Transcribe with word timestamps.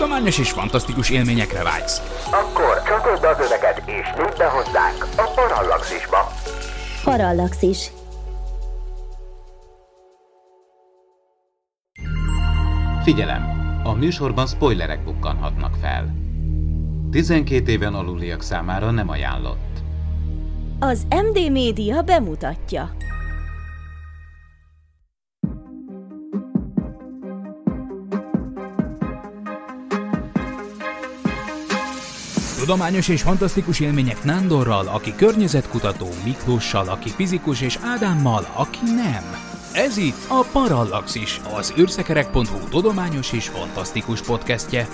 tudományos 0.00 0.38
és 0.38 0.50
fantasztikus 0.50 1.10
élményekre 1.10 1.62
vágysz. 1.62 2.00
Akkor 2.30 2.82
csatold 2.82 3.24
az 3.24 3.44
öveket 3.46 3.82
és 3.86 4.06
lépj 4.16 4.36
be 4.38 4.44
hozzánk 4.44 5.06
a 5.16 5.32
Parallaxisba. 5.34 6.32
Parallaxis. 7.04 7.90
Figyelem! 13.02 13.42
A 13.84 13.92
műsorban 13.92 14.46
spoilerek 14.46 15.04
bukkanhatnak 15.04 15.74
fel. 15.80 16.14
12 17.10 17.70
éven 17.70 17.94
aluliak 17.94 18.42
számára 18.42 18.90
nem 18.90 19.08
ajánlott. 19.08 19.78
Az 20.78 21.06
MD 21.10 21.50
Média 21.50 22.02
bemutatja. 22.02 22.90
Tudományos 32.70 33.08
és 33.08 33.22
fantasztikus 33.22 33.80
élmények 33.80 34.24
Nándorral, 34.24 34.86
aki 34.86 35.14
környezetkutató, 35.14 36.08
Miklóssal, 36.24 36.88
aki 36.88 37.10
fizikus, 37.10 37.60
és 37.60 37.78
Ádámmal, 37.82 38.46
aki 38.54 38.78
nem. 38.84 39.24
Ez 39.72 39.96
itt 39.96 40.24
a 40.28 40.46
Parallaxis, 40.52 41.40
az 41.54 41.72
űrszekerek.hu 41.78 42.68
tudományos 42.68 43.32
és 43.32 43.48
fantasztikus 43.48 44.22
podcastje. 44.22 44.88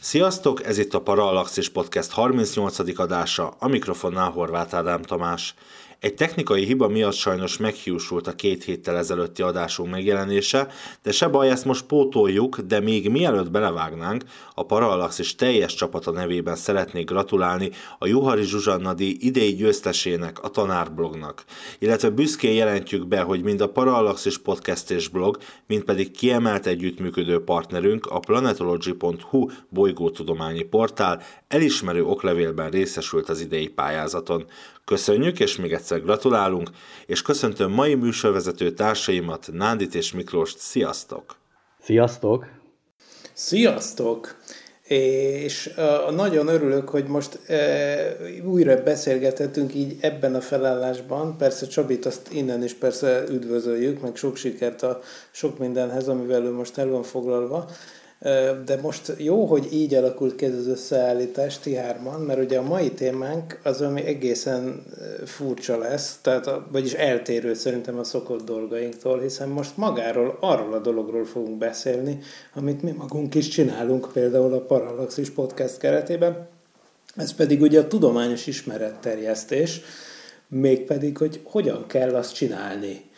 Sziasztok, 0.00 0.64
ez 0.64 0.78
itt 0.78 0.94
a 0.94 1.00
Parallaxis 1.00 1.68
Podcast 1.68 2.10
38. 2.10 2.98
adása, 2.98 3.54
a 3.58 3.68
mikrofonnál 3.68 4.30
Horváth 4.30 4.74
Ádám 4.74 5.02
Tamás. 5.02 5.54
Egy 6.00 6.14
technikai 6.14 6.64
hiba 6.64 6.88
miatt 6.88 7.14
sajnos 7.14 7.56
meghiúsult 7.56 8.26
a 8.26 8.34
két 8.34 8.64
héttel 8.64 8.96
ezelőtti 8.96 9.42
adásunk 9.42 9.90
megjelenése, 9.90 10.68
de 11.02 11.12
se 11.12 11.28
baj, 11.28 11.50
ezt 11.50 11.64
most 11.64 11.84
pótoljuk, 11.84 12.58
de 12.58 12.80
még 12.80 13.10
mielőtt 13.10 13.50
belevágnánk, 13.50 14.24
a 14.60 14.64
Parallaxis 14.64 15.34
teljes 15.34 15.74
csapata 15.74 16.10
nevében 16.10 16.56
szeretnék 16.56 17.08
gratulálni 17.08 17.70
a 17.98 18.06
Juhari 18.06 18.42
Zsuzsannadi 18.42 19.26
idei 19.26 19.54
győztesének, 19.54 20.42
a 20.42 20.48
Tanárblognak. 20.48 21.44
Illetve 21.78 22.10
büszkén 22.10 22.52
jelentjük 22.52 23.06
be, 23.06 23.20
hogy 23.20 23.42
mind 23.42 23.60
a 23.60 23.68
Parallaxis 23.68 24.38
Podcast 24.38 24.90
és 24.90 25.08
blog, 25.08 25.38
mind 25.66 25.82
pedig 25.82 26.10
kiemelt 26.10 26.66
együttműködő 26.66 27.44
partnerünk, 27.44 28.06
a 28.06 28.18
planetology.hu 28.18 29.50
bolygótudományi 29.68 30.62
portál 30.62 31.22
elismerő 31.48 32.04
oklevélben 32.04 32.70
részesült 32.70 33.28
az 33.28 33.40
idei 33.40 33.68
pályázaton. 33.68 34.44
Köszönjük, 34.84 35.40
és 35.40 35.56
még 35.56 35.72
egyszer 35.72 36.02
gratulálunk, 36.02 36.70
és 37.06 37.22
köszöntöm 37.22 37.72
mai 37.72 37.94
műsorvezető 37.94 38.70
társaimat, 38.70 39.48
Nándit 39.52 39.94
és 39.94 40.12
Miklóst. 40.12 40.58
Sziasztok! 40.58 41.36
Sziasztok! 41.82 42.59
Sziasztok! 43.42 44.36
És 44.86 45.74
nagyon 46.10 46.48
örülök, 46.48 46.88
hogy 46.88 47.04
most 47.04 47.38
újra 48.44 48.82
beszélgethetünk 48.82 49.74
így 49.74 49.96
ebben 50.00 50.34
a 50.34 50.40
felállásban. 50.40 51.36
Persze 51.36 51.66
Csabit 51.66 52.06
azt 52.06 52.32
innen 52.32 52.64
is 52.64 52.74
persze 52.74 53.24
üdvözöljük, 53.28 54.00
meg 54.00 54.16
sok 54.16 54.36
sikert 54.36 54.82
a 54.82 55.00
sok 55.30 55.58
mindenhez, 55.58 56.08
amivel 56.08 56.44
ő 56.44 56.50
most 56.50 56.78
el 56.78 56.88
van 56.88 57.02
foglalva. 57.02 57.70
De 58.64 58.78
most 58.82 59.12
jó, 59.18 59.44
hogy 59.44 59.68
így 59.72 59.94
alakult 59.94 60.36
ki 60.36 60.44
ez 60.44 60.54
az 60.54 60.66
összeállítás 60.66 61.58
ti 61.58 61.74
hárman, 61.74 62.20
mert 62.20 62.40
ugye 62.40 62.58
a 62.58 62.62
mai 62.62 62.90
témánk 62.90 63.60
az, 63.62 63.80
ami 63.80 64.04
egészen 64.04 64.84
furcsa 65.24 65.78
lesz, 65.78 66.18
tehát 66.22 66.50
vagyis 66.72 66.92
eltérő 66.92 67.54
szerintem 67.54 67.98
a 67.98 68.04
szokott 68.04 68.44
dolgainktól, 68.44 69.20
hiszen 69.20 69.48
most 69.48 69.76
magáról, 69.76 70.36
arról 70.40 70.72
a 70.74 70.78
dologról 70.78 71.24
fogunk 71.24 71.58
beszélni, 71.58 72.18
amit 72.54 72.82
mi 72.82 72.90
magunk 72.90 73.34
is 73.34 73.48
csinálunk, 73.48 74.12
például 74.12 74.52
a 74.52 74.64
Parallaxis 74.64 75.30
Podcast 75.30 75.78
keretében, 75.78 76.48
ez 77.16 77.34
pedig 77.34 77.60
ugye 77.60 77.80
a 77.80 77.86
tudományos 77.86 78.46
ismeretterjesztés, 78.46 79.80
mégpedig, 80.48 81.16
hogy 81.16 81.40
hogyan 81.44 81.86
kell 81.86 82.14
azt 82.14 82.34
csinálni 82.34 83.10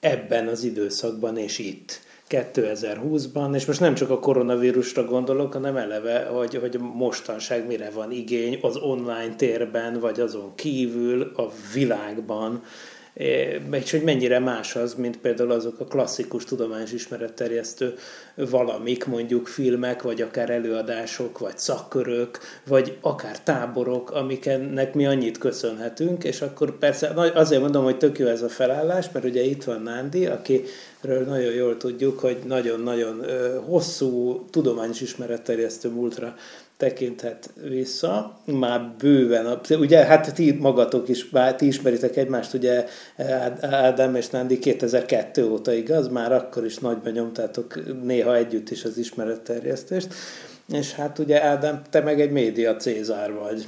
ebben 0.00 0.48
az 0.48 0.64
időszakban 0.64 1.36
és 1.36 1.58
itt 1.58 2.08
2020-ban, 2.30 3.54
és 3.54 3.64
most 3.64 3.80
nem 3.80 3.94
csak 3.94 4.10
a 4.10 4.18
koronavírusra 4.18 5.04
gondolok, 5.04 5.52
hanem 5.52 5.76
eleve, 5.76 6.24
hogy, 6.24 6.54
hogy 6.54 6.78
mostanság 6.78 7.66
mire 7.66 7.90
van 7.90 8.12
igény 8.12 8.58
az 8.62 8.76
online 8.76 9.34
térben, 9.36 10.00
vagy 10.00 10.20
azon 10.20 10.52
kívül 10.54 11.32
a 11.36 11.50
világban, 11.74 12.62
és 13.70 13.90
hogy 13.90 14.02
mennyire 14.02 14.38
más 14.38 14.76
az, 14.76 14.94
mint 14.94 15.18
például 15.18 15.50
azok 15.50 15.80
a 15.80 15.84
klasszikus 15.84 16.44
tudományos 16.44 16.92
ismeretterjesztő 16.92 17.94
valamik, 18.34 19.06
mondjuk 19.06 19.46
filmek, 19.46 20.02
vagy 20.02 20.22
akár 20.22 20.50
előadások, 20.50 21.38
vagy 21.38 21.58
szakkörök, 21.58 22.38
vagy 22.66 22.98
akár 23.00 23.40
táborok, 23.40 24.10
amiknek 24.10 24.94
mi 24.94 25.06
annyit 25.06 25.38
köszönhetünk, 25.38 26.24
és 26.24 26.40
akkor 26.40 26.78
persze 26.78 27.12
azért 27.34 27.60
mondom, 27.60 27.84
hogy 27.84 27.98
tök 27.98 28.18
jó 28.18 28.26
ez 28.26 28.42
a 28.42 28.48
felállás, 28.48 29.06
mert 29.12 29.24
ugye 29.24 29.42
itt 29.42 29.64
van 29.64 29.82
Nándi, 29.82 30.26
akiről 31.02 31.24
nagyon 31.24 31.52
jól 31.52 31.76
tudjuk, 31.76 32.18
hogy 32.18 32.38
nagyon-nagyon 32.46 33.24
hosszú 33.66 34.44
tudományos 34.50 35.00
ismeretterjesztő 35.00 35.88
múltra 35.88 36.34
tekinthet 36.76 37.50
vissza, 37.68 38.38
már 38.44 38.94
bőven, 38.98 39.60
ugye 39.70 40.04
hát 40.04 40.34
ti 40.34 40.52
magatok 40.52 41.08
is, 41.08 41.28
bár 41.28 41.56
ti 41.56 41.66
ismeritek 41.66 42.16
egymást, 42.16 42.54
ugye 42.54 42.86
Ádám 43.60 44.14
és 44.14 44.28
Nándi 44.28 44.58
2002 44.58 45.44
óta 45.44 45.72
igaz, 45.72 46.08
már 46.08 46.32
akkor 46.32 46.64
is 46.64 46.78
nagyban 46.78 47.12
nyomtátok 47.12 48.02
néha 48.02 48.36
együtt 48.36 48.70
is 48.70 48.84
az 48.84 48.98
ismeretterjesztést, 48.98 50.14
és 50.72 50.92
hát 50.94 51.18
ugye 51.18 51.44
Ádám, 51.44 51.82
te 51.90 52.00
meg 52.00 52.20
egy 52.20 52.30
média 52.30 52.76
Cézár 52.76 53.32
vagy. 53.32 53.66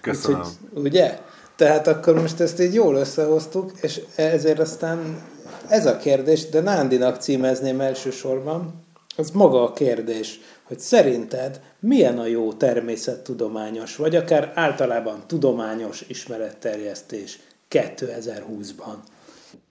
Köszönöm. 0.00 0.40
Úgyhogy, 0.40 0.86
ugye? 0.86 1.18
Tehát 1.56 1.86
akkor 1.86 2.14
most 2.20 2.40
ezt 2.40 2.60
így 2.60 2.74
jól 2.74 2.94
összehoztuk, 2.94 3.72
és 3.80 4.00
ezért 4.14 4.58
aztán 4.58 5.22
ez 5.70 5.86
a 5.86 5.96
kérdés, 5.96 6.48
de 6.48 6.60
Nándinak 6.60 7.16
címezném 7.16 7.80
elsősorban, 7.80 8.84
az 9.16 9.30
maga 9.30 9.62
a 9.62 9.72
kérdés, 9.72 10.40
hogy 10.62 10.78
szerinted 10.78 11.60
milyen 11.80 12.18
a 12.18 12.26
jó 12.26 12.52
természettudományos, 12.52 13.96
vagy 13.96 14.16
akár 14.16 14.52
általában 14.54 15.18
tudományos 15.26 16.04
ismeretterjesztés 16.08 17.38
2020-ban? 17.70 18.94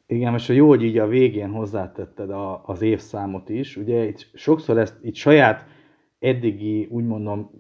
Igen, 0.08 0.32
most 0.32 0.48
jó, 0.48 0.68
hogy 0.68 0.84
így 0.84 0.98
a 0.98 1.08
végén 1.08 1.50
hozzátetted 1.50 2.30
a, 2.30 2.62
az 2.66 2.82
évszámot 2.82 3.50
is. 3.50 3.78
Ugye 3.78 4.06
itt 4.06 4.28
sokszor 4.34 4.78
ezt 4.78 4.96
itt 5.02 5.16
saját 5.16 5.66
eddigi, 6.20 6.88
úgy 6.92 7.04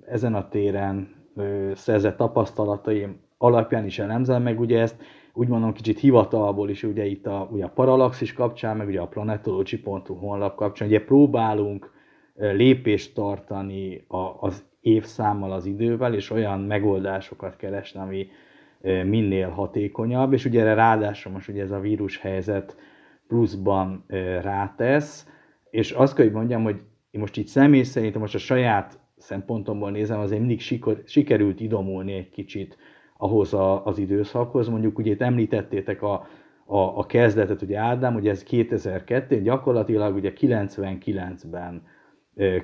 ezen 0.06 0.33
a 0.33 0.47
téren 0.47 1.16
ö, 1.35 1.71
szerzett 1.75 2.17
tapasztalataim 2.17 3.19
alapján 3.38 3.85
is 3.85 4.00
elemzem, 4.00 4.41
meg 4.41 4.59
ugye 4.59 4.79
ezt 4.79 4.95
úgy 5.34 5.47
mondom 5.47 5.73
kicsit 5.73 6.00
hivatalból 6.00 6.69
is, 6.69 6.84
ugye 6.84 7.06
itt 7.06 7.28
a, 7.28 7.50
ugye 7.51 7.66
a 7.66 7.69
Parallaxis 7.69 8.34
kapcsán, 8.34 8.78
meg 8.78 8.88
ugye 8.88 9.00
a 9.00 9.07
planetology.hu 9.07 10.13
honlap 10.13 10.56
kapcsán, 10.56 10.88
ugye 10.88 11.03
próbálunk 11.03 11.91
lépést 12.35 13.13
tartani 13.13 14.06
az 14.39 14.63
évszámmal, 14.81 15.51
az 15.51 15.66
idővel, 15.66 16.13
és 16.13 16.29
olyan 16.29 16.59
megoldásokat 16.59 17.56
keresni, 17.56 18.00
ami 18.00 18.28
minél 19.06 19.50
hatékonyabb, 19.50 20.34
és 20.34 20.45
ugye 20.45 20.62
erre 20.62 20.73
ráadásul 20.73 21.31
most 21.31 21.50
ugye 21.50 21.62
ez 21.62 21.72
a 21.72 21.79
vírus 21.79 22.18
helyzet 22.18 22.78
pluszban 23.28 24.06
rátesz, 24.41 25.28
és 25.69 25.91
azt 25.91 26.16
kell, 26.16 26.25
hogy 26.25 26.34
mondjam, 26.34 26.63
hogy 26.63 26.81
én 27.12 27.19
most 27.22 27.38
itt 27.38 27.47
személy 27.47 27.84
szerint, 27.84 28.18
most 28.18 28.35
a 28.35 28.38
saját 28.38 29.00
szempontomból 29.18 29.91
nézem, 29.91 30.19
azért 30.19 30.39
mindig 30.39 30.81
sikerült 31.06 31.59
idomulni 31.59 32.13
egy 32.13 32.29
kicsit 32.29 32.78
ahhoz 33.22 33.53
a, 33.53 33.85
az 33.85 33.97
időszakhoz. 33.97 34.68
Mondjuk 34.68 34.97
ugye 34.97 35.12
itt 35.12 35.22
említettétek 35.22 36.02
a, 36.02 36.28
a, 36.66 36.78
a 36.78 37.06
kezdetet, 37.06 37.62
ugye 37.62 37.78
Ádám, 37.78 38.16
ugye 38.16 38.30
ez 38.30 38.44
2002, 38.44 39.41
gyakorlatilag 39.41 40.16
ugye 40.16 40.33
99-ben 40.39 41.83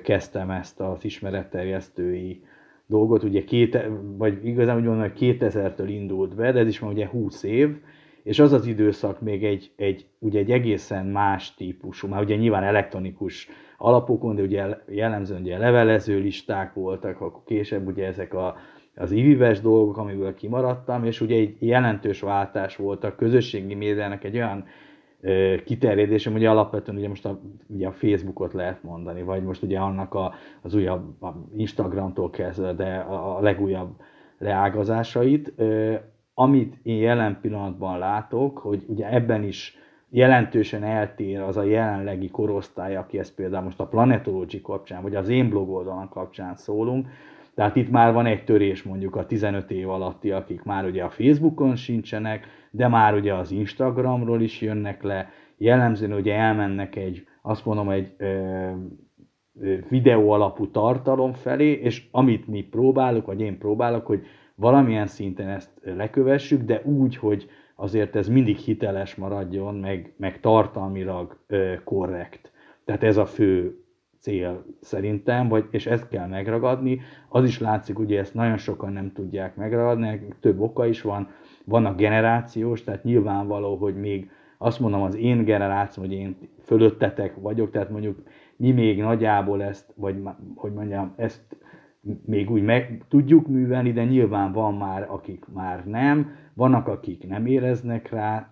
kezdtem 0.02 0.50
ezt 0.50 0.80
az 0.80 1.04
ismeretterjesztői 1.04 2.42
dolgot, 2.86 3.22
ugye 3.22 3.44
két, 3.44 3.78
vagy 4.16 4.46
igazán 4.46 4.76
úgy 4.76 4.84
mondom, 4.84 5.02
hogy 5.02 5.36
2000-től 5.40 5.86
indult 5.88 6.34
be, 6.34 6.52
de 6.52 6.58
ez 6.58 6.66
is 6.66 6.80
már 6.80 6.90
ugye 6.90 7.06
20 7.06 7.42
év, 7.42 7.76
és 8.22 8.38
az 8.38 8.52
az 8.52 8.66
időszak 8.66 9.20
még 9.20 9.44
egy, 9.44 9.72
egy, 9.76 10.06
ugye 10.18 10.38
egy 10.38 10.50
egészen 10.50 11.06
más 11.06 11.54
típusú, 11.54 12.08
már 12.08 12.22
ugye 12.22 12.36
nyilván 12.36 12.62
elektronikus 12.62 13.48
alapokon, 13.78 14.34
de 14.34 14.42
ugye 14.42 14.66
jellemzően 14.88 15.40
ugye 15.40 15.58
levelező 15.58 16.18
listák 16.18 16.74
voltak, 16.74 17.20
akkor 17.20 17.42
később 17.44 17.86
ugye 17.86 18.06
ezek 18.06 18.34
a, 18.34 18.56
az 18.96 19.10
ivives 19.10 19.60
dolgok, 19.60 19.96
amiből 19.96 20.34
kimaradtam, 20.34 21.04
és 21.04 21.20
ugye 21.20 21.36
egy 21.36 21.56
jelentős 21.58 22.20
váltás 22.20 22.76
volt 22.76 23.04
a 23.04 23.14
közösségi 23.14 23.74
médiának 23.74 24.24
egy 24.24 24.36
olyan 24.36 24.64
kiterjedésem, 25.64 26.34
ugye 26.34 26.50
alapvetően 26.50 26.98
ugye 26.98 27.08
most 27.08 27.26
a, 27.26 27.40
ugye 27.66 27.86
a 27.86 27.92
Facebookot 27.92 28.52
lehet 28.52 28.82
mondani, 28.82 29.22
vagy 29.22 29.42
most 29.42 29.62
ugye 29.62 29.78
annak 29.78 30.14
a, 30.14 30.34
az 30.62 30.74
újabb 30.74 31.22
a 31.22 31.28
Instagramtól 31.56 32.30
kezdve, 32.30 32.72
de 32.72 32.96
a, 32.96 33.36
a 33.36 33.40
legújabb 33.40 33.90
leágazásait. 34.38 35.52
Amit 36.34 36.78
én 36.82 36.96
jelen 36.96 37.38
pillanatban 37.40 37.98
látok, 37.98 38.58
hogy 38.58 38.84
ugye 38.86 39.12
ebben 39.12 39.42
is 39.42 39.78
jelentősen 40.10 40.82
eltér 40.82 41.40
az 41.40 41.56
a 41.56 41.62
jelenlegi 41.62 42.28
korosztály, 42.28 42.96
aki 42.96 43.18
ezt 43.18 43.34
például 43.34 43.64
most 43.64 43.80
a 43.80 43.86
Planetology 43.86 44.60
kapcsán, 44.60 45.02
vagy 45.02 45.14
az 45.14 45.28
én 45.28 45.48
blog 45.48 45.70
oldalon 45.70 46.08
kapcsán 46.08 46.56
szólunk, 46.56 47.08
tehát 47.56 47.76
itt 47.76 47.90
már 47.90 48.12
van 48.12 48.26
egy 48.26 48.44
törés 48.44 48.82
mondjuk 48.82 49.16
a 49.16 49.26
15 49.26 49.70
év 49.70 49.90
alatti, 49.90 50.30
akik 50.30 50.62
már 50.62 50.84
ugye 50.84 51.04
a 51.04 51.10
Facebookon 51.10 51.76
sincsenek, 51.76 52.46
de 52.70 52.88
már 52.88 53.14
ugye 53.14 53.34
az 53.34 53.50
Instagramról 53.50 54.40
is 54.40 54.60
jönnek 54.60 55.02
le, 55.02 55.30
jellemzően 55.56 56.12
ugye 56.12 56.34
elmennek 56.34 56.96
egy, 56.96 57.26
azt 57.42 57.64
mondom, 57.64 57.90
egy 57.90 58.14
ö, 58.18 58.70
videó 59.88 60.30
alapú 60.30 60.70
tartalom 60.70 61.32
felé, 61.32 61.72
és 61.72 62.08
amit 62.10 62.46
mi 62.46 62.62
próbálunk, 62.62 63.26
vagy 63.26 63.40
én 63.40 63.58
próbálok, 63.58 64.06
hogy 64.06 64.26
valamilyen 64.54 65.06
szinten 65.06 65.48
ezt 65.48 65.70
lekövessük, 65.82 66.62
de 66.62 66.82
úgy, 66.84 67.16
hogy 67.16 67.48
azért 67.76 68.16
ez 68.16 68.28
mindig 68.28 68.56
hiteles 68.56 69.14
maradjon, 69.14 69.74
meg, 69.74 70.14
meg 70.16 70.40
tartalmilag 70.40 71.38
ö, 71.46 71.74
korrekt. 71.84 72.52
Tehát 72.84 73.02
ez 73.02 73.16
a 73.16 73.26
fő 73.26 73.80
cél 74.26 74.64
szerintem, 74.80 75.48
vagy, 75.48 75.64
és 75.70 75.86
ezt 75.86 76.08
kell 76.08 76.26
megragadni. 76.26 77.00
Az 77.28 77.44
is 77.44 77.60
látszik, 77.60 77.98
ugye 77.98 78.18
ezt 78.18 78.34
nagyon 78.34 78.56
sokan 78.56 78.92
nem 78.92 79.12
tudják 79.12 79.56
megragadni, 79.56 80.28
több 80.40 80.60
oka 80.60 80.86
is 80.86 81.02
van. 81.02 81.28
Vannak 81.64 81.96
generációs, 81.96 82.84
tehát 82.84 83.04
nyilvánvaló, 83.04 83.76
hogy 83.76 83.94
még 83.96 84.30
azt 84.58 84.80
mondom, 84.80 85.02
az 85.02 85.16
én 85.16 85.44
generáció, 85.44 86.02
hogy 86.02 86.12
én 86.12 86.36
fölöttetek 86.64 87.36
vagyok, 87.40 87.70
tehát 87.70 87.90
mondjuk 87.90 88.22
mi 88.56 88.70
még 88.70 89.00
nagyjából 89.00 89.62
ezt, 89.62 89.92
vagy 89.96 90.16
hogy 90.54 90.72
mondjam, 90.72 91.12
ezt 91.16 91.56
még 92.24 92.50
úgy 92.50 92.62
meg 92.62 93.04
tudjuk 93.08 93.46
művelni, 93.46 93.92
de 93.92 94.04
nyilván 94.04 94.52
van 94.52 94.74
már, 94.74 95.06
akik 95.10 95.44
már 95.54 95.86
nem, 95.86 96.30
vannak, 96.54 96.88
akik 96.88 97.28
nem 97.28 97.46
éreznek 97.46 98.10
rá, 98.10 98.48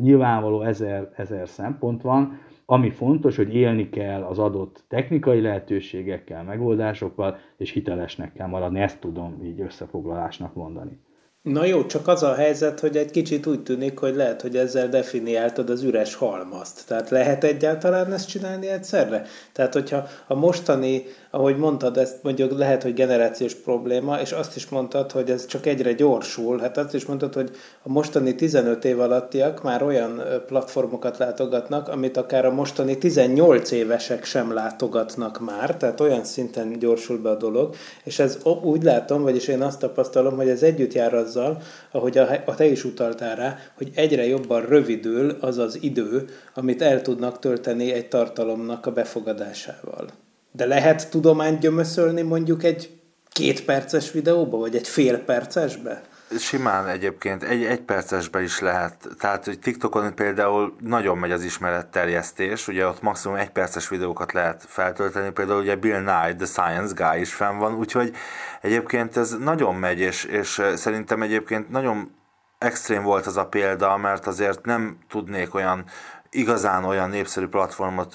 nyilvánvaló 0.00 0.62
ezer, 0.62 1.08
ezer 1.16 1.48
szempont 1.48 2.02
van, 2.02 2.38
ami 2.66 2.90
fontos, 2.90 3.36
hogy 3.36 3.54
élni 3.54 3.88
kell 3.88 4.22
az 4.22 4.38
adott 4.38 4.84
technikai 4.88 5.40
lehetőségekkel, 5.40 6.44
megoldásokkal, 6.44 7.38
és 7.56 7.70
hitelesnek 7.70 8.32
kell 8.32 8.46
maradni, 8.46 8.80
ezt 8.80 8.98
tudom 8.98 9.42
így 9.44 9.60
összefoglalásnak 9.60 10.54
mondani. 10.54 11.00
Na 11.42 11.64
jó, 11.64 11.86
csak 11.86 12.08
az 12.08 12.22
a 12.22 12.34
helyzet, 12.34 12.80
hogy 12.80 12.96
egy 12.96 13.10
kicsit 13.10 13.46
úgy 13.46 13.62
tűnik, 13.62 13.98
hogy 13.98 14.14
lehet, 14.14 14.42
hogy 14.42 14.56
ezzel 14.56 14.88
definiáltad 14.88 15.70
az 15.70 15.82
üres 15.82 16.14
halmazt. 16.14 16.88
Tehát 16.88 17.10
lehet 17.10 17.44
egyáltalán 17.44 18.12
ezt 18.12 18.28
csinálni 18.28 18.68
egyszerre? 18.68 19.24
Tehát, 19.52 19.72
hogyha 19.72 20.06
a 20.26 20.34
mostani, 20.34 21.02
ahogy 21.34 21.56
mondtad, 21.56 21.96
ezt 21.96 22.22
mondjuk 22.22 22.58
lehet, 22.58 22.82
hogy 22.82 22.94
generációs 22.94 23.54
probléma, 23.54 24.20
és 24.20 24.32
azt 24.32 24.56
is 24.56 24.68
mondtad, 24.68 25.12
hogy 25.12 25.30
ez 25.30 25.46
csak 25.46 25.66
egyre 25.66 25.92
gyorsul. 25.92 26.58
Hát 26.58 26.78
azt 26.78 26.94
is 26.94 27.04
mondtad, 27.04 27.34
hogy 27.34 27.50
a 27.82 27.88
mostani 27.88 28.34
15 28.34 28.84
év 28.84 29.00
alattiak 29.00 29.62
már 29.62 29.82
olyan 29.82 30.22
platformokat 30.46 31.18
látogatnak, 31.18 31.88
amit 31.88 32.16
akár 32.16 32.44
a 32.44 32.52
mostani 32.52 32.98
18 32.98 33.70
évesek 33.70 34.24
sem 34.24 34.52
látogatnak 34.52 35.40
már, 35.40 35.76
tehát 35.76 36.00
olyan 36.00 36.24
szinten 36.24 36.78
gyorsul 36.78 37.18
be 37.18 37.30
a 37.30 37.36
dolog, 37.36 37.74
és 38.04 38.18
ez 38.18 38.38
úgy 38.62 38.82
látom, 38.82 39.22
vagyis 39.22 39.48
én 39.48 39.62
azt 39.62 39.78
tapasztalom, 39.78 40.36
hogy 40.36 40.48
ez 40.48 40.62
együtt 40.62 40.92
jár 40.92 41.14
az 41.14 41.32
azzal, 41.32 41.62
ahogy 41.90 42.18
a 42.18 42.54
te 42.54 42.64
is 42.64 42.84
utaltál 42.84 43.36
rá, 43.36 43.58
hogy 43.76 43.90
egyre 43.94 44.26
jobban 44.26 44.66
rövidül 44.66 45.36
az 45.40 45.58
az 45.58 45.78
idő, 45.82 46.28
amit 46.54 46.82
el 46.82 47.02
tudnak 47.02 47.38
tölteni 47.38 47.92
egy 47.92 48.08
tartalomnak 48.08 48.86
a 48.86 48.92
befogadásával. 48.92 50.06
De 50.52 50.66
lehet 50.66 51.10
tudományt 51.10 51.60
gyömöszölni 51.60 52.22
mondjuk 52.22 52.62
egy 52.64 53.00
két 53.32 53.64
perces 53.64 54.12
videóba, 54.12 54.56
vagy 54.58 54.76
egy 54.76 54.88
fél 54.88 55.18
percesbe? 55.18 56.02
Simán 56.38 56.88
egyébként 56.88 57.42
egy, 57.42 57.64
egy 57.64 57.80
percesben 57.80 58.42
is 58.42 58.60
lehet. 58.60 59.08
Tehát, 59.18 59.44
hogy 59.44 59.58
TikTokon 59.58 60.14
például 60.14 60.76
nagyon 60.80 61.18
megy 61.18 61.30
az 61.32 61.42
ismeretterjesztés, 61.42 62.68
ugye 62.68 62.86
ott 62.86 63.02
maximum 63.02 63.36
egy 63.36 63.50
perces 63.50 63.88
videókat 63.88 64.32
lehet 64.32 64.64
feltölteni, 64.68 65.30
például 65.30 65.60
ugye 65.60 65.76
Bill 65.76 66.00
Nye, 66.00 66.34
The 66.34 66.46
Science 66.46 66.94
Guy 66.94 67.20
is 67.20 67.34
fenn 67.34 67.58
van, 67.58 67.74
úgyhogy 67.74 68.12
egyébként 68.60 69.16
ez 69.16 69.36
nagyon 69.38 69.74
megy, 69.74 69.98
és, 69.98 70.24
és 70.24 70.62
szerintem 70.74 71.22
egyébként 71.22 71.70
nagyon 71.70 72.14
extrém 72.58 73.02
volt 73.02 73.26
az 73.26 73.36
a 73.36 73.46
példa, 73.46 73.96
mert 73.96 74.26
azért 74.26 74.64
nem 74.64 74.98
tudnék 75.08 75.54
olyan 75.54 75.84
igazán 76.30 76.84
olyan 76.84 77.10
népszerű 77.10 77.46
platformot 77.46 78.14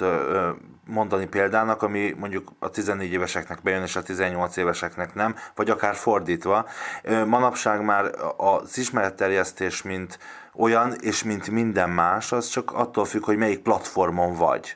mondani 0.87 1.27
példának, 1.27 1.81
ami 1.81 2.13
mondjuk 2.19 2.51
a 2.59 2.69
14 2.69 3.11
éveseknek 3.11 3.59
bejön, 3.63 3.81
és 3.81 3.95
a 3.95 4.03
18 4.03 4.57
éveseknek 4.57 5.13
nem, 5.13 5.35
vagy 5.55 5.69
akár 5.69 5.95
fordítva. 5.95 6.65
Manapság 7.27 7.83
már 7.85 8.05
az 8.37 8.77
ismeretterjesztés, 8.77 9.83
mint 9.83 10.19
olyan, 10.55 10.93
és 10.99 11.23
mint 11.23 11.51
minden 11.51 11.89
más, 11.89 12.31
az 12.31 12.47
csak 12.47 12.71
attól 12.71 13.05
függ, 13.05 13.23
hogy 13.23 13.37
melyik 13.37 13.61
platformon 13.61 14.33
vagy. 14.33 14.75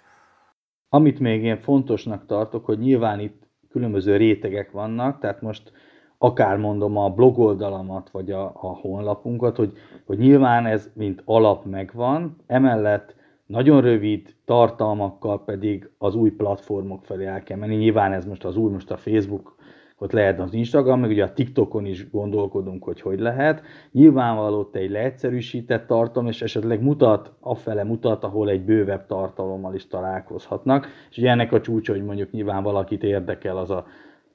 Amit 0.89 1.19
még 1.19 1.43
én 1.43 1.61
fontosnak 1.61 2.25
tartok, 2.25 2.65
hogy 2.65 2.79
nyilván 2.79 3.19
itt 3.19 3.47
különböző 3.69 4.17
rétegek 4.17 4.71
vannak, 4.71 5.19
tehát 5.19 5.41
most 5.41 5.71
akár 6.17 6.57
mondom 6.57 6.97
a 6.97 7.09
blogoldalamat, 7.09 8.09
vagy 8.09 8.31
a, 8.31 8.45
a 8.45 8.67
honlapunkat, 8.81 9.55
hogy, 9.55 9.73
hogy 10.05 10.17
nyilván 10.17 10.65
ez 10.65 10.89
mint 10.93 11.21
alap 11.25 11.65
megvan, 11.65 12.35
emellett 12.47 13.15
nagyon 13.51 13.81
rövid 13.81 14.35
tartalmakkal 14.45 15.43
pedig 15.43 15.89
az 15.97 16.15
új 16.15 16.29
platformok 16.29 17.05
felé 17.05 17.25
el 17.25 17.43
kell 17.43 17.57
menni. 17.57 17.75
Nyilván 17.75 18.13
ez 18.13 18.25
most 18.25 18.45
az 18.45 18.55
új, 18.57 18.71
most 18.71 18.91
a 18.91 18.97
Facebook, 18.97 19.55
ott 19.97 20.11
lehet 20.11 20.39
az 20.39 20.53
Instagram, 20.53 20.99
meg 20.99 21.09
ugye 21.09 21.23
a 21.23 21.33
TikTokon 21.33 21.85
is 21.85 22.09
gondolkodunk, 22.09 22.83
hogy 22.83 23.01
hogy 23.01 23.19
lehet. 23.19 23.61
Nyilvánvaló 23.91 24.69
egy 24.71 24.89
leegyszerűsített 24.89 25.87
tartalom, 25.87 26.27
és 26.27 26.41
esetleg 26.41 26.81
mutat, 26.81 27.33
afele 27.39 27.83
mutat, 27.83 28.23
ahol 28.23 28.49
egy 28.49 28.61
bővebb 28.61 29.05
tartalommal 29.05 29.73
is 29.73 29.87
találkozhatnak. 29.87 30.87
És 31.09 31.17
ugye 31.17 31.29
ennek 31.29 31.51
a 31.51 31.61
csúcsa, 31.61 31.93
hogy 31.93 32.03
mondjuk 32.03 32.31
nyilván 32.31 32.63
valakit 32.63 33.03
érdekel 33.03 33.57
az 33.57 33.69
a 33.69 33.85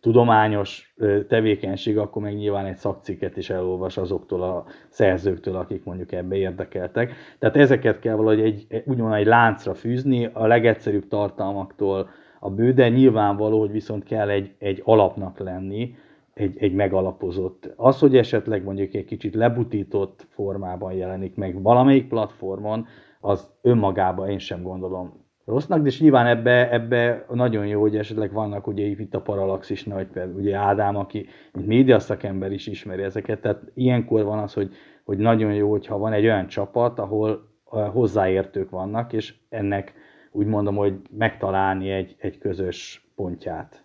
tudományos 0.06 0.94
tevékenység, 1.28 1.98
akkor 1.98 2.22
meg 2.22 2.34
nyilván 2.34 2.66
egy 2.66 2.76
szakcikket 2.76 3.36
is 3.36 3.50
elolvas 3.50 3.96
azoktól 3.96 4.42
a 4.42 4.64
szerzőktől, 4.88 5.56
akik 5.56 5.84
mondjuk 5.84 6.12
ebbe 6.12 6.36
érdekeltek. 6.36 7.12
Tehát 7.38 7.56
ezeket 7.56 7.98
kell 7.98 8.14
valahogy 8.14 8.40
egy, 8.40 8.82
úgymond 8.84 9.14
egy 9.14 9.26
láncra 9.26 9.74
fűzni, 9.74 10.28
a 10.32 10.46
legegyszerűbb 10.46 11.08
tartalmaktól 11.08 12.08
a 12.40 12.50
bő, 12.50 12.72
de 12.72 12.88
nyilvánvaló, 12.88 13.60
hogy 13.60 13.70
viszont 13.70 14.04
kell 14.04 14.28
egy, 14.28 14.54
egy 14.58 14.82
alapnak 14.84 15.38
lenni, 15.38 15.94
egy, 16.34 16.56
egy 16.58 16.74
megalapozott. 16.74 17.72
Az, 17.76 17.98
hogy 17.98 18.16
esetleg 18.16 18.64
mondjuk 18.64 18.94
egy 18.94 19.04
kicsit 19.04 19.34
lebutított 19.34 20.26
formában 20.30 20.92
jelenik 20.92 21.34
meg 21.34 21.62
valamelyik 21.62 22.08
platformon, 22.08 22.86
az 23.20 23.50
önmagában 23.62 24.28
én 24.28 24.38
sem 24.38 24.62
gondolom 24.62 25.25
rossznak, 25.46 25.80
de 25.80 25.88
és 25.88 26.00
nyilván 26.00 26.26
ebbe, 26.26 26.72
ebbe 26.72 27.26
nagyon 27.28 27.66
jó, 27.66 27.80
hogy 27.80 27.96
esetleg 27.96 28.32
vannak 28.32 28.66
ugye 28.66 28.84
itt 28.84 29.14
a 29.14 29.20
Parallaxis 29.20 29.84
nagy, 29.84 30.08
ugye 30.36 30.56
Ádám, 30.56 30.96
aki 30.96 31.26
mint 31.52 31.66
média 31.66 31.98
szakember 31.98 32.52
is 32.52 32.66
ismeri 32.66 33.02
ezeket, 33.02 33.40
tehát 33.40 33.62
ilyenkor 33.74 34.24
van 34.24 34.38
az, 34.38 34.52
hogy, 34.52 34.74
hogy 35.04 35.18
nagyon 35.18 35.54
jó, 35.54 35.70
hogyha 35.70 35.98
van 35.98 36.12
egy 36.12 36.24
olyan 36.24 36.46
csapat, 36.46 36.98
ahol 36.98 37.54
hozzáértők 37.64 38.70
vannak, 38.70 39.12
és 39.12 39.34
ennek 39.48 39.94
úgy 40.30 40.46
mondom, 40.46 40.76
hogy 40.76 40.94
megtalálni 41.10 41.90
egy, 41.90 42.16
egy 42.18 42.38
közös 42.38 43.08
pontját. 43.14 43.84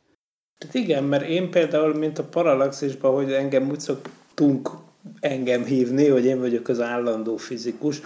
Tehát 0.57 0.75
igen, 0.75 1.03
mert 1.03 1.27
én 1.27 1.49
például, 1.49 1.93
mint 1.93 2.19
a 2.19 2.23
Parallaxisban, 2.23 3.13
hogy 3.13 3.31
engem 3.31 3.69
úgy 3.69 3.79
szoktunk 3.79 4.69
engem 5.19 5.63
hívni, 5.63 6.07
hogy 6.07 6.25
én 6.25 6.39
vagyok 6.39 6.67
az 6.67 6.81
állandó 6.81 7.35
fizikus, 7.35 8.01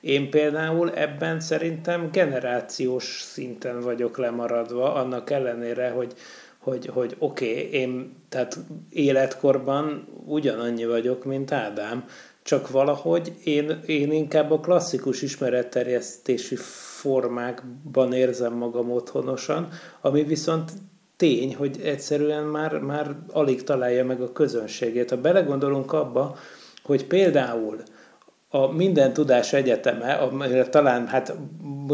én 0.00 0.30
például 0.30 0.94
ebben 0.94 1.40
szerintem 1.40 2.08
generációs 2.12 3.22
szinten 3.22 3.80
vagyok 3.80 4.18
lemaradva, 4.18 4.94
annak 4.94 5.30
ellenére, 5.30 5.90
hogy, 5.90 6.12
hogy, 6.58 6.86
hogy 6.86 7.16
oké, 7.18 7.50
okay, 7.50 7.72
én 7.72 8.16
tehát 8.28 8.58
életkorban 8.90 10.06
ugyanannyi 10.26 10.86
vagyok, 10.86 11.24
mint 11.24 11.52
Ádám, 11.52 12.04
csak 12.42 12.70
valahogy 12.70 13.32
én, 13.44 13.80
én 13.86 14.12
inkább 14.12 14.50
a 14.50 14.60
klasszikus 14.60 15.22
ismeretterjesztési 15.22 16.56
formákban 17.00 18.12
érzem 18.12 18.52
magam 18.52 18.90
otthonosan, 18.90 19.68
ami 20.00 20.22
viszont 20.22 20.72
tény, 21.16 21.54
hogy 21.54 21.80
egyszerűen 21.82 22.44
már, 22.44 22.78
már 22.78 23.16
alig 23.32 23.62
találja 23.62 24.04
meg 24.04 24.20
a 24.20 24.32
közönségét. 24.32 25.10
Ha 25.10 25.16
belegondolunk 25.16 25.92
abba, 25.92 26.36
hogy 26.82 27.06
például 27.06 27.76
a 28.52 28.72
Minden 28.72 29.12
Tudás 29.12 29.52
Egyeteme, 29.52 30.12
amire 30.12 30.68
talán, 30.68 31.06
hát 31.06 31.34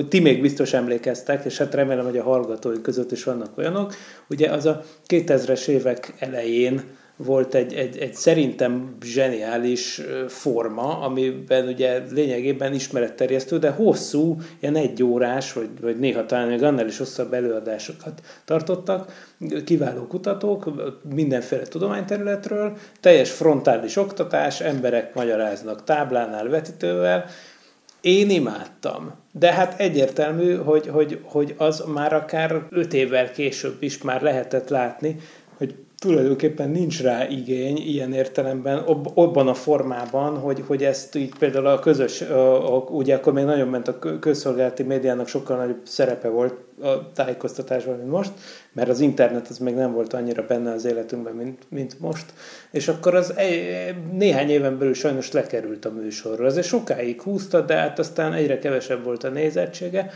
ti 0.09 0.21
még 0.21 0.41
biztos 0.41 0.73
emlékeztek, 0.73 1.45
és 1.45 1.59
hát 1.59 1.75
remélem, 1.75 2.05
hogy 2.05 2.19
a 2.19 2.23
hallgatói 2.23 2.81
között 2.81 3.13
is 3.13 3.25
vannak 3.25 3.59
olyanok, 3.59 3.95
ugye 4.29 4.51
az 4.51 4.67
a 4.67 4.83
2000-es 5.07 5.67
évek 5.67 6.15
elején 6.19 6.83
volt 7.17 7.55
egy, 7.55 7.75
egy, 7.75 7.99
egy 7.99 8.15
szerintem 8.15 8.97
zseniális 9.05 10.01
forma, 10.29 11.01
amiben 11.01 11.67
ugye 11.67 12.03
lényegében 12.11 12.75
ismeretterjesztő, 12.75 13.59
de 13.59 13.71
hosszú, 13.71 14.41
ilyen 14.61 14.77
egy 14.77 15.03
órás, 15.03 15.53
vagy, 15.53 15.69
vagy 15.81 15.99
néha 15.99 16.27
talán 16.27 16.49
még 16.49 16.63
annál 16.63 16.87
is 16.87 16.99
hosszabb 16.99 17.33
előadásokat 17.33 18.21
tartottak, 18.45 19.29
kiváló 19.65 20.07
kutatók 20.07 20.71
mindenféle 21.15 21.63
tudományterületről, 21.63 22.77
teljes 23.01 23.31
frontális 23.31 23.97
oktatás, 23.97 24.61
emberek 24.61 25.15
magyaráznak 25.15 25.85
táblánál, 25.85 26.49
vetítővel, 26.49 27.25
Én 28.01 28.31
imádtam. 28.31 29.15
De 29.33 29.53
hát 29.53 29.81
egyértelmű, 29.81 30.55
hogy, 30.55 30.87
hogy, 30.87 31.21
hogy 31.23 31.55
az 31.57 31.85
már 31.95 32.13
akár 32.13 32.63
öt 32.71 32.93
évvel 32.93 33.31
később 33.31 33.83
is 33.83 34.03
már 34.03 34.23
lehetett 34.23 34.69
látni, 34.69 35.17
tulajdonképpen 35.99 36.71
nincs 36.71 37.03
rá 37.03 37.29
igény 37.29 37.77
ilyen 37.77 38.13
értelemben, 38.13 38.79
abban 39.15 39.49
a 39.49 39.55
formában, 39.55 40.39
hogy, 40.39 40.63
hogy 40.67 40.85
ezt 40.85 41.15
így 41.15 41.35
például 41.39 41.67
a 41.67 41.79
közös, 41.79 42.21
a, 42.21 42.75
a, 42.77 42.79
ugye 42.79 43.15
akkor 43.15 43.33
még 43.33 43.45
nagyon 43.45 43.69
ment 43.69 43.89
a 43.89 43.99
közszolgálati 43.99 44.83
médiának 44.83 45.29
sokkal 45.29 45.57
nagyobb 45.57 45.81
szerepe 45.83 46.29
volt 46.29 46.55
a 46.83 47.13
tájékoztatásban, 47.13 47.97
mint 47.97 48.11
most, 48.11 48.33
mert 48.73 48.89
az 48.89 49.01
internet 49.01 49.49
az 49.49 49.59
még 49.59 49.75
nem 49.75 49.93
volt 49.93 50.13
annyira 50.13 50.47
benne 50.47 50.73
az 50.73 50.85
életünkben, 50.85 51.35
mint, 51.35 51.63
mint 51.69 52.01
most, 52.01 52.25
és 52.71 52.89
akkor 52.89 53.15
az 53.15 53.35
néhány 54.13 54.51
éven 54.51 54.79
belül 54.79 54.95
sajnos 54.95 55.33
lekerült 55.33 55.85
a 55.85 55.91
műsorra. 55.91 56.47
Azért 56.47 56.67
sokáig 56.67 57.23
húzta, 57.23 57.61
de 57.61 57.75
hát 57.75 57.99
aztán 57.99 58.33
egyre 58.33 58.59
kevesebb 58.59 59.05
volt 59.05 59.25
a 59.25 59.29
nézettsége, 59.29 60.11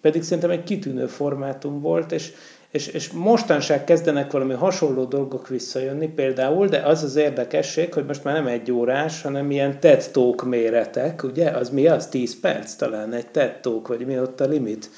pedig 0.00 0.22
szerintem 0.22 0.50
egy 0.50 0.62
kitűnő 0.62 1.06
formátum 1.06 1.80
volt, 1.80 2.12
és, 2.12 2.32
és, 2.72 2.86
és 2.86 3.10
mostanság 3.10 3.84
kezdenek 3.84 4.32
valami 4.32 4.52
hasonló 4.52 5.04
dolgok 5.04 5.48
visszajönni 5.48 6.08
például, 6.08 6.66
de 6.66 6.78
az 6.78 7.02
az 7.02 7.16
érdekesség, 7.16 7.94
hogy 7.94 8.04
most 8.04 8.24
már 8.24 8.34
nem 8.34 8.46
egy 8.46 8.72
órás, 8.72 9.22
hanem 9.22 9.50
ilyen 9.50 9.80
TED 9.80 10.10
Talk 10.10 10.44
méretek, 10.44 11.22
ugye? 11.22 11.50
Az 11.50 11.70
mi 11.70 11.86
az? 11.86 12.08
10 12.08 12.40
perc 12.40 12.74
talán 12.74 13.12
egy 13.12 13.26
TED 13.26 13.58
vagy 13.86 14.06
mi 14.06 14.18
ott 14.18 14.40
a 14.40 14.46
limit? 14.46 14.90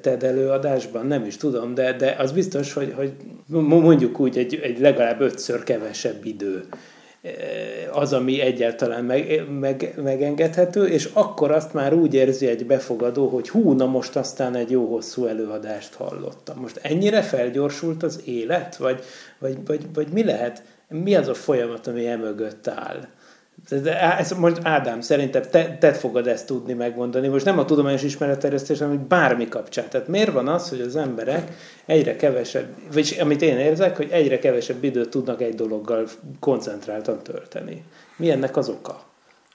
TED 0.00 0.22
előadásban, 0.22 1.06
nem 1.06 1.24
is 1.24 1.36
tudom, 1.36 1.74
de, 1.74 1.92
de 1.92 2.16
az 2.18 2.32
biztos, 2.32 2.72
hogy, 2.72 2.92
hogy 2.96 3.12
mondjuk 3.46 4.20
úgy 4.20 4.38
egy, 4.38 4.60
egy 4.62 4.80
legalább 4.80 5.20
ötször 5.20 5.62
kevesebb 5.62 6.24
idő 6.24 6.64
az, 7.92 8.12
ami 8.12 8.40
egyáltalán 8.40 9.04
meg, 9.04 9.44
meg, 9.60 9.94
megengedhető, 10.02 10.86
és 10.86 11.10
akkor 11.12 11.50
azt 11.50 11.72
már 11.72 11.94
úgy 11.94 12.14
érzi 12.14 12.46
egy 12.46 12.66
befogadó, 12.66 13.28
hogy 13.28 13.48
hú, 13.48 13.72
na 13.72 13.86
most 13.86 14.16
aztán 14.16 14.54
egy 14.54 14.70
jó 14.70 14.86
hosszú 14.86 15.26
előadást 15.26 15.94
hallottam. 15.94 16.58
Most 16.60 16.80
ennyire 16.82 17.22
felgyorsult 17.22 18.02
az 18.02 18.22
élet, 18.24 18.76
vagy, 18.76 19.04
vagy, 19.38 19.58
vagy, 19.66 19.86
vagy 19.94 20.08
mi 20.08 20.24
lehet, 20.24 20.62
mi 20.88 21.14
az 21.14 21.28
a 21.28 21.34
folyamat, 21.34 21.86
ami 21.86 22.06
emögött 22.06 22.68
áll? 22.68 23.08
Ez 24.18 24.30
most 24.30 24.60
Ádám, 24.62 25.00
szerintem 25.00 25.42
te, 25.50 25.76
te 25.78 25.92
fogod 25.92 26.26
ezt 26.26 26.46
tudni 26.46 26.72
megmondani. 26.72 27.28
Most 27.28 27.44
nem 27.44 27.58
a 27.58 27.64
tudományos 27.64 28.02
ismeretterjesztés, 28.02 28.78
hanem 28.78 29.08
bármi 29.08 29.48
kapcsán. 29.48 29.88
Tehát 29.88 30.08
miért 30.08 30.32
van 30.32 30.48
az, 30.48 30.68
hogy 30.68 30.80
az 30.80 30.96
emberek 30.96 31.52
egyre 31.86 32.16
kevesebb, 32.16 32.66
vagy 32.92 33.16
amit 33.20 33.42
én 33.42 33.58
érzek, 33.58 33.96
hogy 33.96 34.08
egyre 34.10 34.38
kevesebb 34.38 34.84
időt 34.84 35.10
tudnak 35.10 35.40
egy 35.40 35.54
dologgal 35.54 36.08
koncentráltan 36.40 37.22
tölteni. 37.22 37.84
Mi 38.16 38.30
ennek 38.30 38.56
az 38.56 38.68
oka? 38.68 39.00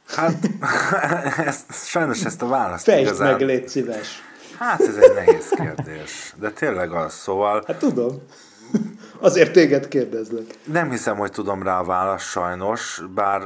Hát, 0.07 0.49
ezt, 1.47 1.87
sajnos 1.87 2.25
ezt 2.25 2.41
a 2.41 2.47
választ 2.47 2.83
Fejtsd 2.83 3.01
igazán... 3.01 3.31
meg, 3.31 3.41
légy 3.41 3.67
szíves. 3.67 4.21
Hát 4.57 4.81
ez 4.81 4.95
egy 4.95 5.13
nehéz 5.13 5.49
kérdés. 5.49 6.33
De 6.39 6.51
tényleg 6.51 6.91
az, 6.91 7.13
szóval... 7.13 7.63
Hát 7.67 7.77
tudom. 7.77 8.21
Azért 9.19 9.51
téged 9.51 9.87
kérdezlek. 9.87 10.45
Nem 10.63 10.89
hiszem, 10.89 11.17
hogy 11.17 11.31
tudom 11.31 11.63
rá 11.63 11.79
a 11.79 11.83
választ 11.83 12.25
sajnos, 12.25 13.01
bár 13.13 13.41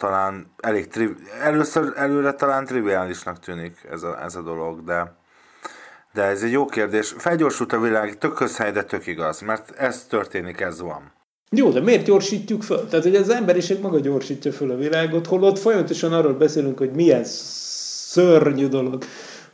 talán 0.00 0.54
elég 0.60 0.88
tri- 0.88 1.16
először 1.42 1.92
előre 1.96 2.32
talán 2.32 2.64
triviálisnak 2.64 3.38
tűnik 3.38 3.86
ez 3.90 4.02
a, 4.02 4.22
ez 4.24 4.34
a 4.34 4.42
dolog, 4.42 4.84
de 4.84 5.18
de 6.12 6.22
ez 6.22 6.42
egy 6.42 6.52
jó 6.52 6.64
kérdés. 6.64 7.14
Felgyorsult 7.18 7.72
a 7.72 7.80
világ, 7.80 8.18
tök 8.18 8.34
közhely, 8.34 8.72
de 8.72 8.82
tök 8.82 9.06
igaz, 9.06 9.40
mert 9.40 9.70
ez 9.70 10.04
történik, 10.08 10.60
ez 10.60 10.80
van. 10.80 11.12
Jó, 11.50 11.70
de 11.70 11.80
miért 11.80 12.04
gyorsítjuk 12.04 12.62
föl? 12.62 12.88
Tehát, 12.88 13.04
hogy 13.04 13.16
az 13.16 13.28
emberiség 13.28 13.80
maga 13.80 14.00
gyorsítja 14.00 14.52
föl 14.52 14.70
a 14.70 14.76
világot, 14.76 15.26
holott 15.26 15.58
folyamatosan 15.58 16.12
arról 16.12 16.34
beszélünk, 16.34 16.78
hogy 16.78 16.90
milyen 16.90 17.24
szörnyű 17.24 18.68
dolog, 18.68 19.04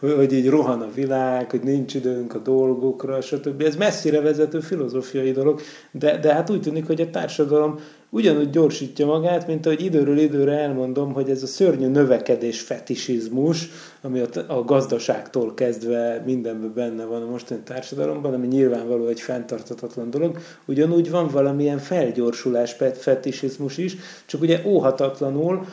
hogy 0.01 0.33
így 0.33 0.49
rohan 0.49 0.81
a 0.81 0.91
világ, 0.95 1.51
hogy 1.51 1.63
nincs 1.63 1.95
időnk 1.95 2.35
a 2.35 2.39
dolgokra, 2.39 3.21
stb. 3.21 3.63
Ez 3.63 3.77
messzire 3.77 4.21
vezető 4.21 4.61
filozófiai 4.61 5.33
dolog, 5.33 5.61
de, 5.91 6.19
de 6.19 6.35
hát 6.35 6.51
úgy 6.51 6.61
tűnik, 6.61 6.87
hogy 6.87 7.01
a 7.01 7.11
társadalom 7.11 7.81
ugyanúgy 8.17 8.51
gyorsítja 8.51 9.07
magát, 9.07 9.47
mint 9.47 9.67
ahogy 9.67 9.85
időről 9.85 10.19
időre 10.19 10.59
elmondom, 10.59 11.13
hogy 11.13 11.31
ez 11.31 11.43
a 11.43 11.47
szörnyű 11.47 11.87
növekedés 11.87 12.61
fetisizmus, 12.61 13.69
ami 14.03 14.21
a 14.47 14.65
gazdaságtól 14.65 15.55
kezdve 15.55 16.23
mindenben 16.27 16.73
benne 16.75 17.05
van 17.05 17.23
a 17.23 17.31
mostani 17.31 17.61
társadalomban, 17.65 18.35
ami 18.35 18.47
nyilvánvaló 18.47 19.07
egy 19.07 19.21
fenntartatatlan 19.21 20.11
dolog, 20.11 20.39
ugyanúgy 20.65 21.11
van 21.11 21.29
valamilyen 21.29 21.79
felgyorsulás 21.79 22.77
fetisizmus 22.95 23.79
is, 23.79 23.97
csak 24.27 24.41
ugye 24.41 24.61
óhatatlanul, 24.67 25.67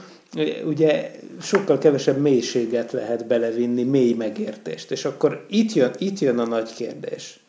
ugye 0.65 1.12
sokkal 1.41 1.77
kevesebb 1.77 2.17
mélységet 2.17 2.91
lehet 2.91 3.27
belevinni, 3.27 3.83
mély 3.83 4.13
megértést. 4.13 4.91
És 4.91 5.05
akkor 5.05 5.45
itt 5.50 5.73
jön, 5.73 5.91
itt 5.97 6.19
jön 6.19 6.39
a 6.39 6.45
nagy 6.45 6.73
kérdés, 6.73 7.39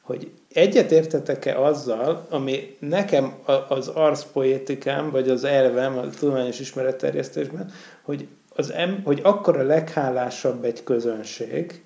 hogy 0.00 0.30
egyetértetek-e 0.54 1.60
azzal, 1.60 2.26
ami 2.30 2.76
nekem 2.78 3.34
az 3.68 3.88
arszpoétikám, 3.88 5.10
vagy 5.10 5.28
az 5.28 5.44
elvem 5.44 5.98
a 5.98 6.10
tudományos 6.10 6.60
ismeretterjesztésben, 6.60 7.70
hogy, 8.02 8.28
az 8.54 8.72
em, 8.72 9.02
hogy 9.04 9.20
akkor 9.22 9.56
a 9.56 9.62
leghálásabb 9.62 10.64
egy 10.64 10.84
közönség, 10.84 11.82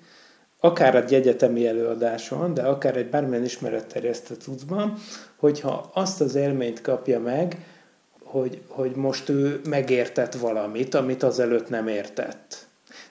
akár 0.59 0.95
egy 0.95 1.13
egyetemi 1.13 1.67
előadáson, 1.67 2.53
de 2.53 2.61
akár 2.61 2.97
egy 2.97 3.09
bármilyen 3.09 3.43
ismeretterjesztő 3.43 4.35
cuccban, 4.35 4.93
hogyha 5.35 5.89
azt 5.93 6.21
az 6.21 6.35
élményt 6.35 6.81
kapja 6.81 7.19
meg, 7.19 7.65
hogy, 8.23 8.61
hogy 8.67 8.91
most 8.95 9.29
ő 9.29 9.61
megértett 9.69 10.33
valamit, 10.33 10.93
amit 10.93 11.23
azelőtt 11.23 11.69
nem 11.69 11.87
értett. 11.87 12.66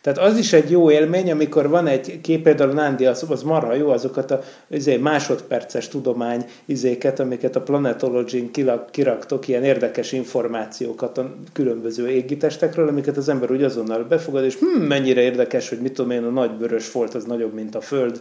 Tehát 0.07 0.31
az 0.31 0.39
is 0.39 0.53
egy 0.53 0.71
jó 0.71 0.91
élmény, 0.91 1.31
amikor 1.31 1.69
van 1.69 1.87
egy 1.87 2.21
kép, 2.21 2.43
például 2.43 2.73
Nándi, 2.73 3.07
az, 3.07 3.25
az 3.29 3.43
marha 3.43 3.75
jó, 3.75 3.89
azokat 3.89 4.31
a 4.31 4.43
izé, 4.69 4.97
másodperces 4.97 5.89
tudomány 5.89 6.45
izéket, 6.65 7.21
amiket 7.21 7.57
a 7.57 7.61
Planetology-n 7.61 8.51
kiraktok, 8.91 9.49
ilyen 9.49 9.65
érdekes 9.65 10.13
információkat 10.13 11.19
a 11.19 11.35
különböző 11.53 12.09
égitestekről, 12.09 12.89
amiket 12.89 13.17
az 13.17 13.29
ember 13.29 13.51
úgy 13.51 13.63
azonnal 13.63 14.05
befogad, 14.05 14.45
és 14.45 14.57
hm, 14.57 14.83
mennyire 14.83 15.21
érdekes, 15.21 15.69
hogy 15.69 15.81
mit 15.81 15.93
tudom 15.93 16.11
én, 16.11 16.25
a 16.25 16.31
nagy 16.31 16.59
vörös 16.59 16.87
folt 16.87 17.15
az 17.15 17.25
nagyobb, 17.25 17.55
mint 17.55 17.75
a 17.75 17.81
Föld, 17.81 18.19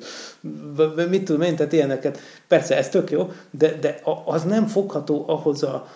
mit 1.09 1.23
tudom 1.23 1.41
én, 1.41 1.55
tehát 1.55 1.73
ilyeneket. 1.73 2.19
Persze, 2.47 2.77
ez 2.77 2.89
tök 2.89 3.11
jó, 3.11 3.31
de, 3.51 3.77
de 3.81 4.01
az 4.25 4.43
nem 4.43 4.67
fogható 4.67 5.23
ahhoz 5.27 5.63
a, 5.63 5.87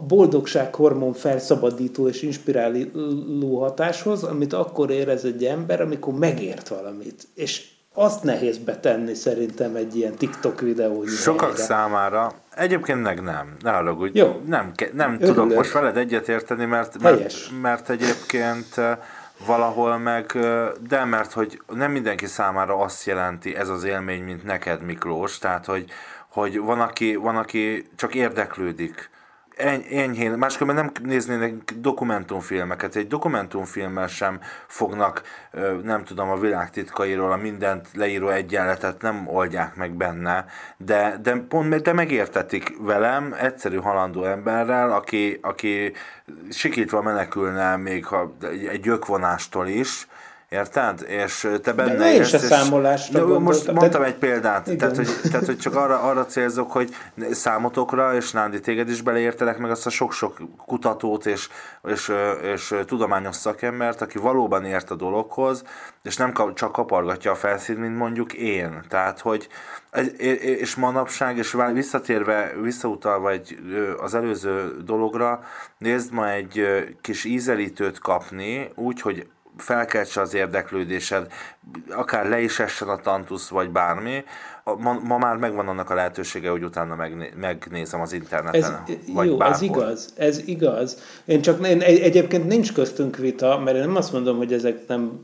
boldogsághormon 0.00 1.12
felszabadító 1.12 2.08
és 2.08 2.22
inspiráló 2.22 3.58
hatáshoz, 3.60 4.22
amit 4.22 4.52
akkor 4.52 4.90
érez 4.90 5.24
egy 5.24 5.44
ember, 5.44 5.80
amikor 5.80 6.14
megért 6.14 6.68
valamit. 6.68 7.28
És 7.34 7.72
azt 7.94 8.22
nehéz 8.22 8.58
betenni 8.58 9.14
szerintem 9.14 9.76
egy 9.76 9.96
ilyen 9.96 10.14
TikTok 10.14 10.60
videó. 10.60 11.06
Sokak 11.06 11.48
helyre. 11.48 11.62
számára, 11.62 12.32
egyébként 12.54 13.02
meg 13.02 13.22
nem, 13.22 13.56
ne 13.60 13.70
haragudj, 13.70 14.18
Jó. 14.18 14.40
nem, 14.46 14.72
nem 14.92 15.18
tudok 15.18 15.54
most 15.54 15.72
veled 15.72 15.96
egyetérteni, 15.96 16.64
mert, 16.64 17.02
mert, 17.02 17.34
mert 17.62 17.90
egyébként 17.90 18.80
valahol 19.46 19.98
meg, 19.98 20.38
de 20.88 21.04
mert 21.04 21.32
hogy 21.32 21.60
nem 21.74 21.90
mindenki 21.90 22.26
számára 22.26 22.76
azt 22.76 23.06
jelenti 23.06 23.56
ez 23.56 23.68
az 23.68 23.84
élmény, 23.84 24.22
mint 24.22 24.44
neked 24.44 24.82
Miklós, 24.82 25.38
tehát 25.38 25.66
hogy, 25.66 25.84
hogy 26.28 26.58
van, 26.58 26.80
aki, 26.80 27.14
van, 27.14 27.36
aki 27.36 27.88
csak 27.96 28.14
érdeklődik 28.14 29.10
enyhén, 29.56 30.32
máskülönben 30.32 30.84
nem 30.84 31.08
néznének 31.10 31.52
dokumentumfilmeket. 31.76 32.96
Egy 32.96 33.06
dokumentumfilmmel 33.06 34.06
sem 34.06 34.40
fognak, 34.66 35.22
nem 35.82 36.04
tudom, 36.04 36.30
a 36.30 36.38
világ 36.38 36.70
titkairól 36.70 37.32
a 37.32 37.36
mindent 37.36 37.88
leíró 37.92 38.28
egyenletet 38.28 39.02
nem 39.02 39.28
oldják 39.28 39.76
meg 39.76 39.92
benne, 39.92 40.44
de, 40.76 41.18
de 41.22 41.36
pont 41.48 41.82
de 41.82 41.92
megértetik 41.92 42.76
velem, 42.78 43.34
egyszerű 43.38 43.76
halandó 43.76 44.24
emberrel, 44.24 44.92
aki, 44.92 45.38
aki 45.42 45.92
sikítva 46.50 47.02
menekülne 47.02 47.76
még 47.76 48.06
ha 48.06 48.36
egy 48.68 48.80
gyökvonástól 48.80 49.66
is, 49.66 50.06
Érted? 50.48 51.04
És 51.06 51.48
te 51.62 51.72
benne 51.72 51.94
De 51.94 52.14
és... 52.14 52.28
számolásra 52.28 53.38
Most 53.38 53.72
mondtam 53.72 54.02
egy 54.02 54.14
példát, 54.14 54.76
tehát 54.76 54.96
hogy, 54.96 55.08
tehát 55.30 55.46
hogy 55.46 55.58
csak 55.58 55.74
arra, 55.74 56.00
arra 56.00 56.26
célzok, 56.26 56.72
hogy 56.72 56.94
számotokra, 57.30 58.14
és 58.14 58.30
Nándi 58.30 58.60
téged 58.60 58.88
is 58.88 59.02
beleértelek 59.02 59.58
meg 59.58 59.70
azt 59.70 59.86
a 59.86 59.90
sok-sok 59.90 60.38
kutatót 60.66 61.26
és, 61.26 61.48
és, 61.88 62.12
és 62.42 62.74
tudományos 62.86 63.36
szakembert, 63.36 64.00
aki 64.00 64.18
valóban 64.18 64.64
ért 64.64 64.90
a 64.90 64.94
dologhoz, 64.94 65.64
és 66.02 66.16
nem 66.16 66.32
csak 66.54 66.72
kapargatja 66.72 67.30
a 67.30 67.34
felszínt, 67.34 67.78
mint 67.78 67.96
mondjuk 67.96 68.32
én. 68.32 68.84
Tehát, 68.88 69.20
hogy 69.20 69.48
és 70.40 70.74
manapság, 70.74 71.36
és 71.36 71.56
visszatérve, 71.72 72.52
visszautalva 72.62 73.30
egy, 73.30 73.58
az 74.00 74.14
előző 74.14 74.76
dologra, 74.84 75.44
nézd 75.78 76.12
ma 76.12 76.30
egy 76.30 76.66
kis 77.00 77.24
ízelítőt 77.24 77.98
kapni, 77.98 78.70
úgy, 78.74 79.00
hogy 79.00 79.26
felkeltse 79.56 80.20
az 80.20 80.34
érdeklődésed, 80.34 81.32
akár 81.90 82.28
le 82.28 82.40
is 82.40 82.58
essen 82.58 82.88
a 82.88 82.96
tantusz, 82.96 83.48
vagy 83.48 83.70
bármi, 83.70 84.24
ma, 84.64 85.00
ma 85.04 85.18
már 85.18 85.36
megvan 85.36 85.68
annak 85.68 85.90
a 85.90 85.94
lehetősége, 85.94 86.50
hogy 86.50 86.64
utána 86.64 86.94
megné, 86.94 87.30
megnézem 87.36 88.00
az 88.00 88.12
interneten. 88.12 88.82
Ez, 88.86 88.94
vagy 89.12 89.26
jó, 89.26 89.36
bárhol. 89.36 89.56
ez 89.56 89.62
igaz, 89.62 90.12
ez 90.16 90.42
igaz. 90.46 90.98
Én 91.24 91.42
csak 91.42 91.66
én, 91.66 91.80
egyébként 91.80 92.46
nincs 92.46 92.72
köztünk 92.72 93.16
vita, 93.16 93.58
mert 93.58 93.76
én 93.76 93.82
nem 93.82 93.96
azt 93.96 94.12
mondom, 94.12 94.36
hogy 94.36 94.52
ezek 94.52 94.86
nem 94.86 95.20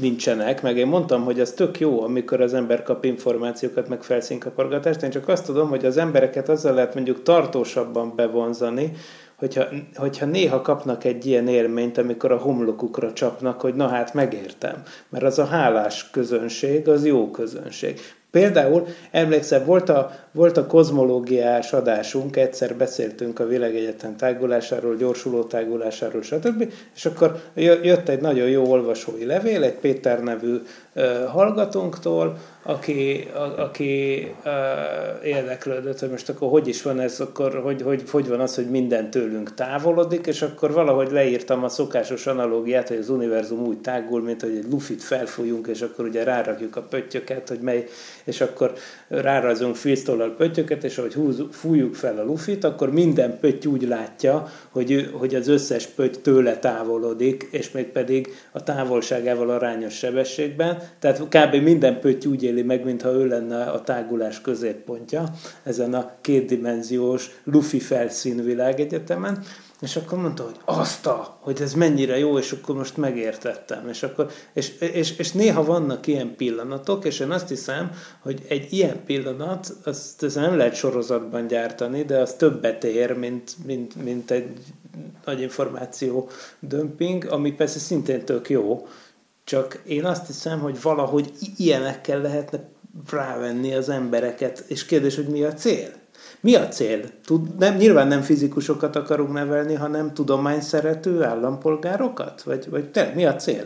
nincsenek, 0.00 0.62
meg 0.62 0.76
én 0.76 0.86
mondtam, 0.86 1.24
hogy 1.24 1.40
az 1.40 1.50
tök 1.50 1.80
jó, 1.80 2.02
amikor 2.02 2.40
az 2.40 2.54
ember 2.54 2.82
kap 2.82 3.04
információkat, 3.04 3.88
meg 3.88 4.02
felszínkapargatást, 4.02 5.02
én 5.02 5.10
csak 5.10 5.28
azt 5.28 5.44
tudom, 5.44 5.68
hogy 5.68 5.84
az 5.84 5.96
embereket 5.96 6.48
azzal 6.48 6.74
lehet 6.74 6.94
mondjuk 6.94 7.22
tartósabban 7.22 8.12
bevonzani, 8.16 8.92
hogyha, 9.42 9.64
hogyha 9.94 10.26
néha 10.26 10.60
kapnak 10.60 11.04
egy 11.04 11.26
ilyen 11.26 11.48
élményt, 11.48 11.98
amikor 11.98 12.32
a 12.32 12.38
homlokukra 12.38 13.12
csapnak, 13.12 13.60
hogy 13.60 13.74
na 13.74 13.88
hát 13.88 14.14
megértem, 14.14 14.82
mert 15.08 15.24
az 15.24 15.38
a 15.38 15.44
hálás 15.44 16.10
közönség, 16.10 16.88
az 16.88 17.06
jó 17.06 17.30
közönség. 17.30 18.00
Például, 18.30 18.86
emlékszel, 19.10 19.64
volt 19.64 19.88
a, 19.88 20.10
volt 20.32 20.56
a 20.56 20.66
kozmológiás 20.66 21.72
adásunk, 21.72 22.36
egyszer 22.36 22.76
beszéltünk 22.76 23.38
a 23.38 23.46
világegyetem 23.46 24.16
tágulásáról, 24.16 24.96
gyorsuló 24.96 25.42
tágulásáról, 25.42 26.22
stb. 26.22 26.72
És 26.94 27.06
akkor 27.06 27.40
jött 27.82 28.08
egy 28.08 28.20
nagyon 28.20 28.48
jó 28.48 28.70
olvasói 28.70 29.24
levél, 29.24 29.62
egy 29.62 29.74
Péter 29.74 30.22
nevű 30.22 30.56
hallgatónktól, 31.28 32.38
aki, 32.62 33.28
a, 33.34 33.62
aki 33.62 34.26
uh, 34.44 35.26
érdeklődött, 35.26 35.98
hogy 35.98 36.10
most 36.10 36.28
akkor 36.28 36.50
hogy 36.50 36.68
is 36.68 36.82
van 36.82 37.00
ez, 37.00 37.20
akkor 37.20 37.60
hogy, 37.62 37.82
hogy, 37.82 38.02
hogy 38.10 38.28
van 38.28 38.40
az, 38.40 38.54
hogy 38.54 38.70
minden 38.70 39.10
tőlünk 39.10 39.54
távolodik, 39.54 40.26
és 40.26 40.42
akkor 40.42 40.72
valahogy 40.72 41.10
leírtam 41.10 41.64
a 41.64 41.68
szokásos 41.68 42.26
analógiát, 42.26 42.88
hogy 42.88 42.96
az 42.96 43.08
univerzum 43.08 43.66
úgy 43.66 43.78
tágul, 43.78 44.22
mint 44.22 44.40
hogy 44.40 44.56
egy 44.56 44.70
lufit 44.70 45.02
felfújunk, 45.02 45.66
és 45.66 45.82
akkor 45.82 46.04
ugye 46.04 46.24
rárakjuk 46.24 46.76
a 46.76 46.82
pöttyöket, 46.82 47.48
hogy 47.48 47.60
mely, 47.60 47.86
és 48.24 48.40
akkor 48.40 48.72
rárajzunk 49.08 49.76
filztollal 49.76 50.34
pöttyöket, 50.36 50.84
és 50.84 50.98
ahogy 50.98 51.14
húz, 51.14 51.42
fújjuk 51.50 51.94
fel 51.94 52.18
a 52.18 52.24
lufit, 52.24 52.64
akkor 52.64 52.92
minden 52.92 53.38
pötty 53.40 53.66
úgy 53.66 53.82
látja, 53.88 54.48
hogy, 54.70 55.10
hogy 55.12 55.34
az 55.34 55.48
összes 55.48 55.86
pötty 55.86 56.20
tőle 56.22 56.58
távolodik, 56.58 57.48
és 57.50 57.70
még 57.70 57.86
pedig 57.86 58.34
a 58.52 58.62
távolságával 58.62 59.50
arányos 59.50 59.94
sebességben, 59.94 60.81
tehát 60.98 61.22
kb. 61.28 61.54
minden 61.54 62.00
pötty 62.00 62.26
úgy 62.26 62.42
éli 62.42 62.62
meg, 62.62 62.84
mintha 62.84 63.10
ő 63.10 63.26
lenne 63.26 63.62
a 63.64 63.82
tágulás 63.82 64.40
középpontja 64.40 65.24
ezen 65.62 65.94
a 65.94 66.10
kétdimenziós 66.20 67.30
lufi 67.44 67.80
felszín 67.80 68.44
világegyetemen, 68.44 69.44
és 69.82 69.96
akkor 69.96 70.18
mondta, 70.18 70.42
hogy 70.42 70.56
azt 70.64 71.06
a, 71.06 71.38
hogy 71.40 71.62
ez 71.62 71.74
mennyire 71.74 72.18
jó, 72.18 72.38
és 72.38 72.52
akkor 72.52 72.76
most 72.76 72.96
megértettem. 72.96 73.88
És, 73.88 74.02
akkor, 74.02 74.30
és, 74.52 74.78
és, 74.78 75.18
és 75.18 75.32
néha 75.32 75.64
vannak 75.64 76.06
ilyen 76.06 76.36
pillanatok, 76.36 77.04
és 77.04 77.20
én 77.20 77.30
azt 77.30 77.48
hiszem, 77.48 77.90
hogy 78.20 78.42
egy 78.48 78.72
ilyen 78.72 79.04
pillanat, 79.04 79.74
azt, 79.84 80.22
azt 80.22 80.34
nem 80.34 80.56
lehet 80.56 80.74
sorozatban 80.74 81.46
gyártani, 81.46 82.02
de 82.02 82.18
az 82.18 82.34
többet 82.34 82.84
ér, 82.84 83.12
mint, 83.18 83.54
mint, 83.66 84.02
mint 84.02 84.30
egy 84.30 84.50
nagy 85.24 85.40
információ 85.40 86.28
dömping, 86.60 87.24
ami 87.24 87.52
persze 87.52 87.78
szintén 87.78 88.24
tök 88.24 88.50
jó, 88.50 88.86
csak 89.44 89.82
én 89.86 90.04
azt 90.04 90.26
hiszem, 90.26 90.60
hogy 90.60 90.82
valahogy 90.82 91.30
ilyenekkel 91.56 92.20
lehetne 92.20 92.58
rávenni 93.10 93.74
az 93.74 93.88
embereket, 93.88 94.64
és 94.68 94.86
kérdés, 94.86 95.16
hogy 95.16 95.28
mi 95.28 95.42
a 95.42 95.52
cél? 95.52 95.88
Mi 96.40 96.54
a 96.54 96.68
cél? 96.68 97.00
Tud, 97.24 97.58
nem, 97.58 97.76
nyilván 97.76 98.08
nem 98.08 98.20
fizikusokat 98.20 98.96
akarunk 98.96 99.32
nevelni, 99.32 99.74
hanem 99.74 100.14
tudományszerető 100.14 101.22
állampolgárokat? 101.22 102.42
Vagy, 102.42 102.70
vagy 102.70 102.90
te, 102.90 103.12
mi 103.14 103.24
a 103.24 103.34
cél? 103.34 103.64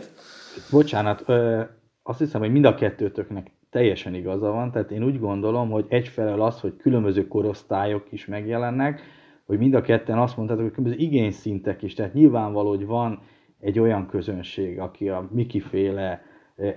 Bocsánat, 0.71 1.23
ö, 1.25 1.61
azt 2.03 2.19
hiszem, 2.19 2.41
hogy 2.41 2.51
mind 2.51 2.65
a 2.65 2.75
kettőtöknek 2.75 3.51
teljesen 3.69 4.13
igaza 4.13 4.51
van, 4.51 4.71
tehát 4.71 4.91
én 4.91 5.03
úgy 5.03 5.19
gondolom, 5.19 5.69
hogy 5.69 5.85
egyfelől 5.89 6.41
az, 6.41 6.59
hogy 6.59 6.75
különböző 6.77 7.27
korosztályok 7.27 8.03
is 8.09 8.25
megjelennek, 8.25 9.01
hogy 9.45 9.57
mind 9.57 9.73
a 9.73 9.81
ketten 9.81 10.17
azt 10.17 10.37
mondhatok, 10.37 10.63
hogy 10.63 10.73
különböző 10.73 11.03
igényszintek 11.03 11.81
is, 11.81 11.93
tehát 11.93 12.13
nyilvánvaló, 12.13 12.69
hogy 12.69 12.85
van 12.85 13.19
egy 13.59 13.79
olyan 13.79 14.07
közönség, 14.07 14.79
aki 14.79 15.09
a 15.09 15.27
Miki-féle 15.31 16.21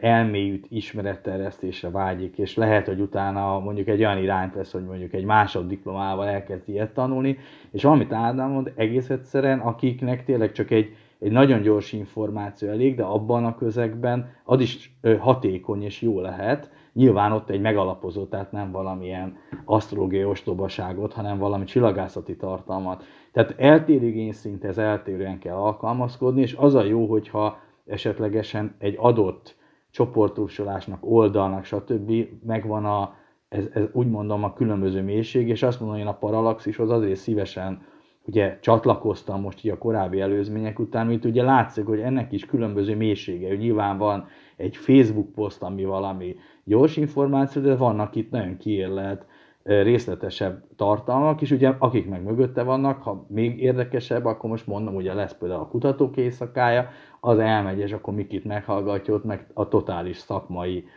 elmélyült 0.00 0.66
ismeretterjesztésre 0.68 1.90
vágyik, 1.90 2.38
és 2.38 2.56
lehet, 2.56 2.86
hogy 2.86 3.00
utána 3.00 3.58
mondjuk 3.58 3.88
egy 3.88 3.98
olyan 3.98 4.18
irányt 4.18 4.54
vesz, 4.54 4.72
hogy 4.72 4.84
mondjuk 4.84 5.12
egy 5.12 5.24
másoddiplomával 5.24 6.28
elkezd 6.28 6.68
ilyet 6.68 6.94
tanulni, 6.94 7.38
és 7.70 7.82
valamit 7.82 8.12
Ádám 8.12 8.50
mond, 8.50 8.72
egész 8.76 9.10
egyszerűen, 9.10 9.58
akiknek 9.58 10.24
tényleg 10.24 10.52
csak 10.52 10.70
egy, 10.70 10.96
egy 11.18 11.32
nagyon 11.32 11.62
gyors 11.62 11.92
információ 11.92 12.68
elég, 12.68 12.96
de 12.96 13.02
abban 13.02 13.44
a 13.44 13.56
közegben 13.56 14.32
az 14.44 14.60
is 14.60 14.96
hatékony 15.18 15.82
és 15.82 16.02
jó 16.02 16.20
lehet, 16.20 16.70
nyilván 16.92 17.32
ott 17.32 17.50
egy 17.50 17.60
megalapozott, 17.60 18.30
tehát 18.30 18.52
nem 18.52 18.70
valamilyen 18.70 19.36
asztrológiai 19.64 20.24
ostobaságot, 20.24 21.12
hanem 21.12 21.38
valami 21.38 21.64
csillagászati 21.64 22.36
tartalmat. 22.36 23.04
Tehát 23.32 23.54
eltérő 23.58 24.06
igényszinthez 24.06 24.78
eltérően 24.78 25.38
kell 25.38 25.56
alkalmazkodni, 25.56 26.40
és 26.40 26.54
az 26.54 26.74
a 26.74 26.84
jó, 26.84 27.06
hogyha 27.06 27.58
esetlegesen 27.86 28.74
egy 28.78 28.96
adott 28.98 29.56
csoportosulásnak, 29.90 30.98
oldalnak, 31.00 31.64
stb. 31.64 32.12
megvan 32.46 32.84
a, 32.84 33.14
ez, 33.48 33.68
ez 33.72 33.84
úgy 33.92 34.08
mondom, 34.08 34.44
a 34.44 34.52
különböző 34.52 35.02
mélység, 35.02 35.48
és 35.48 35.62
azt 35.62 35.80
mondom, 35.80 35.98
hogy 35.98 36.06
én 36.06 36.12
a 36.12 36.18
paralaxishoz 36.18 36.90
azért 36.90 37.18
szívesen 37.18 37.82
ugye 38.24 38.58
csatlakoztam 38.60 39.40
most 39.40 39.64
így 39.64 39.70
a 39.70 39.78
korábbi 39.78 40.20
előzmények 40.20 40.78
után, 40.78 41.06
mint 41.06 41.24
ugye 41.24 41.42
látszik, 41.42 41.86
hogy 41.86 42.00
ennek 42.00 42.32
is 42.32 42.46
különböző 42.46 42.96
mélysége, 42.96 43.48
hogy 43.48 43.58
nyilván 43.58 43.98
van 43.98 44.26
egy 44.56 44.76
Facebook 44.76 45.32
poszt, 45.32 45.62
ami 45.62 45.84
valami 45.84 46.36
gyors 46.64 46.96
információ, 46.96 47.62
de 47.62 47.76
vannak 47.76 48.16
itt 48.16 48.30
nagyon 48.30 48.56
kiérlelt 48.56 49.26
részletesebb 49.62 50.64
tartalmak, 50.76 51.40
és 51.40 51.50
ugye 51.50 51.72
akik 51.78 52.08
meg 52.08 52.22
mögötte 52.22 52.62
vannak, 52.62 53.02
ha 53.02 53.26
még 53.28 53.62
érdekesebb, 53.62 54.24
akkor 54.24 54.50
most 54.50 54.66
mondom, 54.66 54.94
ugye 54.94 55.14
lesz 55.14 55.34
például 55.38 55.60
a 55.60 55.68
kutatók 55.68 56.16
éjszakája, 56.16 56.90
az 57.20 57.38
elmegy, 57.38 57.78
és 57.78 57.92
akkor 57.92 58.14
Mikit 58.14 58.44
meghallgatja, 58.44 59.14
ott 59.14 59.24
meg 59.24 59.46
a 59.54 59.68
totális 59.68 60.16
szakmai, 60.16 60.88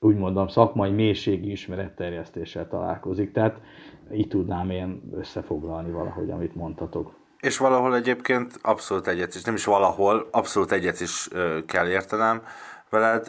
úgy 0.00 0.16
mondom, 0.16 0.48
szakmai 0.48 0.90
mélységi 0.90 1.50
ismeretterjesztéssel 1.50 2.68
találkozik. 2.68 3.32
Tehát 3.32 3.60
így 4.12 4.28
tudnám 4.28 4.70
én 4.70 5.02
összefoglalni 5.14 5.90
valahogy, 5.90 6.30
amit 6.30 6.54
mondhatok. 6.54 7.12
És 7.40 7.58
valahol 7.58 7.96
egyébként 7.96 8.58
abszolút 8.62 9.06
egyet 9.06 9.34
is, 9.34 9.42
nem 9.42 9.54
is 9.54 9.64
valahol, 9.64 10.28
abszolút 10.30 10.72
egyet 10.72 11.00
is 11.00 11.28
kell 11.66 11.88
értenem 11.88 12.42
veled, 12.90 13.28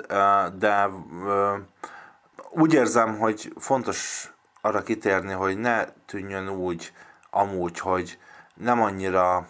de 0.59 0.89
úgy 2.51 2.73
érzem, 2.73 3.17
hogy 3.17 3.51
fontos 3.55 4.31
arra 4.61 4.81
kitérni, 4.81 5.31
hogy 5.31 5.57
ne 5.57 5.85
tűnjön 6.05 6.49
úgy 6.49 6.93
amúgy, 7.29 7.79
hogy 7.79 8.17
nem 8.53 8.81
annyira 8.81 9.47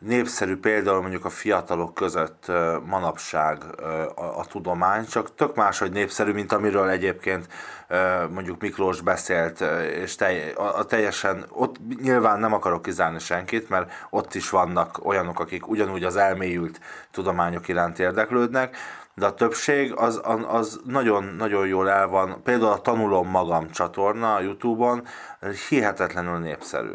népszerű 0.00 0.56
például 0.56 1.00
mondjuk 1.00 1.24
a 1.24 1.30
fiatalok 1.30 1.94
között 1.94 2.46
manapság 2.84 3.62
a, 4.14 4.38
a 4.38 4.44
tudomány, 4.44 5.06
csak 5.06 5.34
tök 5.34 5.54
máshogy 5.54 5.92
népszerű, 5.92 6.32
mint 6.32 6.52
amiről 6.52 6.88
egyébként 6.88 7.46
mondjuk 8.30 8.60
Miklós 8.60 9.00
beszélt, 9.00 9.60
és 9.94 10.14
tej, 10.14 10.52
a, 10.52 10.78
a 10.78 10.84
teljesen, 10.84 11.44
ott 11.48 11.76
nyilván 12.02 12.40
nem 12.40 12.52
akarok 12.52 12.82
kizárni 12.82 13.18
senkit, 13.18 13.68
mert 13.68 13.92
ott 14.10 14.34
is 14.34 14.50
vannak 14.50 15.04
olyanok, 15.04 15.40
akik 15.40 15.68
ugyanúgy 15.68 16.04
az 16.04 16.16
elmélyült 16.16 16.80
tudományok 17.10 17.68
iránt 17.68 17.98
érdeklődnek, 17.98 18.76
de 19.20 19.26
a 19.26 19.34
többség 19.34 19.92
az, 19.96 20.20
az 20.48 20.80
nagyon, 20.84 21.24
nagyon 21.38 21.66
jól 21.66 21.90
el 21.90 22.06
van. 22.06 22.40
Például 22.44 22.72
a 22.72 22.80
Tanulom 22.80 23.28
Magam 23.28 23.70
csatorna 23.70 24.34
a 24.34 24.40
Youtube-on 24.40 25.02
hihetetlenül 25.68 26.38
népszerű. 26.38 26.94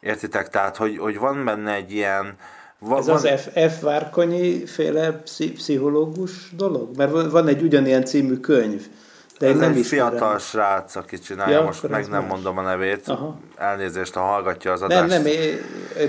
Értitek? 0.00 0.48
Tehát, 0.48 0.76
hogy, 0.76 0.98
hogy 0.98 1.18
van 1.18 1.44
benne 1.44 1.72
egy 1.72 1.92
ilyen... 1.92 2.36
Van, 2.78 2.98
Ez 2.98 3.08
az 3.08 3.28
F, 3.36 3.48
F. 3.72 3.80
Várkonyi 3.80 4.66
féle 4.66 5.22
pszichológus 5.54 6.50
dolog? 6.56 6.96
Mert 6.96 7.30
van 7.30 7.48
egy 7.48 7.62
ugyanilyen 7.62 8.04
című 8.04 8.34
könyv 8.34 8.86
de 9.38 9.46
Ez 9.46 9.58
nem 9.58 9.72
egy 9.72 9.86
fiatal 9.86 10.38
srác, 10.38 10.96
aki 10.96 11.18
csinálja, 11.18 11.58
ja, 11.58 11.64
most 11.64 11.88
meg 11.88 12.08
nem 12.08 12.20
más. 12.20 12.30
mondom 12.30 12.58
a 12.58 12.62
nevét. 12.62 13.08
Aha. 13.08 13.38
Elnézést, 13.56 14.14
ha 14.14 14.20
hallgatja 14.20 14.72
az 14.72 14.82
adást. 14.82 15.08
Nem, 15.08 15.22
nem, 15.22 15.32
én, 15.32 15.58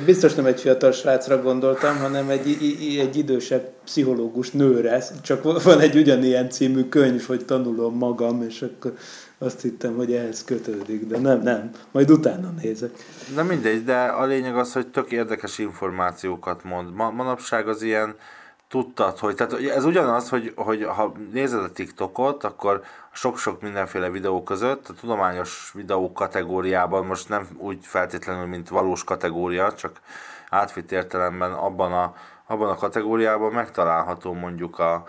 biztos 0.05 0.33
nem 0.33 0.45
egy 0.45 0.59
fiatal 0.59 0.91
srácra 0.91 1.41
gondoltam, 1.41 1.97
hanem 1.97 2.29
egy, 2.29 2.57
egy 2.99 3.17
idősebb 3.17 3.69
pszichológus 3.83 4.51
nőre. 4.51 5.03
Csak 5.21 5.63
van 5.63 5.79
egy 5.79 5.95
ugyanilyen 5.95 6.49
című 6.49 6.89
könyv, 6.89 7.25
hogy 7.25 7.45
tanulom 7.45 7.97
magam, 7.97 8.41
és 8.41 8.61
akkor 8.61 8.93
azt 9.37 9.61
hittem, 9.61 9.95
hogy 9.95 10.13
ehhez 10.13 10.43
kötődik, 10.43 11.05
de 11.07 11.17
nem, 11.17 11.41
nem. 11.41 11.71
Majd 11.91 12.11
utána 12.11 12.53
nézek. 12.61 12.91
De 13.35 13.43
mindegy, 13.43 13.83
de 13.83 14.03
a 14.03 14.25
lényeg 14.25 14.57
az, 14.57 14.73
hogy 14.73 14.87
tök 14.87 15.11
érdekes 15.11 15.57
információkat 15.57 16.63
mond. 16.63 16.93
Ma, 16.93 17.09
manapság 17.09 17.67
az 17.67 17.81
ilyen 17.81 18.15
tudtad, 18.67 19.19
hogy 19.19 19.35
tehát 19.35 19.53
ez 19.53 19.85
ugyanaz, 19.85 20.29
hogy, 20.29 20.51
hogy 20.55 20.83
ha 20.83 21.13
nézed 21.31 21.59
a 21.63 21.71
TikTokot, 21.71 22.43
akkor 22.43 22.81
sok-sok 23.15 23.61
mindenféle 23.61 24.09
videó 24.09 24.43
között, 24.43 24.87
a 24.87 24.93
tudományos 24.93 25.71
videó 25.73 26.11
kategóriában, 26.11 27.05
most 27.05 27.29
nem 27.29 27.47
úgy 27.57 27.85
feltétlenül, 27.85 28.45
mint 28.45 28.69
valós 28.69 29.03
kategória, 29.03 29.73
csak 29.73 29.99
átvitt 30.49 30.91
értelemben 30.91 31.51
abban 31.53 31.93
a, 31.93 32.15
abban 32.47 32.69
a 32.69 32.75
kategóriában 32.75 33.51
megtalálható 33.51 34.33
mondjuk 34.33 34.79
a, 34.79 35.07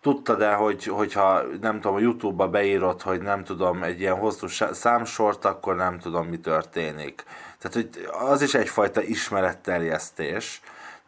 tudtad 0.00 0.42
e 0.42 0.52
hogy, 0.52 0.84
hogyha 0.84 1.42
nem 1.60 1.80
tudom, 1.80 1.96
a 1.96 2.00
Youtube-ba 2.00 2.48
beírod, 2.48 3.02
hogy 3.02 3.20
nem 3.20 3.44
tudom, 3.44 3.82
egy 3.82 4.00
ilyen 4.00 4.18
hosszú 4.18 4.46
számsort, 4.72 5.44
akkor 5.44 5.76
nem 5.76 5.98
tudom, 5.98 6.26
mi 6.26 6.38
történik. 6.38 7.24
Tehát, 7.58 7.74
hogy 7.74 8.08
az 8.30 8.42
is 8.42 8.54
egyfajta 8.54 9.02
ismeretterjesztés, 9.02 10.60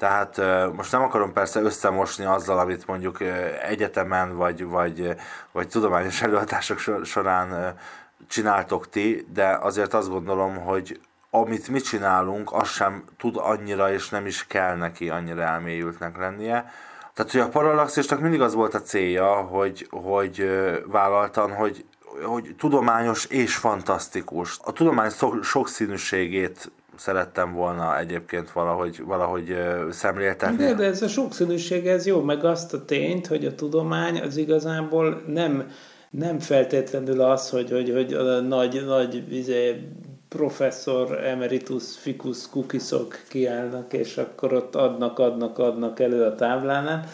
Tehát 0.03 0.37
most 0.73 0.93
nem 0.93 1.03
akarom 1.03 1.33
persze 1.33 1.61
összemosni 1.61 2.25
azzal, 2.25 2.59
amit 2.59 2.87
mondjuk 2.87 3.19
egyetemen 3.63 4.37
vagy, 4.37 4.65
vagy, 4.65 5.17
vagy 5.53 5.69
tudományos 5.69 6.23
előadások 6.27 6.79
során 7.05 7.75
csináltok 8.29 8.89
ti, 8.89 9.27
de 9.33 9.59
azért 9.61 9.95
azt 9.95 10.09
gondolom, 10.09 10.57
hogy 10.57 11.01
amit 11.31 11.69
mi 11.69 11.81
csinálunk, 11.81 12.53
az 12.53 12.69
sem 12.69 13.05
tud 13.19 13.37
annyira, 13.37 13.93
és 13.93 14.09
nem 14.09 14.27
is 14.27 14.47
kell 14.47 14.77
neki 14.77 15.11
annyira 15.11 15.43
elmélyültnek 15.43 16.17
lennie. 16.17 16.73
Tehát, 17.15 17.33
hogy 17.33 17.41
a 17.41 17.49
Parallaxisnak 17.49 18.21
mindig 18.21 18.41
az 18.41 18.55
volt 18.55 18.75
a 18.75 18.83
célja, 18.83 19.33
hogy, 19.33 19.87
hogy 19.91 20.51
vállaltan, 20.87 21.55
hogy, 21.55 21.85
hogy 22.25 22.55
tudományos 22.59 23.25
és 23.25 23.57
fantasztikus. 23.57 24.59
A 24.63 24.73
tudomány 24.73 25.11
sokszínűségét 25.43 26.71
szerettem 26.97 27.53
volna 27.53 27.99
egyébként 27.99 28.51
valahogy, 28.51 29.03
valahogy 29.05 29.57
szemléltetni. 29.91 30.57
De, 30.57 30.75
de 30.75 30.85
ez 30.85 31.03
a 31.03 31.09
sokszínűség, 31.09 31.87
ez 31.87 32.07
jó, 32.07 32.23
meg 32.23 32.45
azt 32.45 32.75
a 32.75 32.85
tényt, 32.85 33.27
hogy 33.27 33.47
a 33.47 33.55
tudomány 33.55 34.21
az 34.21 34.37
igazából 34.37 35.23
nem, 35.27 35.71
nem 36.11 36.39
feltétlenül 36.39 37.21
az, 37.21 37.51
hogy, 37.51 37.71
hogy, 37.71 37.91
hogy 37.91 38.13
a 38.13 38.41
nagy, 38.41 38.85
nagy 38.87 39.33
izé, 39.35 39.89
professzor 40.29 41.25
emeritus 41.25 41.97
ficus 41.99 42.49
kukisok 42.49 43.19
kiállnak, 43.29 43.93
és 43.93 44.17
akkor 44.17 44.53
ott 44.53 44.75
adnak, 44.75 45.19
adnak, 45.19 45.59
adnak 45.59 46.01
elő 46.01 46.25
a 46.25 46.35
táblánál, 46.35 47.05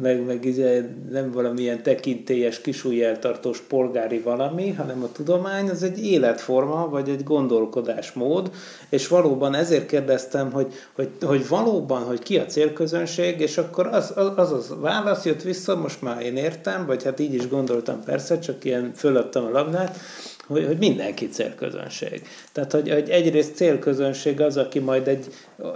meg, 0.00 0.24
meg 0.24 0.44
izé 0.44 0.84
nem 1.10 1.32
valamilyen 1.32 1.82
tekintélyes, 1.82 2.60
kisújjeltartós 2.60 3.60
polgári 3.60 4.18
valami, 4.18 4.70
hanem 4.70 5.02
a 5.02 5.12
tudomány 5.12 5.70
az 5.70 5.82
egy 5.82 6.06
életforma, 6.06 6.88
vagy 6.88 7.08
egy 7.08 7.24
gondolkodásmód, 7.24 8.50
és 8.88 9.08
valóban 9.08 9.54
ezért 9.54 9.86
kérdeztem, 9.86 10.52
hogy, 10.52 10.72
hogy, 10.92 11.08
hogy 11.20 11.48
valóban, 11.48 12.02
hogy 12.02 12.22
ki 12.22 12.38
a 12.38 12.44
célközönség, 12.44 13.40
és 13.40 13.58
akkor 13.58 13.86
az 13.86 14.12
az, 14.36 14.52
az, 14.52 14.74
válasz 14.80 15.24
jött 15.24 15.42
vissza, 15.42 15.76
most 15.76 16.02
már 16.02 16.22
én 16.22 16.36
értem, 16.36 16.86
vagy 16.86 17.04
hát 17.04 17.20
így 17.20 17.34
is 17.34 17.48
gondoltam 17.48 18.04
persze, 18.04 18.38
csak 18.38 18.64
ilyen 18.64 18.92
föladtam 18.94 19.44
a 19.44 19.50
labdát, 19.50 19.98
hogy, 20.46 20.66
hogy 20.66 20.78
mindenki 20.78 21.28
célközönség. 21.28 22.22
Tehát, 22.52 22.72
hogy, 22.72 22.90
hogy 22.90 23.08
egyrészt 23.08 23.56
célközönség 23.56 24.40
az, 24.40 24.56
aki 24.56 24.78
majd 24.78 25.08
egy, 25.08 25.26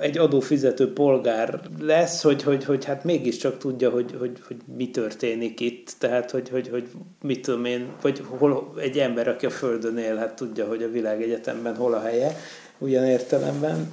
egy 0.00 0.18
adófizető 0.18 0.92
polgár 0.92 1.60
lesz, 1.80 2.22
hogy, 2.22 2.42
hogy, 2.42 2.64
hogy 2.64 2.84
hát 2.84 3.04
mégiscsak 3.04 3.58
tudja, 3.58 3.90
hogy, 3.90 4.14
hogy, 4.18 4.38
hogy 4.46 4.56
mi 4.76 4.90
történik 4.90 5.60
itt, 5.60 5.94
tehát, 5.98 6.30
hogy, 6.30 6.48
hogy, 6.48 6.68
hogy 6.68 6.88
mit 7.22 7.42
tudom 7.42 7.64
én, 7.64 7.86
vagy 8.02 8.22
hol 8.38 8.74
egy 8.80 8.98
ember, 8.98 9.28
aki 9.28 9.46
a 9.46 9.50
Földön 9.50 9.98
él, 9.98 10.16
hát 10.16 10.34
tudja, 10.34 10.66
hogy 10.66 10.82
a 10.82 10.90
világegyetemben 10.90 11.76
hol 11.76 11.94
a 11.94 12.00
helye, 12.00 12.36
ugyan 12.78 13.04
értelemben. 13.04 13.92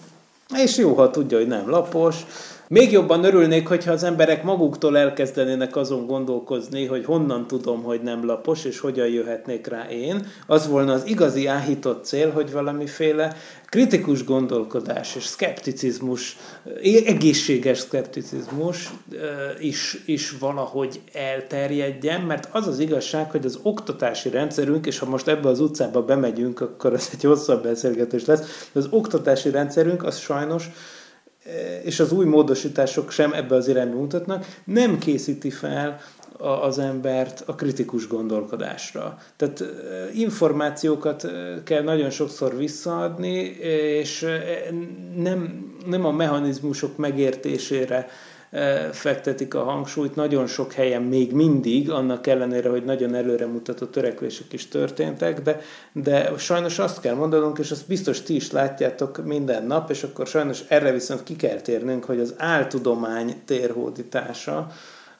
És 0.63 0.77
jó, 0.77 0.93
ha 0.93 1.09
tudja, 1.09 1.37
hogy 1.37 1.47
nem 1.47 1.69
lapos, 1.69 2.15
még 2.69 2.91
jobban 2.91 3.23
örülnék, 3.23 3.67
hogyha 3.67 3.91
az 3.91 4.03
emberek 4.03 4.43
maguktól 4.43 4.97
elkezdenének 4.97 5.75
azon 5.75 6.05
gondolkozni, 6.05 6.85
hogy 6.85 7.05
honnan 7.05 7.47
tudom, 7.47 7.83
hogy 7.83 8.01
nem 8.01 8.25
lapos, 8.25 8.65
és 8.65 8.79
hogyan 8.79 9.07
jöhetnék 9.07 9.67
rá 9.67 9.89
én. 9.89 10.27
Az 10.47 10.67
volna 10.67 10.93
az 10.93 11.07
igazi 11.07 11.47
áhított 11.47 12.05
cél, 12.05 12.31
hogy 12.31 12.51
valamiféle 12.51 13.35
kritikus 13.69 14.23
gondolkodás 14.23 15.15
és 15.15 15.23
szkepticizmus, 15.23 16.37
egészséges 17.05 17.77
szkepticizmus 17.77 18.89
is, 19.59 20.03
is 20.05 20.31
valahogy 20.39 21.01
elterjedjen, 21.13 22.21
mert 22.21 22.49
az 22.51 22.67
az 22.67 22.79
igazság, 22.79 23.31
hogy 23.31 23.45
az 23.45 23.59
oktatási 23.63 24.29
rendszerünk, 24.29 24.85
és 24.85 24.99
ha 24.99 25.05
most 25.05 25.27
ebbe 25.27 25.49
az 25.49 25.59
utcába 25.59 26.01
bemegyünk, 26.01 26.61
akkor 26.61 26.93
ez 26.93 27.09
egy 27.13 27.23
hosszabb 27.23 27.63
beszélgetés 27.63 28.25
lesz, 28.25 28.69
az 28.73 28.87
oktatási 28.89 29.49
rendszerünk 29.49 30.03
az 30.03 30.17
sajnos 30.17 30.69
és 31.83 31.99
az 31.99 32.11
új 32.11 32.25
módosítások 32.25 33.11
sem 33.11 33.33
ebbe 33.33 33.55
az 33.55 33.67
irányba 33.67 33.97
mutatnak, 33.97 34.45
nem 34.63 34.97
készíti 34.97 35.49
fel 35.49 35.99
az 36.37 36.79
embert 36.79 37.43
a 37.45 37.55
kritikus 37.55 38.07
gondolkodásra. 38.07 39.17
Tehát 39.35 39.63
információkat 40.13 41.27
kell 41.63 41.83
nagyon 41.83 42.09
sokszor 42.09 42.57
visszaadni, 42.57 43.37
és 43.99 44.25
nem, 45.15 45.65
nem 45.85 46.05
a 46.05 46.11
mechanizmusok 46.11 46.97
megértésére 46.97 48.07
fektetik 48.91 49.53
a 49.53 49.63
hangsúlyt. 49.63 50.15
Nagyon 50.15 50.47
sok 50.47 50.73
helyen 50.73 51.01
még 51.01 51.33
mindig, 51.33 51.89
annak 51.89 52.27
ellenére, 52.27 52.69
hogy 52.69 52.83
nagyon 52.83 53.15
előremutató 53.15 53.85
törekvések 53.85 54.53
is 54.53 54.67
történtek, 54.67 55.41
de, 55.41 55.61
de 55.91 56.31
sajnos 56.37 56.79
azt 56.79 57.01
kell 57.01 57.15
mondanunk, 57.15 57.57
és 57.57 57.71
azt 57.71 57.87
biztos 57.87 58.21
ti 58.21 58.35
is 58.35 58.51
látjátok 58.51 59.25
minden 59.25 59.65
nap, 59.65 59.89
és 59.89 60.03
akkor 60.03 60.27
sajnos 60.27 60.63
erre 60.67 60.91
viszont 60.91 61.23
ki 61.23 61.35
kell 61.35 61.61
térnünk, 61.61 62.03
hogy 62.03 62.19
az 62.19 62.33
áltudomány 62.37 63.35
térhódítása, 63.45 64.67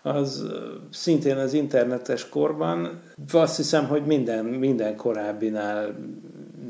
az 0.01 0.45
szintén 0.91 1.37
az 1.37 1.53
internetes 1.53 2.29
korban 2.29 3.01
azt 3.31 3.57
hiszem, 3.57 3.87
hogy 3.87 4.05
minden, 4.05 4.45
minden 4.45 4.95
korábbinál 4.95 5.95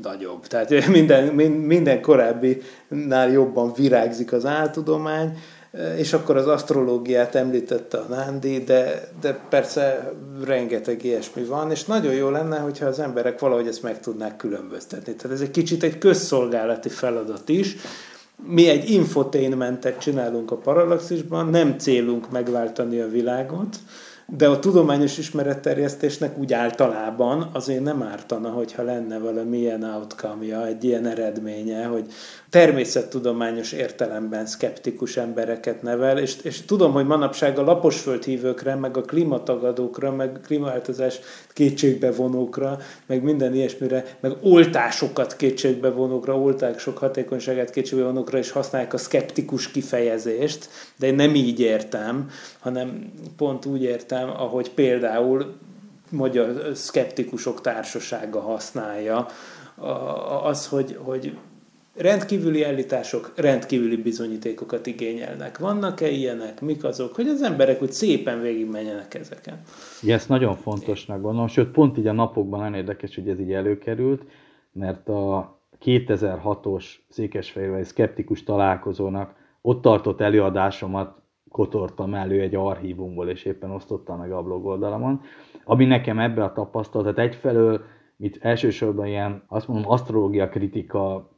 nagyobb. 0.02 0.46
Tehát 0.46 0.86
minden, 0.88 1.34
minden 1.54 2.00
korábbinál 2.00 3.30
jobban 3.30 3.72
virágzik 3.72 4.32
az 4.32 4.46
áltudomány, 4.46 5.38
és 5.96 6.12
akkor 6.12 6.36
az 6.36 6.46
asztrológiát 6.46 7.34
említette 7.34 7.98
a 7.98 8.06
Nándi, 8.08 8.58
de, 8.58 9.08
de 9.20 9.40
persze 9.48 10.12
rengeteg 10.44 11.04
ilyesmi 11.04 11.44
van, 11.44 11.70
és 11.70 11.84
nagyon 11.84 12.12
jó 12.12 12.30
lenne, 12.30 12.58
hogyha 12.58 12.86
az 12.86 12.98
emberek 12.98 13.38
valahogy 13.38 13.66
ezt 13.66 13.82
meg 13.82 14.00
tudnák 14.00 14.36
különböztetni. 14.36 15.14
Tehát 15.14 15.36
ez 15.36 15.42
egy 15.42 15.50
kicsit 15.50 15.82
egy 15.82 15.98
közszolgálati 15.98 16.88
feladat 16.88 17.48
is. 17.48 17.76
Mi 18.46 18.68
egy 18.68 18.90
infotainmentet 18.90 19.98
csinálunk 19.98 20.50
a 20.50 20.56
Parallaxisban, 20.56 21.48
nem 21.48 21.78
célunk 21.78 22.30
megváltani 22.30 23.00
a 23.00 23.08
világot, 23.08 23.76
de 24.36 24.48
a 24.48 24.58
tudományos 24.58 25.18
ismeretterjesztésnek 25.18 26.38
úgy 26.38 26.52
általában 26.52 27.50
azért 27.52 27.82
nem 27.82 28.02
ártana, 28.02 28.48
hogyha 28.48 28.82
lenne 28.82 29.18
valamilyen 29.18 29.82
outcome 29.82 30.64
egy 30.66 30.84
ilyen 30.84 31.06
eredménye, 31.06 31.84
hogy 31.84 32.12
természettudományos 32.50 33.72
értelemben 33.72 34.46
szkeptikus 34.46 35.16
embereket 35.16 35.82
nevel, 35.82 36.18
és, 36.18 36.36
és 36.42 36.64
tudom, 36.64 36.92
hogy 36.92 37.06
manapság 37.06 37.58
a 37.58 37.62
laposföldhívőkre, 37.62 38.74
meg 38.74 38.96
a 38.96 39.02
klímatagadókra, 39.02 40.12
meg 40.12 40.40
klímaváltozás 40.44 41.20
kétségbevonókra, 41.52 42.78
meg 43.06 43.22
minden 43.22 43.54
ilyesmire, 43.54 44.04
meg 44.20 44.32
oltásokat 44.42 45.36
kétségbevonókra, 45.36 46.38
oltások 46.38 46.98
hatékonyságát 46.98 47.70
kétségbevonókra 47.70 48.38
is 48.38 48.50
használják 48.50 48.92
a 48.92 48.98
szkeptikus 48.98 49.70
kifejezést, 49.70 50.68
de 50.96 51.06
én 51.06 51.14
nem 51.14 51.34
így 51.34 51.60
értem, 51.60 52.30
hanem 52.58 53.12
pont 53.36 53.64
úgy 53.64 53.82
értem, 53.82 54.30
ahogy 54.30 54.70
például 54.70 55.54
magyar 56.10 56.70
szkeptikusok 56.74 57.60
társasága 57.60 58.40
használja, 58.40 59.26
az, 60.42 60.66
hogy, 60.66 60.98
hogy 61.02 61.36
rendkívüli 61.98 62.64
állítások 62.64 63.32
rendkívüli 63.36 63.96
bizonyítékokat 63.96 64.86
igényelnek. 64.86 65.58
Vannak-e 65.58 66.08
ilyenek? 66.08 66.60
Mik 66.60 66.84
azok? 66.84 67.14
Hogy 67.14 67.28
az 67.28 67.42
emberek 67.42 67.82
úgy 67.82 67.92
szépen 67.92 68.40
végigmenjenek 68.40 69.14
ezeken. 69.14 69.60
Igen, 70.02 70.16
ezt 70.16 70.28
nagyon 70.28 70.56
fontosnak 70.56 71.20
gondolom, 71.20 71.48
sőt 71.48 71.70
pont 71.70 71.98
így 71.98 72.06
a 72.06 72.12
napokban 72.12 72.58
nagyon 72.60 72.74
érdekes, 72.74 73.14
hogy 73.14 73.28
ez 73.28 73.40
így 73.40 73.52
előkerült, 73.52 74.22
mert 74.72 75.08
a 75.08 75.58
2006-os 75.84 76.84
Székesfehérvári 77.08 77.84
szkeptikus 77.84 78.42
találkozónak 78.42 79.34
ott 79.62 79.82
tartott 79.82 80.20
előadásomat 80.20 81.16
kotortam 81.50 82.14
elő 82.14 82.40
egy 82.40 82.54
archívumból, 82.54 83.28
és 83.28 83.44
éppen 83.44 83.70
osztottam 83.70 84.18
meg 84.18 84.32
a 84.32 84.42
blog 84.42 84.66
oldalamon, 84.66 85.20
ami 85.64 85.84
nekem 85.84 86.18
ebbe 86.18 86.44
a 86.44 86.52
tapasztalat, 86.52 87.18
egyfelől, 87.18 87.84
mit 88.16 88.38
elsősorban 88.40 89.06
ilyen, 89.06 89.42
azt 89.48 89.68
mondom, 89.68 89.90
asztrológia 89.90 90.48
kritika 90.48 91.30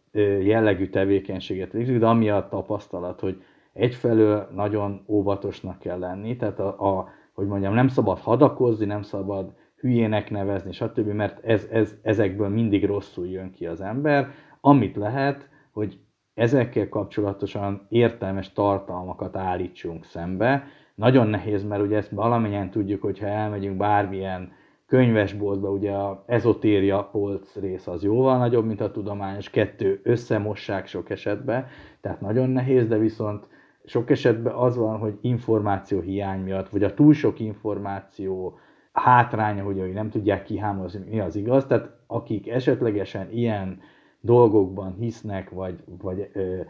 jellegű 0.43 0.89
tevékenységet 0.89 1.73
végzik, 1.73 1.99
de 1.99 2.07
amiatt 2.07 2.51
tapasztalat, 2.51 3.21
hogy 3.21 3.43
egyfelől 3.73 4.49
nagyon 4.55 5.05
óvatosnak 5.07 5.79
kell 5.79 5.99
lenni, 5.99 6.37
tehát 6.37 6.59
a, 6.61 6.99
a, 6.99 7.09
hogy 7.33 7.47
mondjam, 7.47 7.75
nem 7.75 7.89
szabad 7.89 8.19
hadakozni, 8.19 8.85
nem 8.85 9.03
szabad 9.03 9.53
hülyének 9.77 10.31
nevezni, 10.31 10.73
stb., 10.73 11.07
mert 11.07 11.45
ez, 11.45 11.69
ez, 11.71 11.95
ezekből 12.03 12.49
mindig 12.49 12.85
rosszul 12.85 13.27
jön 13.27 13.51
ki 13.51 13.67
az 13.67 13.81
ember. 13.81 14.29
Amit 14.61 14.97
lehet, 14.97 15.49
hogy 15.71 15.99
ezekkel 16.35 16.89
kapcsolatosan 16.89 17.87
értelmes 17.89 18.53
tartalmakat 18.53 19.37
állítsunk 19.37 20.05
szembe. 20.05 20.65
Nagyon 20.95 21.27
nehéz, 21.27 21.65
mert 21.65 21.83
ugye 21.83 21.97
ezt 21.97 22.11
valamennyien 22.11 22.71
tudjuk, 22.71 23.03
hogyha 23.03 23.27
elmegyünk 23.27 23.77
bármilyen 23.77 24.53
könyvesboltba, 24.91 25.71
ugye 25.71 25.93
a 25.93 26.25
ezotéria 26.27 27.09
polc 27.13 27.55
rész 27.55 27.87
az 27.87 28.03
jóval 28.03 28.39
nagyobb, 28.39 28.67
mint 28.67 28.81
a 28.81 28.91
tudományos, 28.91 29.51
kettő 29.51 30.01
összemossák 30.03 30.87
sok 30.87 31.11
esetben, 31.11 31.67
tehát 32.01 32.21
nagyon 32.21 32.51
nehéz, 32.51 32.87
de 32.87 32.99
viszont 32.99 33.49
sok 33.85 34.11
esetben 34.11 34.55
az 34.55 34.77
van, 34.77 34.99
hogy 34.99 35.19
információ 35.21 36.01
hiány 36.01 36.41
miatt, 36.41 36.69
vagy 36.69 36.83
a 36.83 36.95
túl 36.95 37.13
sok 37.13 37.41
információ 37.41 38.59
hátránya, 38.93 39.63
hogy 39.63 39.93
nem 39.93 40.11
tudják 40.11 40.45
kihámozni, 40.45 41.05
mi 41.11 41.21
az 41.21 41.37
igaz, 41.37 41.67
tehát 41.67 41.91
akik 42.07 42.49
esetlegesen 42.49 43.31
ilyen 43.33 43.81
dolgokban 44.21 44.95
hisznek, 44.99 45.51
vagy, 45.51 45.85
vagy 46.03 46.31
ö, 46.33 46.61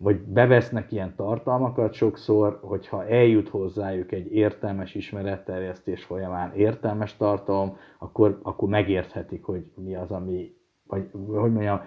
vagy 0.00 0.16
bevesznek 0.20 0.92
ilyen 0.92 1.14
tartalmakat 1.16 1.92
sokszor, 1.92 2.58
hogyha 2.62 3.08
eljut 3.08 3.48
hozzájuk 3.48 4.12
egy 4.12 4.32
értelmes 4.32 4.94
ismeretterjesztés 4.94 6.04
folyamán 6.04 6.54
értelmes 6.54 7.16
tartalom, 7.16 7.76
akkor, 7.98 8.38
akkor 8.42 8.68
megérthetik, 8.68 9.44
hogy 9.44 9.64
mi 9.74 9.94
az, 9.94 10.10
ami, 10.10 10.54
vagy 10.86 11.10
hogy 11.26 11.52
mondjam, 11.52 11.80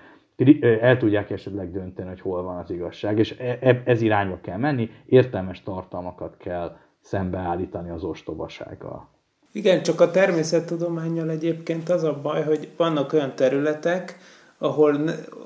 el 0.62 0.98
tudják 0.98 1.30
esetleg 1.30 1.72
dönteni, 1.72 2.08
hogy 2.08 2.22
hol 2.22 2.44
van 2.44 2.58
az 2.58 2.70
igazság, 2.70 3.20
és 3.20 3.36
e, 3.40 3.58
e, 3.62 3.82
ez 3.86 4.02
irányba 4.02 4.40
kell 4.42 4.58
menni, 4.58 4.90
értelmes 5.06 5.64
tartalmakat 5.64 6.38
kell 6.38 6.78
szembeállítani 7.02 7.90
az 7.90 8.04
ostobasággal. 8.04 9.08
Igen, 9.52 9.82
csak 9.82 10.02
a 10.02 10.12
természettudományjal 10.12 11.30
egyébként 11.30 11.90
az 11.90 12.04
a 12.04 12.20
baj, 12.22 12.44
hogy 12.44 12.70
vannak 12.78 13.14
olyan 13.14 13.36
területek, 13.36 14.18
ahol, 14.62 14.96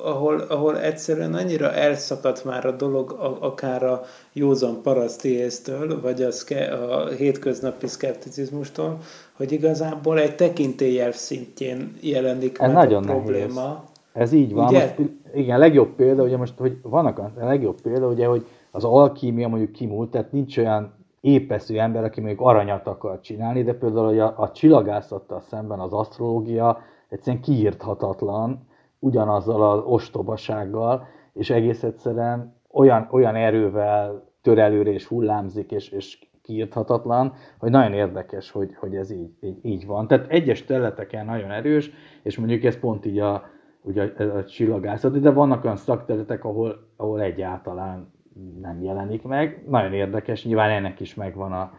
ahol, 0.03 0.39
ahol 0.39 0.79
egyszerűen 0.79 1.33
annyira 1.33 1.71
elszakadt 1.71 2.45
már 2.45 2.65
a 2.65 2.71
dolog, 2.71 3.17
akár 3.39 3.83
a 3.83 4.01
józan 4.33 4.81
parasztiésztől, 4.81 6.01
vagy 6.01 6.21
a, 6.21 6.31
szke, 6.31 6.65
a 6.73 7.07
hétköznapi 7.07 7.87
szkepticizmustól, 7.87 8.97
hogy 9.37 9.51
igazából 9.51 10.19
egy 10.19 10.35
tekintélyelv 10.35 11.13
szintjén 11.13 11.93
jelenik 12.01 12.59
Ez 12.59 12.73
meg 12.73 12.75
nagyon 12.75 13.03
a 13.03 13.05
probléma. 13.05 13.61
Nehéz. 13.61 13.77
Ez 14.13 14.31
így 14.31 14.53
van. 14.53 14.67
Ugye? 14.67 14.93
Most, 14.97 15.09
igen, 15.33 15.59
legjobb 15.59 15.95
példa, 15.95 16.23
ugye 16.23 16.37
most, 16.37 16.53
hogy 16.57 16.77
vannak 16.81 17.19
a 17.19 17.31
legjobb 17.39 17.81
példa, 17.81 18.07
ugye, 18.07 18.25
hogy 18.25 18.45
az 18.71 18.83
alkímia 18.83 19.47
mondjuk 19.47 19.71
kimúlt, 19.71 20.11
tehát 20.11 20.31
nincs 20.31 20.57
olyan 20.57 20.93
épeszű 21.21 21.77
ember, 21.77 22.03
aki 22.03 22.19
mondjuk 22.19 22.41
aranyat 22.41 22.87
akar 22.87 23.19
csinálni, 23.19 23.63
de 23.63 23.73
például 23.73 24.19
a, 24.19 24.33
a 24.37 24.51
csillagászattal 24.51 25.41
szemben 25.49 25.79
az 25.79 25.93
asztrológia 25.93 26.79
egyszerűen 27.09 27.41
kiírthatatlan, 27.41 28.67
ugyanazzal 29.05 29.71
az 29.71 29.83
ostobasággal, 29.85 31.07
és 31.33 31.49
egész 31.49 31.83
egyszerűen 31.83 32.55
olyan, 32.71 33.07
olyan 33.11 33.35
erővel 33.35 34.29
tör 34.41 34.57
előre 34.57 34.91
és 34.91 35.05
hullámzik, 35.05 35.71
és, 35.71 35.89
és 35.89 36.27
kiírthatatlan, 36.41 37.33
hogy 37.57 37.71
nagyon 37.71 37.93
érdekes, 37.93 38.51
hogy, 38.51 38.75
hogy 38.75 38.95
ez 38.95 39.11
így, 39.11 39.29
így, 39.41 39.57
így 39.61 39.85
van. 39.85 40.07
Tehát 40.07 40.27
egyes 40.29 40.65
területeken 40.65 41.25
nagyon 41.25 41.51
erős, 41.51 41.91
és 42.23 42.37
mondjuk 42.37 42.63
ez 42.63 42.79
pont 42.79 43.05
így 43.05 43.19
a, 43.19 43.43
ugye 43.81 44.13
a, 44.17 44.43
csillagászat, 44.43 45.19
de 45.19 45.31
vannak 45.31 45.63
olyan 45.63 45.75
szakterületek, 45.75 46.43
ahol, 46.43 46.87
ahol 46.97 47.21
egyáltalán 47.21 48.13
nem 48.61 48.81
jelenik 48.83 49.23
meg. 49.23 49.63
Nagyon 49.67 49.93
érdekes, 49.93 50.45
nyilván 50.45 50.69
ennek 50.69 50.99
is 50.99 51.15
megvan 51.15 51.51
a, 51.51 51.71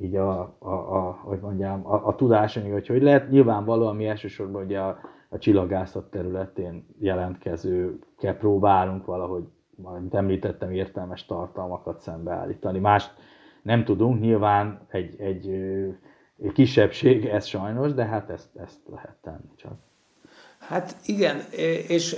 így 0.00 0.16
a, 0.16 0.56
a, 0.58 0.68
a 0.68 1.18
hogy 1.22 1.38
mondjam, 1.40 1.86
a, 1.86 2.06
a 2.06 2.14
tudásanyag, 2.14 2.72
hogy 2.72 2.86
hogy 2.86 3.02
lehet. 3.02 3.30
Nyilvánvalóan 3.30 3.96
mi 3.96 4.06
elsősorban 4.06 4.64
ugye 4.64 4.78
a, 4.78 4.98
a 5.32 5.38
csillagászat 5.38 6.10
területén 6.10 6.86
jelentkezőkkel 6.98 8.36
próbálunk 8.36 9.04
valahogy, 9.04 9.44
mint 10.00 10.14
említettem, 10.14 10.70
értelmes 10.70 11.26
tartalmakat 11.26 12.00
szembeállítani. 12.00 12.78
Mást 12.78 13.14
nem 13.62 13.84
tudunk, 13.84 14.20
nyilván 14.20 14.86
egy, 14.88 15.20
egy, 15.20 15.48
egy 16.42 16.52
kisebbség 16.52 17.24
ez 17.24 17.46
sajnos, 17.46 17.94
de 17.94 18.04
hát 18.04 18.30
ezt, 18.30 18.48
ezt 18.56 18.78
lehet 18.90 19.16
tenni 19.22 19.54
csak. 19.56 19.72
Hát 20.58 20.96
igen, 21.06 21.40
és 21.88 22.16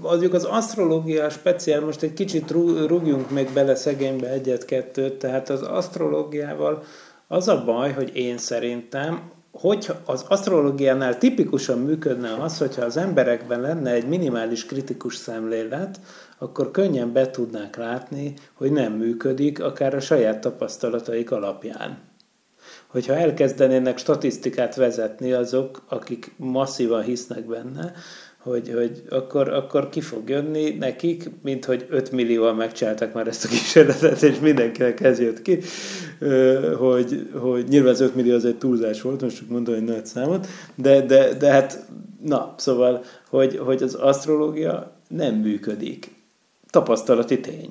mondjuk 0.00 0.32
az 0.32 0.44
asztrológia 0.44 1.28
speciál, 1.28 1.80
most 1.80 2.02
egy 2.02 2.12
kicsit 2.12 2.50
rúgjunk 2.86 3.30
még 3.30 3.48
bele 3.54 3.74
szegénybe 3.74 4.28
egyet-kettőt, 4.28 5.18
tehát 5.18 5.48
az 5.48 5.62
asztrológiával 5.62 6.82
az 7.26 7.48
a 7.48 7.64
baj, 7.64 7.92
hogy 7.92 8.16
én 8.16 8.38
szerintem 8.38 9.30
hogy 9.60 9.92
az 10.04 10.24
asztrológiánál 10.28 11.18
tipikusan 11.18 11.78
működne 11.78 12.34
az, 12.34 12.58
hogyha 12.58 12.84
az 12.84 12.96
emberekben 12.96 13.60
lenne 13.60 13.90
egy 13.90 14.08
minimális 14.08 14.66
kritikus 14.66 15.16
szemlélet, 15.16 16.00
akkor 16.38 16.70
könnyen 16.70 17.12
be 17.12 17.30
tudnák 17.30 17.76
látni, 17.76 18.34
hogy 18.54 18.72
nem 18.72 18.92
működik, 18.92 19.62
akár 19.62 19.94
a 19.94 20.00
saját 20.00 20.40
tapasztalataik 20.40 21.30
alapján. 21.30 21.98
Hogyha 22.86 23.14
elkezdenének 23.14 23.98
statisztikát 23.98 24.74
vezetni 24.74 25.32
azok, 25.32 25.84
akik 25.88 26.34
masszívan 26.36 27.02
hisznek 27.02 27.46
benne, 27.46 27.92
hogy, 28.44 28.72
hogy 28.74 29.02
akkor, 29.08 29.48
akkor 29.48 29.88
ki 29.88 30.00
fog 30.00 30.28
jönni 30.28 30.70
nekik, 30.70 31.30
mint 31.42 31.64
hogy 31.64 31.86
5 31.90 32.10
millióan 32.10 32.56
megcsináltak 32.56 33.12
már 33.12 33.26
ezt 33.26 33.44
a 33.44 33.48
kísérletet, 33.48 34.22
és 34.22 34.38
mindenkinek 34.38 35.00
ez 35.00 35.20
jött 35.20 35.42
ki, 35.42 35.58
hogy, 36.76 37.28
hogy 37.32 37.64
nyilván 37.68 37.92
az 37.92 38.00
5 38.00 38.14
millió 38.14 38.34
az 38.34 38.44
egy 38.44 38.58
túlzás 38.58 39.02
volt, 39.02 39.20
most 39.20 39.36
csak 39.36 39.48
mondom 39.48 39.74
egy 39.74 39.84
nagy 39.84 40.06
számot, 40.06 40.46
de, 40.74 41.00
de, 41.00 41.34
de 41.34 41.50
hát, 41.50 41.86
na, 42.24 42.54
szóval, 42.56 43.04
hogy, 43.28 43.56
hogy 43.56 43.82
az 43.82 43.94
asztrológia 43.94 44.92
nem 45.08 45.34
működik. 45.34 46.10
Tapasztalati 46.70 47.40
tény. 47.40 47.70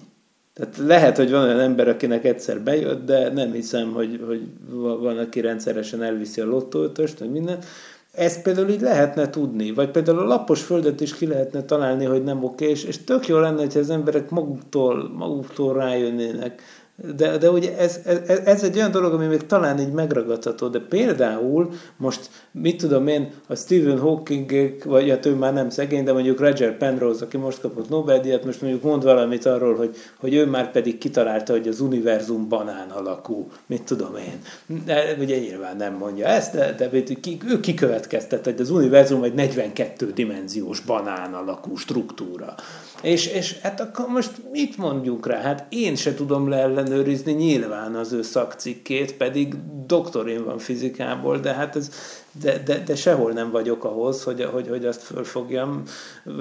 Tehát 0.54 0.78
lehet, 0.78 1.18
hogy 1.18 1.32
van 1.32 1.44
olyan 1.44 1.60
ember, 1.60 1.88
akinek 1.88 2.26
egyszer 2.26 2.62
bejött, 2.62 3.06
de 3.06 3.30
nem 3.30 3.52
hiszem, 3.52 3.92
hogy, 3.92 4.20
hogy 4.28 4.42
van, 5.00 5.18
aki 5.18 5.42
rendszeresen 5.42 6.04
elviszi 6.04 6.42
a 6.42 6.46
lottóötöst, 6.46 7.20
vagy 7.20 7.32
minden. 7.32 7.60
Ezt 8.14 8.42
például 8.42 8.70
így 8.70 8.82
lehetne 8.82 9.30
tudni, 9.30 9.72
vagy 9.72 9.92
például 9.92 10.20
a 10.20 10.26
lapos 10.26 10.62
földet 10.62 11.02
is 11.02 11.16
ki 11.16 11.28
lehetne 11.28 11.64
találni, 11.64 12.06
hogy 12.06 12.24
nem 12.24 12.44
oké, 12.44 12.70
és, 12.70 12.84
és 12.84 13.04
tök 13.04 13.28
jó 13.28 13.38
lenne, 13.40 13.60
hogy 13.60 13.78
az 13.78 13.90
emberek 13.90 14.30
maguktól, 14.30 15.10
maguktól 15.10 15.74
rájönnének 15.74 16.62
de, 17.16 17.38
de 17.38 17.50
ugye 17.50 17.78
ez, 17.78 18.00
ez, 18.06 18.40
ez 18.46 18.64
egy 18.64 18.76
olyan 18.78 18.92
dolog, 18.92 19.14
ami 19.14 19.26
még 19.26 19.46
talán 19.46 19.80
így 19.80 19.92
megragadható, 19.92 20.68
de 20.68 20.80
például 20.80 21.70
most, 21.98 22.30
mit 22.52 22.78
tudom 22.78 23.08
én, 23.08 23.32
a 23.48 23.56
Stephen 23.56 24.00
Hawking, 24.00 24.76
vagy 24.86 25.10
hát 25.10 25.26
ő 25.26 25.36
már 25.36 25.54
nem 25.54 25.70
szegény, 25.70 26.04
de 26.04 26.14
mondjuk 26.14 26.40
Roger 26.40 26.78
Penrose, 26.78 27.26
aki 27.26 27.38
most 27.38 27.62
kapott 27.62 27.90
Nobel-díjat, 27.90 28.46
most 28.46 28.62
mondjuk 28.62 28.84
mond 28.84 29.04
valamit 29.04 29.46
arról, 29.46 29.76
hogy, 29.76 29.96
hogy 30.20 30.34
ő 30.34 30.46
már 30.46 30.72
pedig 30.72 30.98
kitalálta, 30.98 31.54
hogy 31.54 31.68
az 31.68 31.80
univerzum 31.80 32.50
banán 32.50 32.90
alakú, 32.90 33.48
mit 33.66 33.84
tudom 33.84 34.16
én. 34.16 34.42
De, 34.86 35.16
ugye 35.20 35.40
nyilván 35.40 35.78
nem 35.78 35.94
mondja 35.94 36.26
ezt, 36.26 36.54
de, 36.56 36.76
de 36.78 36.90
ő 37.48 37.60
kikövetkeztet, 37.60 38.44
hogy 38.44 38.62
az 38.62 38.70
univerzum 38.70 39.24
egy 39.24 39.34
42 39.34 40.12
dimenziós 40.12 40.80
banán 40.80 41.34
alakú 41.34 41.76
struktúra. 41.76 42.56
És, 43.04 43.28
és 43.28 43.60
hát 43.60 43.80
akkor 43.80 44.08
most 44.08 44.32
mit 44.52 44.78
mondjuk 44.78 45.28
rá? 45.28 45.42
Hát 45.42 45.66
én 45.70 45.96
se 45.96 46.14
tudom 46.14 46.50
leellenőrizni 46.94 47.32
nyilván 47.32 47.96
az 47.96 48.12
ő 48.12 48.22
szakcikkét, 48.22 49.14
pedig 49.14 49.56
doktorin 49.86 50.44
van 50.44 50.58
fizikából, 50.58 51.38
de 51.38 51.54
hát 51.54 51.76
ez, 51.76 51.92
de, 52.42 52.62
de, 52.66 52.84
de 52.86 52.96
sehol 52.96 53.32
nem 53.32 53.52
vagyok 53.52 53.84
ahhoz, 53.84 54.24
hogy, 54.24 54.44
hogy, 54.44 54.68
hogy 54.68 54.86
azt 54.86 55.02
fölfogjam. 55.02 55.84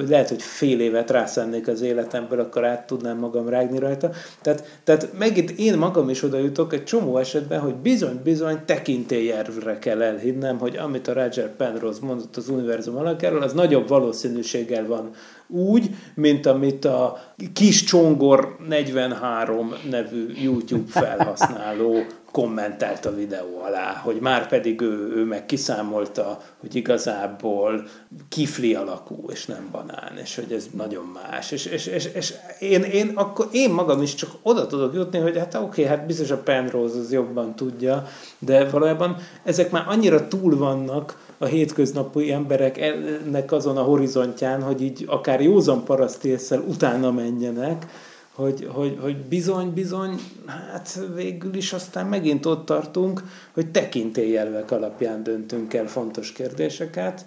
Lehet, 0.09 0.29
hogy 0.29 0.43
fél 0.43 0.81
évet 0.81 1.11
rászennék 1.11 1.69
az 1.69 1.81
életemből, 1.81 2.41
akkor 2.41 2.65
át 2.65 2.87
tudnám 2.87 3.19
magam 3.19 3.49
rágni 3.49 3.79
rajta. 3.79 4.11
Tehát, 4.43 4.81
tehát 4.85 5.09
megint 5.19 5.51
én 5.51 5.79
magam 5.79 6.09
is 6.09 6.23
oda 6.23 6.39
jutok 6.39 6.73
egy 6.73 6.85
csomó 6.85 7.19
esetben, 7.19 7.61
hogy 7.61 7.75
bizony-bizony 7.75 8.65
tekintélyervre 8.65 9.79
kell 9.79 10.03
elhinnem, 10.03 10.59
hogy 10.59 10.77
amit 10.77 11.09
a 11.09 11.13
Roger 11.13 11.57
Penrose 11.57 11.99
mondott 12.03 12.37
az 12.37 12.49
univerzum 12.49 12.97
alakjáról, 12.97 13.43
az 13.43 13.53
nagyobb 13.53 13.89
valószínűséggel 13.89 14.87
van 14.87 15.11
úgy, 15.47 15.91
mint 16.15 16.47
amit 16.47 16.85
a 16.85 17.23
Kis 17.53 17.85
Csongor 17.85 18.57
43 18.69 19.73
nevű 19.91 20.33
YouTube 20.43 20.91
felhasználó 20.91 22.05
kommentelt 22.33 23.07
a 23.07 23.15
videó 23.15 23.61
alá, 23.65 23.93
hogy 23.93 24.21
már 24.21 24.49
pedig 24.49 24.81
ő, 24.81 25.13
ő 25.17 25.25
meg 25.25 25.47
kiszámolta, 25.47 26.43
hogy 26.61 26.75
igazából 26.75 27.87
kifli 28.29 28.75
alakú, 28.75 29.25
és 29.31 29.47
nem 29.47 29.69
banán, 29.73 30.19
és 30.23 30.35
hogy 30.35 30.53
ez 30.53 30.69
nagyon 30.75 31.05
más. 31.05 31.51
És, 31.51 31.65
és, 31.67 31.87
és, 31.87 32.09
és 32.15 32.35
én, 32.59 32.83
én, 32.83 33.13
akkor 33.15 33.49
én 33.51 33.71
magam 33.71 34.03
is 34.03 34.15
csak 34.15 34.31
oda 34.43 34.67
tudok 34.67 34.95
jutni, 34.95 35.19
hogy 35.19 35.39
hát 35.39 35.55
oké, 35.55 35.65
okay, 35.65 35.85
hát 35.85 36.07
biztos 36.07 36.31
a 36.31 36.39
Penrose 36.39 36.99
az 36.99 37.13
jobban 37.13 37.55
tudja, 37.55 38.07
de 38.39 38.65
valójában 38.65 39.17
ezek 39.45 39.71
már 39.71 39.85
annyira 39.89 40.29
túl 40.29 40.57
vannak 40.57 41.31
a 41.39 41.45
hétköznapi 41.45 42.33
embereknek 42.33 43.53
azon 43.53 43.77
a 43.77 43.83
horizontján, 43.83 44.63
hogy 44.63 44.83
így 44.83 45.05
akár 45.09 45.41
józan 45.41 45.85
parasztésszel 45.85 46.61
utána 46.61 47.11
menjenek, 47.11 47.87
hogy, 48.35 48.69
hogy, 48.73 48.99
hogy 49.01 49.17
bizony, 49.17 49.73
bizony, 49.73 50.21
hát 50.47 51.01
végül 51.15 51.55
is 51.55 51.73
aztán 51.73 52.07
megint 52.07 52.47
ott 52.47 52.67
tartunk, 52.67 53.23
hogy 53.53 53.71
tekintélyelvek 53.71 54.71
alapján 54.71 55.23
döntünk 55.23 55.75
el 55.75 55.87
fontos 55.87 56.33
kérdéseket, 56.33 57.27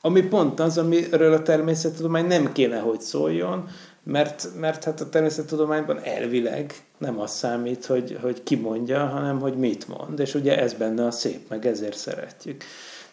ami 0.00 0.22
pont 0.22 0.60
az, 0.60 0.78
amiről 0.78 1.32
a 1.32 1.42
természettudomány 1.42 2.26
nem 2.26 2.52
kéne, 2.52 2.78
hogy 2.78 3.00
szóljon, 3.00 3.68
mert, 4.02 4.48
mert 4.60 4.84
hát 4.84 5.00
a 5.00 5.08
természettudományban 5.08 6.00
elvileg 6.02 6.74
nem 6.98 7.20
az 7.20 7.30
számít, 7.30 7.84
hogy, 7.86 8.18
hogy 8.22 8.42
ki 8.42 8.56
mondja, 8.56 9.06
hanem 9.06 9.40
hogy 9.40 9.56
mit 9.56 9.88
mond, 9.88 10.18
és 10.18 10.34
ugye 10.34 10.58
ez 10.58 10.72
benne 10.74 11.06
a 11.06 11.10
szép, 11.10 11.48
meg 11.48 11.66
ezért 11.66 11.96
szeretjük. 11.96 12.64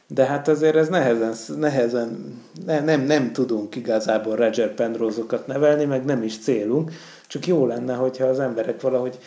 De 0.08 0.26
hát 0.26 0.48
azért 0.48 0.76
ez 0.76 0.90
nehezen, 0.90 1.36
nehezen 1.58 2.42
ne, 2.66 2.80
nem, 2.80 3.02
nem 3.02 3.34
tudunk 3.34 3.76
igazából 3.76 4.36
Roger 4.36 4.74
Penrose-okat 4.74 5.48
nevelni, 5.48 5.86
meg 5.86 6.06
nem 6.06 6.24
is 6.24 6.40
célunk, 6.40 6.92
csak 7.28 7.48
jó 7.48 7.66
lenne, 7.66 7.94
hogyha 7.94 8.26
az 8.26 8.40
emberek 8.40 8.82
valahogy 8.82 9.18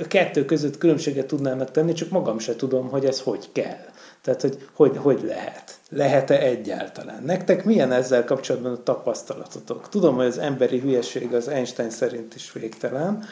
a 0.00 0.06
kettő 0.08 0.44
között 0.44 0.78
különbséget 0.78 1.26
tudnának 1.26 1.70
tenni, 1.70 1.92
csak 1.92 2.10
magam 2.10 2.38
se 2.38 2.56
tudom, 2.56 2.88
hogy 2.88 3.04
ez 3.04 3.20
hogy 3.20 3.48
kell. 3.52 3.84
Tehát, 4.22 4.40
hogy 4.40 4.68
hogy, 4.72 4.96
hogy 4.96 5.22
lehet. 5.26 5.78
lehet-e 5.90 6.38
egyáltalán? 6.38 7.22
Nektek 7.22 7.64
milyen 7.64 7.92
ezzel 7.92 8.24
kapcsolatban 8.24 8.72
a 8.72 8.82
tapasztalatotok? 8.82 9.88
Tudom, 9.88 10.14
hogy 10.16 10.26
az 10.26 10.38
emberi 10.38 10.78
hülyeség 10.78 11.34
az 11.34 11.48
Einstein 11.48 11.90
szerint 11.90 12.34
is 12.34 12.52
végtelen, 12.52 13.24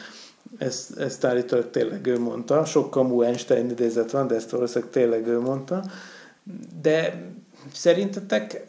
ezt, 0.57 0.99
ezt 0.99 1.25
állítólag 1.25 1.69
tényleg 1.69 2.05
ő 2.05 2.19
mondta, 2.19 2.65
sok 2.65 2.89
kamu 2.89 3.21
Einstein 3.21 3.69
idézet 3.69 4.11
van, 4.11 4.27
de 4.27 4.35
ezt 4.35 4.49
valószínűleg 4.49 4.91
tényleg 4.91 5.27
ő 5.27 5.39
mondta, 5.39 5.83
de 6.81 7.25
szerintetek 7.71 8.67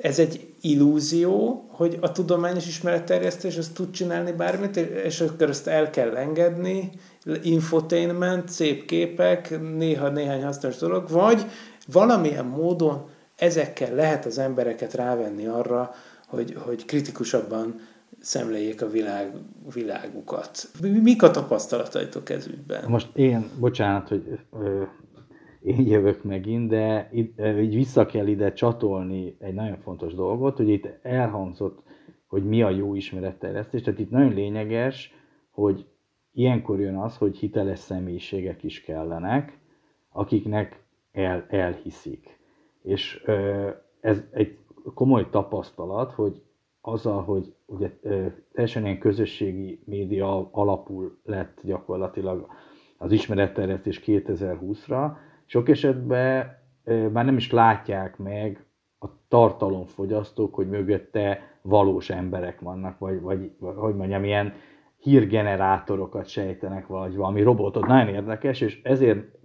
ez 0.00 0.18
egy 0.18 0.54
illúzió, 0.60 1.64
hogy 1.68 1.98
a 2.00 2.12
tudományos 2.12 2.66
ismeretterjesztés 2.66 3.56
az 3.56 3.68
tud 3.68 3.90
csinálni 3.90 4.32
bármit, 4.32 4.76
és 4.76 5.20
akkor 5.20 5.48
ezt 5.48 5.66
el 5.66 5.90
kell 5.90 6.16
engedni, 6.16 6.90
infotainment, 7.42 8.48
szép 8.48 8.84
képek, 8.84 9.60
néha 9.76 10.08
néhány 10.08 10.44
hasznos 10.44 10.76
dolog, 10.76 11.08
vagy 11.08 11.44
valamilyen 11.92 12.44
módon 12.44 13.08
ezekkel 13.36 13.94
lehet 13.94 14.24
az 14.24 14.38
embereket 14.38 14.94
rávenni 14.94 15.46
arra, 15.46 15.94
hogy, 16.26 16.56
hogy 16.58 16.84
kritikusabban 16.84 17.80
szemléljék 18.20 18.82
a 18.82 18.90
világ, 18.90 19.32
világukat. 19.74 20.68
Mik 21.02 21.22
a 21.22 21.30
tapasztalataitok 21.30 22.30
ez? 22.30 22.46
Most 22.86 23.08
én, 23.14 23.50
bocsánat, 23.58 24.08
hogy 24.08 24.38
én 25.62 25.86
jövök 25.86 26.24
megint, 26.24 26.68
de 26.68 27.08
itt, 27.12 27.40
így 27.60 27.74
vissza 27.74 28.06
kell 28.06 28.26
ide 28.26 28.52
csatolni 28.52 29.36
egy 29.38 29.54
nagyon 29.54 29.78
fontos 29.78 30.14
dolgot, 30.14 30.56
hogy 30.56 30.68
itt 30.68 30.88
elhangzott, 31.02 31.82
hogy 32.26 32.44
mi 32.44 32.62
a 32.62 32.70
jó 32.70 32.94
ismeretterjesztés, 32.94 33.82
tehát 33.82 34.00
itt 34.00 34.10
nagyon 34.10 34.34
lényeges, 34.34 35.14
hogy 35.50 35.86
ilyenkor 36.32 36.80
jön 36.80 36.96
az, 36.96 37.16
hogy 37.16 37.36
hiteles 37.36 37.78
személyiségek 37.78 38.62
is 38.62 38.80
kellenek, 38.80 39.58
akiknek 40.12 40.82
el, 41.12 41.46
elhiszik. 41.48 42.38
És 42.82 43.24
ez 44.00 44.22
egy 44.30 44.58
komoly 44.94 45.30
tapasztalat, 45.30 46.12
hogy 46.12 46.42
azzal, 46.80 47.22
hogy 47.22 47.54
ugye 47.66 47.90
teljesen 48.52 48.84
ilyen 48.84 48.98
közösségi 48.98 49.80
média 49.84 50.48
alapul 50.52 51.18
lett 51.24 51.58
gyakorlatilag 51.62 52.46
az 52.98 53.12
ismeretterjesztés 53.12 54.02
2020-ra, 54.06 55.16
sok 55.48 55.68
esetben 55.68 56.56
már 57.12 57.24
nem 57.24 57.36
is 57.36 57.52
látják 57.52 58.18
meg 58.18 58.64
a 58.98 59.06
tartalomfogyasztók, 59.28 60.54
hogy 60.54 60.68
mögötte 60.68 61.40
valós 61.62 62.10
emberek 62.10 62.60
vannak, 62.60 62.98
vagy, 62.98 63.20
vagy, 63.20 63.50
vagy 63.58 63.74
hogy 63.76 63.94
mondjam, 63.94 64.24
ilyen 64.24 64.52
hírgenerátorokat 64.98 66.26
sejtenek, 66.26 66.86
vagy 66.86 67.16
valami 67.16 67.42
robotot. 67.42 67.86
Nagyon 67.86 68.14
érdekes, 68.14 68.60
és 68.60 68.80
ezért 68.82 69.38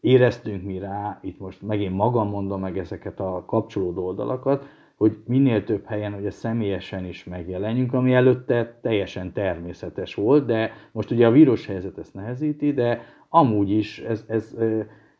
éreztünk 0.00 0.62
mi 0.62 0.78
rá, 0.78 1.18
itt 1.22 1.38
most 1.38 1.62
megint 1.62 1.94
magam 1.94 2.28
mondom 2.28 2.60
meg 2.60 2.78
ezeket 2.78 3.20
a 3.20 3.44
kapcsolódó 3.46 4.06
oldalakat, 4.06 4.66
hogy 4.96 5.16
minél 5.26 5.64
több 5.64 5.84
helyen 5.84 6.14
ugye 6.14 6.30
személyesen 6.30 7.04
is 7.04 7.24
megjelenjünk, 7.24 7.92
ami 7.92 8.14
előtte 8.14 8.78
teljesen 8.82 9.32
természetes 9.32 10.14
volt, 10.14 10.46
de 10.46 10.72
most 10.92 11.10
ugye 11.10 11.26
a 11.26 11.30
vírus 11.30 11.66
helyzet 11.66 11.98
ezt 11.98 12.14
nehezíti, 12.14 12.72
de 12.72 13.00
amúgy 13.34 13.70
is 13.70 13.98
ez, 13.98 14.24
ez 14.28 14.54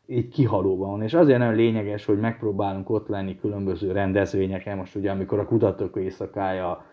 így 0.07 0.27
kihalóban 0.27 0.89
van. 0.89 1.01
És 1.01 1.13
azért 1.13 1.39
nagyon 1.39 1.55
lényeges, 1.55 2.05
hogy 2.05 2.19
megpróbálunk 2.19 2.89
ott 2.89 3.07
lenni 3.07 3.39
különböző 3.39 3.91
rendezvényeken, 3.91 4.77
most 4.77 4.95
ugye 4.95 5.11
amikor 5.11 5.39
a 5.39 5.45
kutatók 5.45 5.95
éjszakája 5.95 6.85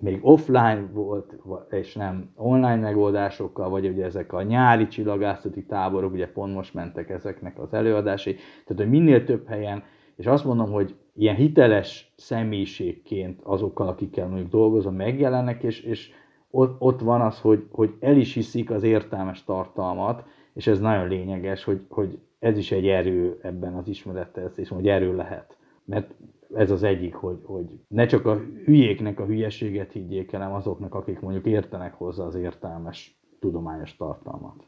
még 0.00 0.18
offline 0.22 0.88
volt, 0.92 1.36
és 1.70 1.94
nem 1.94 2.30
online 2.36 2.76
megoldásokkal, 2.76 3.68
vagy 3.68 3.86
ugye 3.86 4.04
ezek 4.04 4.32
a 4.32 4.42
nyári 4.42 4.86
csillagászati 4.86 5.64
táborok, 5.64 6.12
ugye 6.12 6.28
pont 6.28 6.54
most 6.54 6.74
mentek 6.74 7.10
ezeknek 7.10 7.58
az 7.58 7.74
előadásai, 7.74 8.34
tehát 8.34 8.82
hogy 8.82 8.90
minél 8.90 9.24
több 9.24 9.46
helyen, 9.46 9.82
és 10.16 10.26
azt 10.26 10.44
mondom, 10.44 10.70
hogy 10.70 10.94
ilyen 11.14 11.34
hiteles 11.34 12.12
személyiségként 12.16 13.40
azokkal, 13.42 13.88
akikkel 13.88 14.28
mondjuk 14.28 14.50
dolgozom, 14.50 14.94
megjelennek, 14.94 15.62
és, 15.62 15.80
és 15.80 16.10
ott, 16.50 16.80
ott 16.80 17.00
van 17.00 17.20
az, 17.20 17.40
hogy, 17.40 17.66
hogy 17.70 17.94
el 18.00 18.16
is 18.16 18.34
hiszik 18.34 18.70
az 18.70 18.82
értelmes 18.82 19.44
tartalmat, 19.44 20.24
és 20.56 20.66
ez 20.66 20.80
nagyon 20.80 21.08
lényeges, 21.08 21.64
hogy, 21.64 21.80
hogy 21.88 22.18
ez 22.38 22.58
is 22.58 22.72
egy 22.72 22.88
erő 22.88 23.38
ebben 23.42 23.74
az 23.74 23.88
ismeretterjesztés, 23.88 24.68
hogy 24.68 24.88
erő 24.88 25.16
lehet. 25.16 25.58
Mert 25.84 26.14
ez 26.54 26.70
az 26.70 26.82
egyik, 26.82 27.14
hogy, 27.14 27.38
hogy 27.44 27.66
ne 27.88 28.06
csak 28.06 28.26
a 28.26 28.36
hülyéknek 28.64 29.20
a 29.20 29.24
hülyeséget 29.24 29.92
higgyék 29.92 30.30
hanem 30.30 30.52
azoknak, 30.52 30.94
akik 30.94 31.20
mondjuk 31.20 31.46
értenek 31.46 31.94
hozzá 31.94 32.24
az 32.24 32.34
értelmes 32.34 33.20
tudományos 33.40 33.96
tartalmat. 33.96 34.66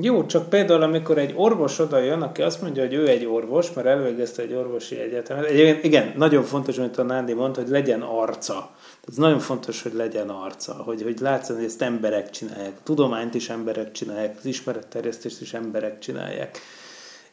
Jó, 0.00 0.26
csak 0.26 0.48
például 0.48 0.82
amikor 0.82 1.18
egy 1.18 1.32
orvos 1.36 1.78
oda 1.78 1.98
jön, 1.98 2.22
aki 2.22 2.42
azt 2.42 2.62
mondja, 2.62 2.82
hogy 2.82 2.94
ő 2.94 3.08
egy 3.08 3.24
orvos, 3.24 3.72
mert 3.72 3.86
elővégezte 3.86 4.42
egy 4.42 4.52
orvosi 4.54 4.98
egyetemet. 4.98 5.44
Egyébként 5.44 5.84
igen, 5.84 6.12
nagyon 6.16 6.42
fontos, 6.42 6.78
amit 6.78 6.98
a 6.98 7.02
Nándi 7.02 7.32
mondta, 7.32 7.60
hogy 7.60 7.70
legyen 7.70 8.02
arca. 8.02 8.70
Ez 9.08 9.16
nagyon 9.16 9.38
fontos, 9.38 9.82
hogy 9.82 9.92
legyen 9.92 10.28
arca, 10.28 10.72
hogy, 10.72 11.02
hogy 11.02 11.20
látszani, 11.20 11.58
hogy 11.58 11.68
ezt 11.68 11.82
emberek 11.82 12.30
csinálják. 12.30 12.72
A 12.78 12.82
tudományt 12.82 13.34
is 13.34 13.48
emberek 13.48 13.92
csinálják, 13.92 14.36
az 14.38 14.46
ismeretterjesztést 14.46 15.40
is 15.40 15.54
emberek 15.54 15.98
csinálják 15.98 16.58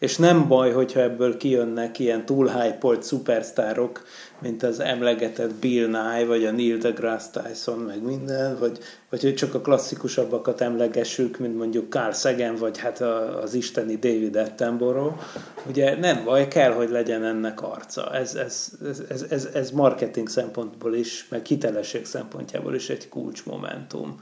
és 0.02 0.18
nem 0.18 0.48
baj, 0.48 0.72
hogyha 0.72 1.00
ebből 1.00 1.38
kijönnek 1.38 2.00
ilyen 2.00 2.26
túl 2.26 2.48
hype 2.48 3.02
szupersztárok, 3.02 4.04
mint 4.40 4.64
az 4.64 4.80
emlegetett 4.80 5.54
Bill 5.54 5.88
Nye, 5.88 6.26
vagy 6.26 6.46
a 6.46 6.52
Neil 6.52 6.78
deGrasse 6.78 7.30
Tyson, 7.32 7.80
meg 7.80 8.04
minden, 8.04 8.60
vagy, 8.60 8.80
vagy 9.10 9.22
hogy 9.22 9.36
csak 9.36 9.54
a 9.54 9.62
klasszikusabbakat 9.62 10.62
emlegessük, 10.62 11.38
mint 11.38 11.58
mondjuk 11.58 11.92
Carl 11.92 12.12
Sagan, 12.12 12.56
vagy 12.56 12.78
hát 12.78 13.02
az 13.44 13.54
isteni 13.54 13.96
David 13.96 14.36
Attenborough. 14.36 15.22
Ugye 15.68 15.96
nem 15.96 16.24
baj, 16.24 16.48
kell, 16.48 16.72
hogy 16.72 16.90
legyen 16.90 17.24
ennek 17.24 17.62
arca. 17.62 18.16
Ez, 18.16 18.36
ez, 18.36 18.72
ez, 19.10 19.26
ez, 19.30 19.50
ez 19.54 19.72
marketing 19.72 20.30
szempontból 20.30 20.96
is, 20.96 21.28
meg 21.30 21.46
hitelesség 21.46 22.06
szempontjából 22.06 22.76
is 22.76 22.90
egy 22.90 23.10
kulcsmomentum. 23.10 24.22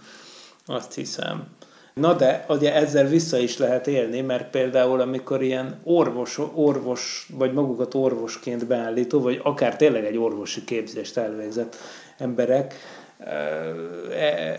Azt 0.65 0.94
hiszem. 0.94 1.48
Na 2.00 2.14
de 2.14 2.46
ugye 2.50 2.74
ezzel 2.74 3.06
vissza 3.06 3.38
is 3.38 3.58
lehet 3.58 3.88
élni, 3.88 4.22
mert 4.22 4.50
például 4.50 5.02
amikor 5.02 5.42
ilyen 5.42 5.80
orvos, 5.84 6.40
orvos 6.54 7.28
vagy 7.38 7.54
magukat 7.54 7.94
orvosként 7.94 8.68
beállító, 8.68 9.22
vagy 9.22 9.40
akár 9.44 9.76
tényleg 9.76 10.06
egy 10.06 10.18
orvosi 10.18 10.64
képzést 10.64 11.18
elvégzett 11.18 11.76
emberek 12.18 12.76
e, 13.20 13.34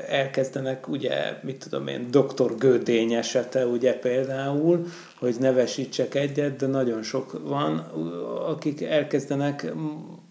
elkezdenek, 0.08 0.88
ugye, 0.88 1.38
mit 1.42 1.56
tudom 1.68 1.86
én, 1.86 2.10
doktor 2.10 2.56
Gödény 2.56 3.12
esete, 3.12 3.66
ugye 3.66 3.94
például, 3.94 4.86
hogy 5.18 5.34
nevesítsek 5.38 6.14
egyet, 6.14 6.56
de 6.56 6.66
nagyon 6.66 7.02
sok 7.02 7.40
van, 7.48 7.78
akik 8.46 8.82
elkezdenek 8.82 9.72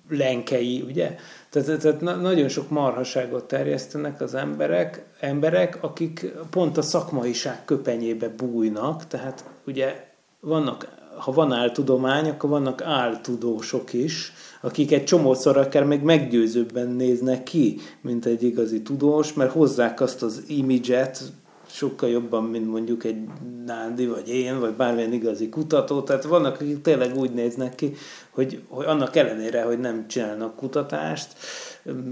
lenkei, 0.09 0.81
ugye? 0.81 1.15
Tehát, 1.49 1.79
tehát 1.79 2.01
nagyon 2.01 2.47
sok 2.47 2.69
marhaságot 2.69 3.43
terjesztenek 3.43 4.21
az 4.21 4.35
emberek, 4.35 5.05
emberek, 5.19 5.77
akik 5.83 6.33
pont 6.49 6.77
a 6.77 6.81
szakmaiság 6.81 7.65
köpenyébe 7.65 8.29
bújnak, 8.29 9.07
tehát 9.07 9.43
ugye 9.65 10.07
vannak, 10.39 10.87
ha 11.17 11.31
van 11.31 11.51
áltudomány, 11.51 12.29
akkor 12.29 12.49
vannak 12.49 12.81
áltudósok 12.81 13.93
is, 13.93 14.33
akik 14.61 14.91
egy 14.91 15.03
csomószor 15.03 15.57
akár 15.57 15.83
még 15.83 16.01
meggyőzőbben 16.01 16.87
néznek 16.87 17.43
ki, 17.43 17.79
mint 18.01 18.25
egy 18.25 18.43
igazi 18.43 18.81
tudós, 18.81 19.33
mert 19.33 19.51
hozzák 19.51 20.01
azt 20.01 20.23
az 20.23 20.43
imidzset, 20.47 21.21
sokkal 21.69 22.09
jobban, 22.09 22.43
mint 22.43 22.67
mondjuk 22.67 23.03
egy 23.03 23.17
Nándi, 23.65 24.05
vagy 24.05 24.29
én, 24.29 24.59
vagy 24.59 24.73
bármilyen 24.73 25.13
igazi 25.13 25.49
kutató. 25.49 26.01
Tehát 26.01 26.23
vannak, 26.23 26.53
akik 26.53 26.81
tényleg 26.81 27.17
úgy 27.17 27.33
néznek 27.33 27.75
ki, 27.75 27.93
hogy, 28.29 28.61
hogy 28.67 28.85
annak 28.85 29.15
ellenére, 29.15 29.63
hogy 29.63 29.79
nem 29.79 30.07
csinálnak 30.07 30.55
kutatást, 30.55 31.27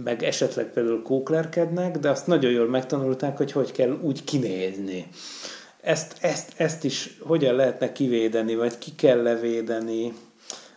meg 0.03 0.23
esetleg 0.23 0.73
például 0.73 1.01
kóklerkednek, 1.01 1.97
de 1.97 2.09
azt 2.09 2.27
nagyon 2.27 2.51
jól 2.51 2.67
megtanulták, 2.67 3.37
hogy 3.37 3.51
hogy 3.51 3.71
kell 3.71 3.99
úgy 4.01 4.23
kinézni. 4.23 5.07
Ezt, 5.81 6.15
ezt, 6.21 6.53
ezt 6.57 6.83
is 6.83 7.17
hogyan 7.21 7.55
lehetne 7.55 7.91
kivédeni, 7.91 8.55
vagy 8.55 8.77
ki 8.77 8.95
kell 8.95 9.21
levédeni, 9.21 10.13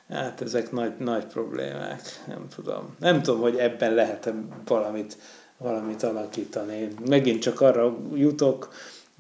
hát 0.09 0.41
ezek 0.41 0.73
nagy, 0.73 0.93
nagy 0.99 1.25
problémák, 1.25 2.25
nem 2.27 2.47
tudom. 2.55 2.97
Nem 2.99 3.23
tudom, 3.23 3.41
hogy 3.41 3.57
ebben 3.57 3.95
lehet 3.95 4.33
valamit 4.65 5.17
valamit 5.61 6.03
alakítani. 6.03 6.89
Megint 7.09 7.41
csak 7.41 7.61
arra 7.61 7.97
jutok, 8.15 8.69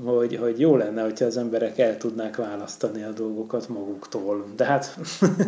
hogy, 0.05 0.37
hogy 0.37 0.61
jó 0.61 0.77
lenne, 0.77 1.03
hogyha 1.03 1.25
az 1.25 1.37
emberek 1.37 1.79
el 1.79 1.97
tudnák 1.97 2.37
választani 2.37 3.03
a 3.03 3.11
dolgokat 3.11 3.69
maguktól. 3.69 4.45
De 4.57 4.65
hát 4.65 4.99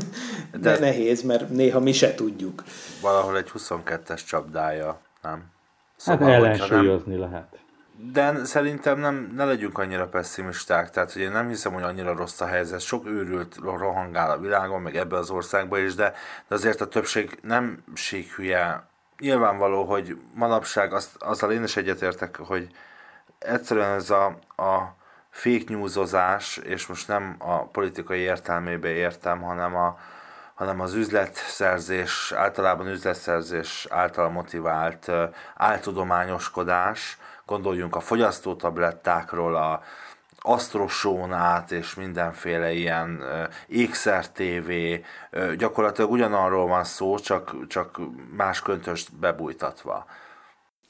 De 0.60 0.78
nehéz, 0.78 1.22
mert 1.22 1.48
néha 1.48 1.80
mi 1.80 1.92
se 1.92 2.14
tudjuk. 2.14 2.64
Valahol 3.00 3.36
egy 3.36 3.50
22-es 3.58 4.26
csapdája, 4.26 5.00
nem? 5.22 5.44
Szóval, 5.96 6.28
hát 6.28 6.36
ellensúlyozni 6.36 7.14
nem... 7.14 7.20
lehet. 7.20 7.60
De 8.12 8.44
szerintem 8.44 8.98
nem, 8.98 9.32
ne 9.36 9.44
legyünk 9.44 9.78
annyira 9.78 10.08
pessimisták, 10.08 10.90
tehát 10.90 11.12
hogy 11.12 11.22
én 11.22 11.30
nem 11.30 11.48
hiszem, 11.48 11.72
hogy 11.72 11.82
annyira 11.82 12.16
rossz 12.16 12.40
a 12.40 12.46
helyzet. 12.46 12.80
Sok 12.80 13.06
őrült 13.06 13.56
rohangál 13.62 14.30
a 14.30 14.38
világon, 14.38 14.80
meg 14.80 14.96
ebbe 14.96 15.16
az 15.16 15.30
országban 15.30 15.84
is, 15.84 15.94
de, 15.94 16.14
de 16.48 16.54
azért 16.54 16.80
a 16.80 16.88
többség 16.88 17.38
nem 17.42 17.84
síkhülye 17.94 18.90
nyilvánvaló, 19.22 19.84
hogy 19.84 20.20
manapság 20.34 20.92
azt, 20.92 21.16
azzal 21.22 21.52
én 21.52 21.62
is 21.62 21.76
egyetértek, 21.76 22.36
hogy 22.36 22.68
egyszerűen 23.38 23.94
ez 23.94 24.10
a, 24.10 24.24
a 24.56 24.94
fake 25.30 25.64
newsozás, 25.66 26.56
és 26.56 26.86
most 26.86 27.08
nem 27.08 27.34
a 27.38 27.64
politikai 27.64 28.18
értelmébe 28.18 28.88
értem, 28.88 29.40
hanem 29.42 29.76
a, 29.76 29.98
hanem 30.54 30.80
az 30.80 30.94
üzletszerzés, 30.94 32.32
általában 32.36 32.86
üzletszerzés 32.88 33.86
által 33.90 34.30
motivált 34.30 35.10
áltudományoskodás, 35.56 37.18
gondoljunk 37.46 37.96
a 37.96 38.00
fogyasztótablettákról, 38.00 39.56
a 39.56 39.82
asztrosónát 40.42 41.70
és 41.70 41.94
mindenféle 41.94 42.72
ilyen 42.72 43.22
ékszer 43.66 44.28
TV, 44.28 44.70
gyakorlatilag 45.56 46.10
ugyanarról 46.10 46.66
van 46.66 46.84
szó, 46.84 47.18
csak, 47.18 47.66
csak 47.68 47.98
más 48.36 48.62
köntöst 48.62 49.14
bebújtatva. 49.14 50.06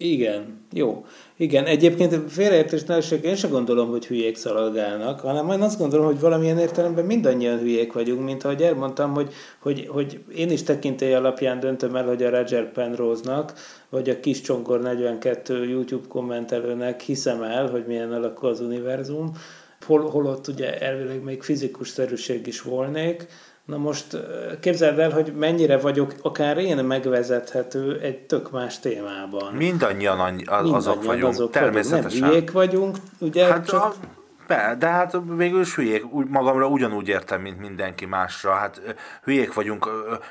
Igen, 0.02 0.66
jó. 0.72 1.06
Igen, 1.36 1.64
egyébként 1.64 2.30
félreértés 2.30 2.84
nehézség, 2.84 3.24
én 3.24 3.34
sem 3.34 3.50
gondolom, 3.50 3.88
hogy 3.88 4.06
hülyék 4.06 4.36
szaladgálnak, 4.36 5.20
hanem 5.20 5.50
én 5.50 5.60
azt 5.60 5.78
gondolom, 5.78 6.06
hogy 6.06 6.20
valamilyen 6.20 6.58
értelemben 6.58 7.04
mindannyian 7.04 7.58
hülyék 7.58 7.92
vagyunk, 7.92 8.24
mint 8.24 8.44
ahogy 8.44 8.62
elmondtam, 8.62 9.12
hogy, 9.12 9.32
hogy, 9.58 9.86
hogy 9.88 10.20
én 10.36 10.50
is 10.50 10.62
tekintély 10.62 11.14
alapján 11.14 11.60
döntöm 11.60 11.96
el, 11.96 12.06
hogy 12.06 12.22
a 12.22 12.30
Roger 12.30 12.72
Penrose-nak, 12.72 13.52
vagy 13.88 14.10
a 14.10 14.20
Kis 14.20 14.40
Csongor 14.40 14.80
42 14.80 15.68
YouTube 15.68 16.08
kommentelőnek 16.08 17.00
hiszem 17.00 17.42
el, 17.42 17.70
hogy 17.70 17.84
milyen 17.86 18.12
alakul 18.12 18.48
az 18.48 18.60
univerzum, 18.60 19.32
hol, 19.86 20.10
holott 20.10 20.48
ugye 20.48 20.78
elvileg 20.78 21.22
még 21.22 21.42
fizikus 21.42 21.88
szerűség 21.88 22.46
is 22.46 22.62
volnék, 22.62 23.26
Na 23.64 23.76
most 23.76 24.16
képzeld 24.60 24.98
el, 24.98 25.10
hogy 25.10 25.32
mennyire 25.36 25.78
vagyok 25.78 26.14
akár 26.22 26.58
én 26.58 26.76
megvezethető 26.76 27.98
egy 28.00 28.18
tök 28.18 28.50
más 28.50 28.78
témában. 28.78 29.54
Mindannyian, 29.54 30.20
annyi, 30.20 30.44
az, 30.44 30.64
Mindannyian 30.64 30.74
azok 30.74 31.04
vagyunk, 31.04 31.32
azok 31.32 31.50
természetesen. 31.50 32.20
Nem 32.20 32.28
hülyék 32.28 32.50
vagyunk, 32.50 32.96
ugye? 33.18 33.46
Hát 33.46 33.66
csak... 33.66 33.82
a, 33.82 33.94
be, 34.52 34.74
de 34.78 34.86
hát 34.86 35.16
végül 35.24 35.60
is 35.60 35.74
hülyék, 35.74 36.12
úgy, 36.12 36.28
magamra 36.28 36.66
ugyanúgy 36.66 37.08
értem, 37.08 37.40
mint 37.40 37.58
mindenki 37.58 38.06
másra. 38.06 38.52
Hát 38.52 38.80
hülyék 39.22 39.54
vagyunk, 39.54 39.88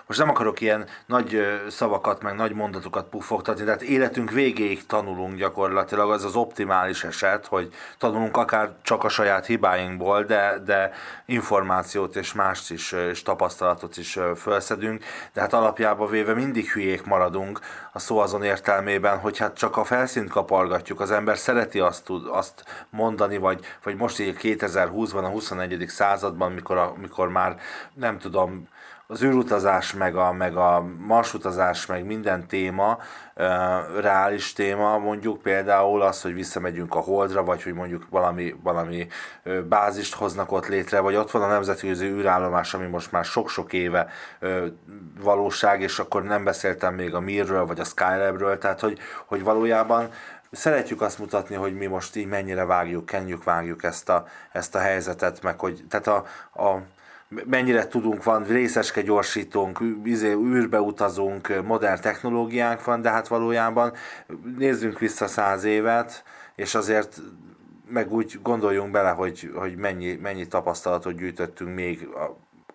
most 0.08 0.20
nem 0.20 0.30
akarok 0.30 0.62
ilyen 0.62 0.86
nagy 1.06 1.60
szavakat, 1.70 2.22
meg 2.22 2.36
nagy 2.36 2.54
mondatokat 2.54 3.10
puffogtatni, 3.10 3.64
tehát 3.64 3.82
életünk 3.82 4.32
végéig 4.32 4.86
tanulunk 4.86 5.36
gyakorlatilag, 5.36 6.12
az 6.12 6.24
az 6.24 6.36
optimális 6.36 7.04
eset, 7.04 7.46
hogy 7.46 7.70
tanulunk 7.98 8.38
akár 8.38 8.72
csak 8.82 9.04
a 9.04 9.10
saját 9.10 9.46
hibáinkból, 9.46 10.24
de, 10.24 10.62
de 10.66 10.92
információt 11.26 12.16
és 12.16 12.34
mást 12.34 12.72
is, 12.72 12.92
és 12.92 13.22
tapasztalatot 13.22 13.98
is 13.98 14.20
felszedünk, 14.36 15.04
de 15.34 15.42
hát 15.42 15.54
alapjában 15.54 16.10
véve 16.10 16.34
mindig 16.34 16.70
hülyék 16.70 17.04
maradunk, 17.04 17.60
a 17.92 18.00
szó 18.00 18.18
azon 18.18 18.44
értelmében, 18.44 19.18
hogy 19.20 19.38
hát 19.38 19.58
csak 19.58 19.78
a 19.78 19.84
felszínt 19.84 20.30
kapargatjuk, 20.30 21.00
az 21.00 21.12
ember 21.12 21.38
szereti 21.38 21.80
azt, 21.80 22.06
tud, 22.06 22.28
azt 22.28 22.64
mondani, 22.90 23.38
vagy, 23.38 23.66
vagy 23.84 23.96
most 23.96 24.20
így 24.20 24.38
2020-ban, 24.42 25.24
a 25.24 25.30
21. 25.30 25.86
században, 25.88 26.52
mikor, 26.52 26.78
a, 26.78 26.94
mikor 26.98 27.30
már 27.30 27.56
nem 27.94 28.18
tudom, 28.18 28.68
az 29.12 29.24
űrutazás, 29.24 29.94
meg 29.94 30.16
a, 30.16 30.32
meg 30.32 30.56
a 30.56 30.86
marsutazás, 30.98 31.86
meg 31.86 32.06
minden 32.06 32.48
téma, 32.48 32.98
reális 34.00 34.54
téma, 34.54 34.98
mondjuk 34.98 35.42
például 35.42 36.02
az, 36.02 36.22
hogy 36.22 36.34
visszamegyünk 36.34 36.96
a 36.96 37.00
Holdra, 37.00 37.44
vagy 37.44 37.64
hogy 37.64 37.74
mondjuk 37.74 38.08
valami, 38.10 38.56
valami 38.64 39.08
bázist 39.70 40.14
hoznak 40.14 40.52
ott 40.52 40.68
létre, 40.68 41.00
vagy 41.00 41.16
ott 41.16 41.32
van 41.32 41.42
a 41.42 41.48
nemzetközi 41.48 42.06
űrállomás, 42.06 42.74
ami 42.74 42.86
most 42.86 43.12
már 43.12 43.26
sok-sok 43.26 43.74
éve 43.74 44.08
valóság, 45.22 45.82
és 45.82 46.00
akkor 46.00 46.24
nem 46.24 46.44
beszéltem 46.44 46.94
még 46.94 47.14
a 47.14 47.20
Mirről, 47.20 47.66
vagy 47.66 47.80
a 47.80 47.84
Skylabről, 47.84 48.58
tehát 48.58 48.80
hogy, 48.80 49.00
hogy 49.26 49.44
valójában 49.44 50.10
szeretjük 50.52 51.02
azt 51.02 51.20
mutatni, 51.20 51.56
hogy 51.56 51.76
mi 51.76 51.86
most 51.86 52.16
így 52.16 52.28
mennyire 52.28 52.66
vágjuk, 52.66 53.06
kenjük, 53.06 53.44
vágjuk 53.44 53.84
ezt 53.84 54.10
a, 54.10 54.28
ezt 54.52 54.76
a 54.76 54.80
helyzetet, 54.80 55.42
meg 55.42 55.60
hogy 55.60 55.84
tehát 55.90 56.08
a, 56.08 56.26
a 56.64 56.82
mennyire 57.46 57.88
tudunk, 57.88 58.24
van 58.24 58.44
részeske 58.44 59.02
gyorsítónk, 59.02 59.80
izé, 60.04 60.32
űrbe 60.32 60.82
utazunk, 60.82 61.64
modern 61.64 62.02
technológiánk 62.02 62.84
van, 62.84 63.02
de 63.02 63.10
hát 63.10 63.28
valójában 63.28 63.94
nézzünk 64.58 65.00
vissza 65.00 65.28
száz 65.28 65.64
évet, 65.64 66.24
és 66.56 66.76
azért 66.76 67.22
meg 67.90 68.14
úgy 68.14 68.40
gondoljunk 68.42 68.92
bele, 68.92 69.10
hogy, 69.10 69.52
hogy 69.56 69.76
mennyi, 69.76 70.14
mennyi 70.14 70.48
tapasztalatot 70.48 71.18
gyűjtöttünk 71.18 71.76
még 71.76 72.08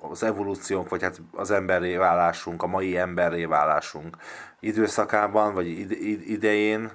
az 0.01 0.23
evolúciónk, 0.23 0.89
vagy 0.89 1.03
hát 1.03 1.21
az 1.33 1.51
emberré 1.51 1.97
válásunk, 1.97 2.63
a 2.63 2.67
mai 2.67 2.97
emberré 2.97 3.45
válásunk 3.45 4.17
időszakában, 4.61 5.55
vagy 5.55 5.67
idején, 6.31 6.91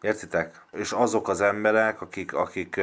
Értitek? 0.00 0.60
És 0.72 0.92
azok 0.92 1.28
az 1.28 1.40
emberek, 1.40 2.00
akik, 2.00 2.34
akik, 2.34 2.80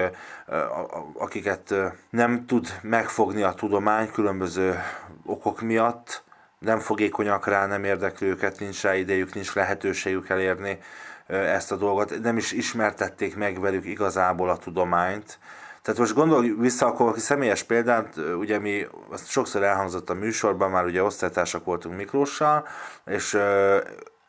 akiket 1.13 1.73
nem 2.09 2.45
tud 2.45 2.79
megfogni 2.81 3.43
a 3.43 3.53
tudomány 3.53 4.11
különböző 4.11 4.79
okok 5.25 5.61
miatt, 5.61 6.23
nem 6.59 6.79
fogékonyak 6.79 7.47
rá, 7.47 7.65
nem 7.65 7.83
érdekli 7.83 8.27
őket, 8.27 8.59
nincs 8.59 8.81
rá 8.81 8.95
idejük, 8.95 9.33
nincs 9.33 9.53
lehetőségük 9.53 10.29
elérni 10.29 10.79
ezt 11.27 11.71
a 11.71 11.75
dolgot, 11.75 12.21
nem 12.21 12.37
is 12.37 12.51
ismertették 12.51 13.35
meg 13.35 13.59
velük 13.59 13.85
igazából 13.85 14.49
a 14.49 14.57
tudományt. 14.57 15.39
Tehát 15.81 15.99
most 15.99 16.13
gondolj 16.13 16.53
vissza, 16.59 16.85
akkor 16.85 17.09
aki 17.09 17.19
személyes 17.19 17.63
példát, 17.63 18.15
ugye 18.37 18.59
mi, 18.59 18.87
azt 19.09 19.29
sokszor 19.29 19.63
elhangzott 19.63 20.09
a 20.09 20.13
műsorban, 20.13 20.71
már 20.71 20.85
ugye 20.85 21.03
osztálytársak 21.03 21.65
voltunk 21.65 21.95
Miklóssal, 21.95 22.67
és 23.05 23.37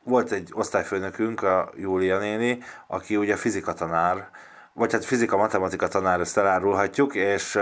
volt 0.07 0.31
egy 0.31 0.51
osztályfőnökünk, 0.53 1.43
a 1.43 1.71
Júlia 1.77 2.19
néni, 2.19 2.59
aki 2.87 3.17
ugye 3.17 3.37
fizika 3.37 3.73
tanár, 3.73 4.29
vagy 4.73 4.93
hát 4.93 5.05
fizika-matematika 5.05 5.89
tanár, 5.89 6.21
ezt 6.21 6.39
elárulhatjuk, 6.39 7.15
és 7.15 7.59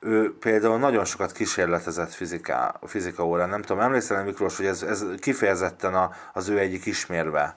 ő 0.00 0.36
például 0.38 0.78
nagyon 0.78 1.04
sokat 1.04 1.32
kísérletezett 1.32 2.12
fizika, 2.12 2.74
fizika 2.82 3.26
órán. 3.26 3.48
Nem 3.48 3.62
tudom, 3.62 3.82
emlékszel 3.82 4.24
Miklós, 4.24 4.56
hogy 4.56 4.66
ez, 4.66 4.82
ez 4.82 5.04
kifejezetten 5.18 5.94
a, 5.94 6.10
az 6.32 6.48
ő 6.48 6.58
egyik 6.58 6.86
ismérve. 6.86 7.56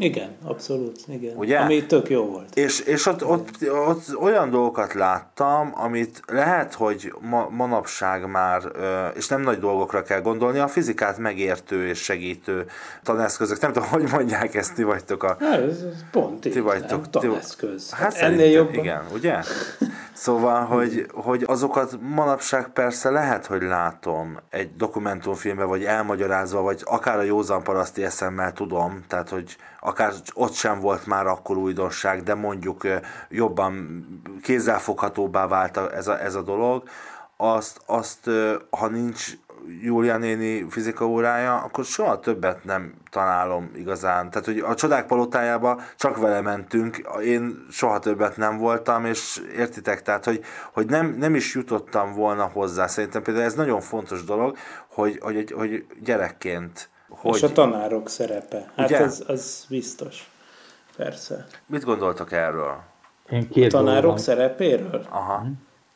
Igen, 0.00 0.36
abszolút, 0.44 1.00
igen. 1.08 1.36
Ugye? 1.36 1.58
Ami 1.58 1.86
tök 1.86 2.10
jó 2.10 2.24
volt. 2.24 2.56
És, 2.56 2.80
és 2.80 3.06
ott, 3.06 3.24
ott, 3.24 3.50
ott 3.70 4.16
olyan 4.16 4.50
dolgokat 4.50 4.92
láttam, 4.92 5.72
amit 5.74 6.22
lehet, 6.26 6.74
hogy 6.74 7.14
ma, 7.20 7.48
manapság 7.50 8.26
már, 8.26 8.62
és 9.14 9.28
nem 9.28 9.40
nagy 9.40 9.58
dolgokra 9.58 10.02
kell 10.02 10.20
gondolni, 10.20 10.58
a 10.58 10.68
fizikát 10.68 11.18
megértő 11.18 11.86
és 11.86 11.98
segítő 11.98 12.66
taneszközök. 13.02 13.60
Nem 13.60 13.72
tudom, 13.72 13.88
hogy 14.00 14.10
mondják 14.10 14.54
ezt, 14.54 14.74
ti 14.74 14.82
vagytok 14.82 15.22
a... 15.22 15.36
Hát, 15.40 15.60
ez 15.60 15.84
pont 16.10 16.46
így, 16.46 16.52
ti 16.52 16.60
vagytok, 16.60 17.10
taneszköz. 17.10 17.90
Hát, 17.90 18.14
hát 18.14 18.22
ennél 18.22 18.50
jobban. 18.50 18.74
Igen, 18.74 19.02
ugye? 19.12 19.40
Szóval, 20.12 20.64
hogy, 20.64 21.06
hogy 21.14 21.44
azokat 21.46 21.98
manapság 22.00 22.68
persze 22.68 23.10
lehet, 23.10 23.46
hogy 23.46 23.62
látom 23.62 24.38
egy 24.50 24.76
dokumentumfilmben, 24.76 25.68
vagy 25.68 25.84
elmagyarázva, 25.84 26.60
vagy 26.60 26.80
akár 26.84 27.18
a 27.18 27.22
józan 27.22 27.62
paraszti 27.62 28.04
eszemmel 28.04 28.52
tudom, 28.52 29.04
tehát, 29.08 29.28
hogy 29.28 29.56
akár 29.80 30.12
ott 30.34 30.52
sem 30.52 30.80
volt 30.80 31.06
már 31.06 31.26
akkor 31.26 31.56
újdonság, 31.56 32.22
de 32.22 32.34
mondjuk 32.34 32.86
jobban 33.28 34.04
kézzelfoghatóbbá 34.42 35.46
vált 35.46 35.76
ez 35.76 36.08
a, 36.08 36.22
ez 36.22 36.34
a 36.34 36.42
dolog, 36.42 36.82
azt, 37.36 37.80
azt, 37.86 38.30
ha 38.70 38.88
nincs 38.88 39.32
Júlia 39.82 40.16
néni 40.16 40.66
fizika 40.70 41.06
órája, 41.06 41.56
akkor 41.56 41.84
soha 41.84 42.20
többet 42.20 42.64
nem 42.64 42.94
találom 43.10 43.70
igazán. 43.74 44.30
Tehát, 44.30 44.46
hogy 44.46 44.58
a 44.58 44.74
csodák 44.74 45.06
palotájába 45.06 45.80
csak 45.96 46.16
vele 46.16 46.40
mentünk, 46.40 47.08
én 47.24 47.66
soha 47.70 47.98
többet 47.98 48.36
nem 48.36 48.56
voltam, 48.56 49.04
és 49.04 49.42
értitek, 49.56 50.02
tehát, 50.02 50.24
hogy, 50.24 50.44
hogy 50.72 50.86
nem, 50.86 51.14
nem 51.18 51.34
is 51.34 51.54
jutottam 51.54 52.12
volna 52.12 52.50
hozzá. 52.52 52.86
Szerintem 52.86 53.22
például 53.22 53.44
ez 53.44 53.54
nagyon 53.54 53.80
fontos 53.80 54.24
dolog, 54.24 54.56
hogy, 54.88 55.18
hogy, 55.22 55.52
hogy 55.56 55.86
gyerekként 56.00 56.88
hogy... 57.08 57.34
És 57.34 57.42
a 57.42 57.52
tanárok 57.52 58.08
szerepe. 58.08 58.72
Hát 58.76 58.86
Ugye? 58.90 58.98
az, 58.98 59.24
az 59.26 59.66
biztos. 59.68 60.30
Persze. 60.96 61.46
Mit 61.66 61.84
gondoltak 61.84 62.32
erről? 62.32 62.76
Én 63.30 63.48
két 63.48 63.72
a 63.72 63.76
tanárok 63.76 64.02
dolog. 64.02 64.18
szerepéről? 64.18 65.06
Aha. 65.08 65.46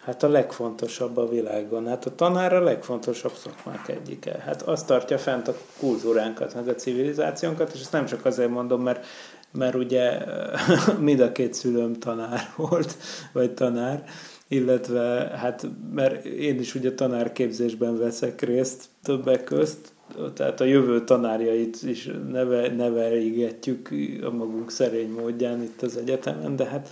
Hát 0.04 0.22
a 0.22 0.28
legfontosabb 0.28 1.16
a 1.16 1.28
világon. 1.28 1.88
Hát 1.88 2.04
a 2.04 2.14
tanár 2.14 2.52
a 2.52 2.62
legfontosabb 2.62 3.32
szakmák 3.32 3.88
egyike. 3.88 4.38
Hát 4.46 4.62
azt 4.62 4.86
tartja 4.86 5.18
fent 5.18 5.48
a 5.48 5.54
kultúránkat, 5.78 6.54
meg 6.54 6.68
a 6.68 6.74
civilizációnkat, 6.74 7.72
és 7.74 7.80
ezt 7.80 7.92
nem 7.92 8.06
csak 8.06 8.24
azért 8.24 8.50
mondom, 8.50 8.82
mert, 8.82 9.06
mert 9.52 9.74
ugye 9.74 10.18
mind 10.98 11.20
a 11.20 11.32
két 11.32 11.54
szülőm 11.54 11.92
tanár 11.92 12.50
volt, 12.56 12.96
vagy 13.32 13.54
tanár, 13.54 14.04
illetve 14.48 15.30
hát 15.36 15.66
mert 15.92 16.24
én 16.24 16.58
is 16.58 16.74
ugye 16.74 16.94
tanárképzésben 16.94 17.98
veszek 17.98 18.40
részt 18.40 18.84
többek 19.02 19.44
közt, 19.44 19.92
tehát 20.34 20.60
a 20.60 20.64
jövő 20.64 21.04
tanárjait 21.04 21.82
is 21.82 22.10
neve, 22.30 22.68
nevelégetjük 22.68 23.90
a 24.22 24.30
magunk 24.30 24.70
szerény 24.70 25.10
módján 25.10 25.62
itt 25.62 25.82
az 25.82 25.96
egyetemen, 25.96 26.56
de 26.56 26.64
hát 26.64 26.88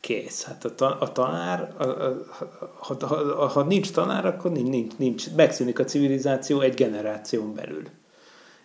kész. 0.00 0.44
Hát 0.44 0.64
a, 0.64 0.74
ta, 0.74 0.98
a 0.98 1.12
tanár, 1.12 1.72
a, 1.76 1.84
a, 1.84 2.24
ha, 2.78 2.96
ha, 3.06 3.46
ha 3.46 3.62
nincs 3.62 3.90
tanár, 3.90 4.26
akkor 4.26 4.52
nincs, 4.52 4.68
nincs, 4.68 4.96
nincs, 4.96 5.30
megszűnik 5.36 5.78
a 5.78 5.84
civilizáció 5.84 6.60
egy 6.60 6.74
generáción 6.74 7.54
belül. 7.54 7.82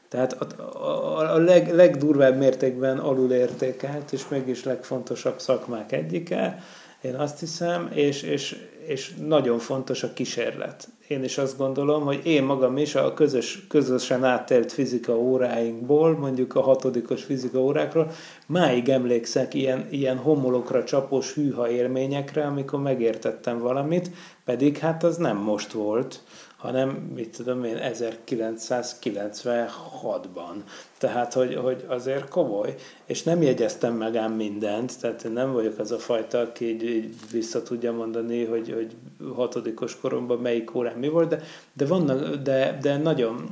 Tehát 0.10 0.34
a, 0.34 0.46
a, 0.86 1.34
a 1.34 1.38
leg, 1.38 1.74
legdurvább 1.74 2.38
mértékben 2.38 2.98
alulértékelt, 2.98 4.12
és 4.12 4.28
mégis 4.28 4.64
legfontosabb 4.64 5.40
szakmák 5.40 5.92
egyike, 5.92 6.64
én 7.02 7.16
azt 7.16 7.40
hiszem, 7.40 7.90
és, 7.94 8.22
és, 8.22 8.58
és 8.86 9.14
nagyon 9.28 9.60
fontos 9.60 10.04
a 10.04 10.14
kísérlet. 10.14 10.88
Én 11.08 11.24
is 11.24 11.38
azt 11.38 11.58
gondolom, 11.58 12.04
hogy 12.04 12.20
én 12.24 12.44
magam 12.44 12.78
is 12.78 12.96
a 12.96 13.14
közös, 13.14 13.68
közösen 13.68 14.24
átélt 14.24 14.72
fizika 14.72 15.18
óráinkból, 15.18 16.18
mondjuk 16.18 16.56
a 16.56 16.62
hatodikos 16.62 17.24
fizika 17.24 17.60
órákról, 17.60 18.12
máig 18.48 18.90
emlékszek 18.90 19.54
ilyen, 19.54 19.88
ilyen 19.90 20.18
homolokra 20.18 20.84
csapos 20.84 21.34
hűha 21.34 21.70
élményekre, 21.70 22.46
amikor 22.46 22.82
megértettem 22.82 23.60
valamit, 23.60 24.10
pedig 24.46 24.78
hát 24.78 25.04
az 25.04 25.18
nem 25.18 25.38
most 25.38 25.72
volt, 25.72 26.24
hanem 26.62 26.90
mit 26.90 27.36
tudom 27.36 27.64
én 27.64 27.78
1996-ban. 27.82 30.56
Tehát, 30.98 31.34
hogy, 31.34 31.56
hogy 31.56 31.86
azért 31.88 32.28
komoly, 32.28 32.76
és 33.06 33.24
nem 33.24 33.42
jegyeztem 33.42 33.94
meg 33.94 34.16
ám 34.16 34.34
mindent, 34.34 35.00
tehát 35.00 35.24
én 35.24 35.32
nem 35.32 35.52
vagyok 35.52 35.80
az 35.80 35.92
a 35.92 35.98
fajta, 35.98 36.40
aki 36.40 36.66
így, 36.66 36.84
így 36.84 37.16
vissza 37.32 37.64
tudja 37.64 37.92
mondani, 37.92 38.46
hogy, 38.46 38.74
hogy 38.74 38.96
hatodikos 39.36 40.00
koromban 40.00 40.38
melyik 40.38 40.76
órán 40.76 40.98
mi 40.98 41.08
volt, 41.08 41.30
de, 41.30 41.42
de 41.74 41.86
vannak, 41.86 42.36
de, 42.36 42.78
de 42.82 42.98
nagyon, 42.98 43.46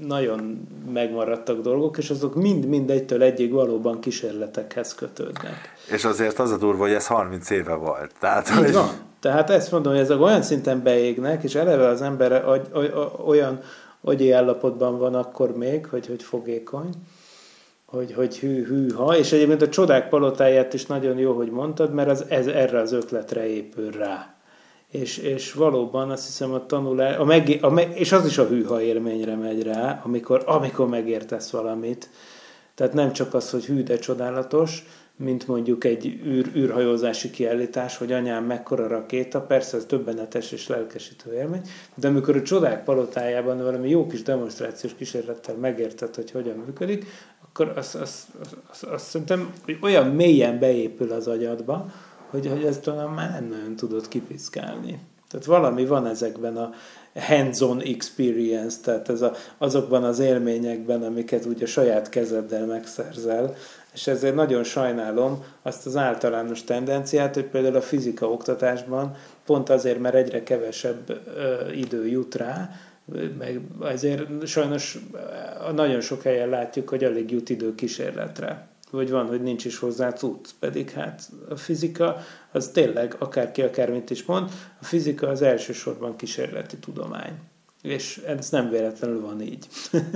nagyon 0.00 0.68
megmaradtak 0.92 1.60
dolgok, 1.60 1.98
és 1.98 2.10
azok 2.10 2.34
mind-mind 2.34 2.90
egytől 2.90 3.22
egyig 3.22 3.52
valóban 3.52 4.00
kísérletekhez 4.00 4.94
kötődnek. 4.94 5.74
És 5.90 6.04
azért 6.04 6.38
az 6.38 6.50
a 6.50 6.56
durva, 6.56 6.82
hogy 6.82 6.92
ez 6.92 7.06
30 7.06 7.50
éve 7.50 7.74
volt. 7.74 8.12
Tehát, 8.18 8.48
Így 8.48 8.56
hogy... 8.56 8.72
van. 8.72 8.88
Tehát 9.26 9.50
ezt 9.50 9.70
mondom, 9.70 9.92
hogy 9.92 10.00
ezek 10.00 10.20
olyan 10.20 10.42
szinten 10.42 10.82
beégnek, 10.82 11.42
és 11.42 11.54
eleve 11.54 11.86
az 11.86 12.02
ember 12.02 12.44
olyan 13.26 13.60
agyi 14.00 14.32
állapotban 14.32 14.98
van 14.98 15.14
akkor 15.14 15.56
még, 15.56 15.86
hogy, 15.86 16.06
hogy 16.06 16.22
fogékony, 16.22 16.88
hogy, 17.84 18.12
hogy 18.12 18.38
hű, 18.38 18.64
hű, 18.64 18.90
ha, 18.90 19.16
és 19.16 19.32
egyébként 19.32 19.62
a 19.62 19.68
csodák 19.68 20.08
palotáját 20.08 20.74
is 20.74 20.86
nagyon 20.86 21.18
jó, 21.18 21.32
hogy 21.32 21.50
mondtad, 21.50 21.92
mert 21.92 22.08
az, 22.08 22.24
ez 22.28 22.46
erre 22.46 22.80
az 22.80 22.92
ötletre 22.92 23.46
épül 23.46 23.90
rá. 23.90 24.34
És, 24.90 25.18
és 25.18 25.52
valóban 25.52 26.10
azt 26.10 26.26
hiszem 26.26 26.52
a 26.52 26.66
tanulás, 26.66 27.16
a 27.16 27.24
meg, 27.24 27.58
a 27.60 27.70
meg, 27.70 27.98
és 27.98 28.12
az 28.12 28.26
is 28.26 28.38
a 28.38 28.46
hűha 28.46 28.80
élményre 28.80 29.36
megy 29.36 29.62
rá, 29.62 30.00
amikor, 30.04 30.42
amikor 30.46 30.88
megértesz 30.88 31.50
valamit. 31.50 32.08
Tehát 32.74 32.92
nem 32.92 33.12
csak 33.12 33.34
az, 33.34 33.50
hogy 33.50 33.64
hű, 33.64 33.82
de 33.82 33.98
csodálatos, 33.98 34.84
mint 35.16 35.46
mondjuk 35.46 35.84
egy 35.84 36.20
űr, 36.26 36.50
űrhajózási 36.56 37.30
kiállítás, 37.30 37.96
hogy 37.96 38.12
anyám 38.12 38.44
mekkora 38.44 38.86
rakéta, 38.86 39.40
persze 39.40 39.76
ez 39.76 39.84
többenetes 39.84 40.52
és 40.52 40.66
lelkesítő 40.66 41.34
élmény, 41.34 41.62
de 41.94 42.08
amikor 42.08 42.36
a 42.36 42.42
csodák 42.42 42.84
palotájában 42.84 43.62
valami 43.62 43.88
jó 43.88 44.06
kis 44.06 44.22
demonstrációs 44.22 44.94
kísérlettel 44.94 45.54
megérted, 45.54 46.14
hogy 46.14 46.30
hogyan 46.30 46.56
működik, 46.66 47.06
akkor 47.42 47.72
azt, 47.76 47.94
azt, 47.94 48.26
azt, 48.40 48.56
azt, 48.70 48.82
azt 48.82 49.04
szerintem 49.04 49.52
hogy 49.64 49.78
olyan 49.82 50.06
mélyen 50.06 50.58
beépül 50.58 51.12
az 51.12 51.26
agyadba, 51.26 51.92
hogy, 52.30 52.46
hogy 52.46 52.64
ezt 52.64 52.82
talán 52.82 53.10
már 53.10 53.30
nem 53.30 53.48
nagyon 53.48 53.76
tudod 53.76 54.08
kipiszkálni. 54.08 54.98
Tehát 55.30 55.46
valami 55.46 55.86
van 55.86 56.06
ezekben 56.06 56.56
a 56.56 56.72
hands-on 57.14 57.80
experience, 57.80 58.76
tehát 58.82 59.08
ez 59.08 59.22
a, 59.22 59.32
azokban 59.58 60.04
az 60.04 60.18
élményekben, 60.18 61.02
amiket 61.02 61.46
úgy 61.46 61.62
a 61.62 61.66
saját 61.66 62.08
kezeddel 62.08 62.66
megszerzel, 62.66 63.56
és 63.96 64.06
ezért 64.06 64.34
nagyon 64.34 64.64
sajnálom 64.64 65.44
azt 65.62 65.86
az 65.86 65.96
általános 65.96 66.64
tendenciát, 66.64 67.34
hogy 67.34 67.44
például 67.44 67.76
a 67.76 67.80
fizika 67.80 68.30
oktatásban 68.30 69.16
pont 69.44 69.68
azért, 69.68 69.98
mert 69.98 70.14
egyre 70.14 70.42
kevesebb 70.42 71.20
ö, 71.36 71.70
idő 71.70 72.06
jut 72.06 72.34
rá, 72.34 72.70
meg 73.38 73.60
ezért 73.82 74.46
sajnos 74.46 74.98
nagyon 75.74 76.00
sok 76.00 76.22
helyen 76.22 76.48
látjuk, 76.48 76.88
hogy 76.88 77.04
alig 77.04 77.30
jut 77.30 77.48
idő 77.48 77.74
kísérletre. 77.74 78.68
Vagy 78.90 79.10
van, 79.10 79.26
hogy 79.26 79.42
nincs 79.42 79.64
is 79.64 79.78
hozzá 79.78 80.12
cucc, 80.12 80.50
pedig 80.58 80.90
hát 80.90 81.22
a 81.48 81.56
fizika 81.56 82.16
az 82.52 82.68
tényleg, 82.68 83.16
akárki 83.18 83.62
akármit 83.62 84.10
is 84.10 84.24
mond, 84.24 84.50
a 84.80 84.84
fizika 84.84 85.28
az 85.28 85.42
elsősorban 85.42 86.16
kísérleti 86.16 86.76
tudomány. 86.76 87.32
És 87.82 88.22
ez 88.26 88.50
nem 88.50 88.70
véletlenül 88.70 89.20
van 89.20 89.40
így. 89.40 89.66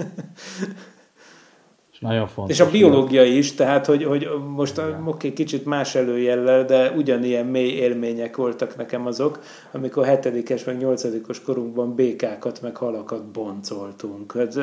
Nagyon 2.00 2.26
fontos. 2.26 2.56
És 2.56 2.62
a 2.62 2.70
biológia 2.70 3.24
is, 3.24 3.54
tehát 3.54 3.86
hogy, 3.86 4.04
hogy 4.04 4.28
most 4.48 4.78
oké, 4.78 4.96
okay, 5.04 5.32
kicsit 5.32 5.64
más 5.64 5.94
előjellel, 5.94 6.64
de 6.64 6.90
ugyanilyen 6.90 7.46
mély 7.46 7.72
élmények 7.72 8.36
voltak 8.36 8.76
nekem 8.76 9.06
azok, 9.06 9.42
amikor 9.72 10.04
hetedikes 10.04 10.64
meg 10.64 10.78
nyolcadikos 10.78 11.42
korunkban 11.42 11.94
békákat 11.94 12.62
meg 12.62 12.76
halakat 12.76 13.24
boncoltunk. 13.24 14.32
Hát, 14.32 14.58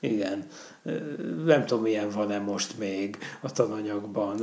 igen, 0.00 0.46
nem 1.44 1.64
tudom, 1.66 1.82
milyen 1.82 2.08
van-e 2.14 2.38
most 2.38 2.78
még 2.78 3.18
a 3.40 3.52
tananyagban. 3.52 4.36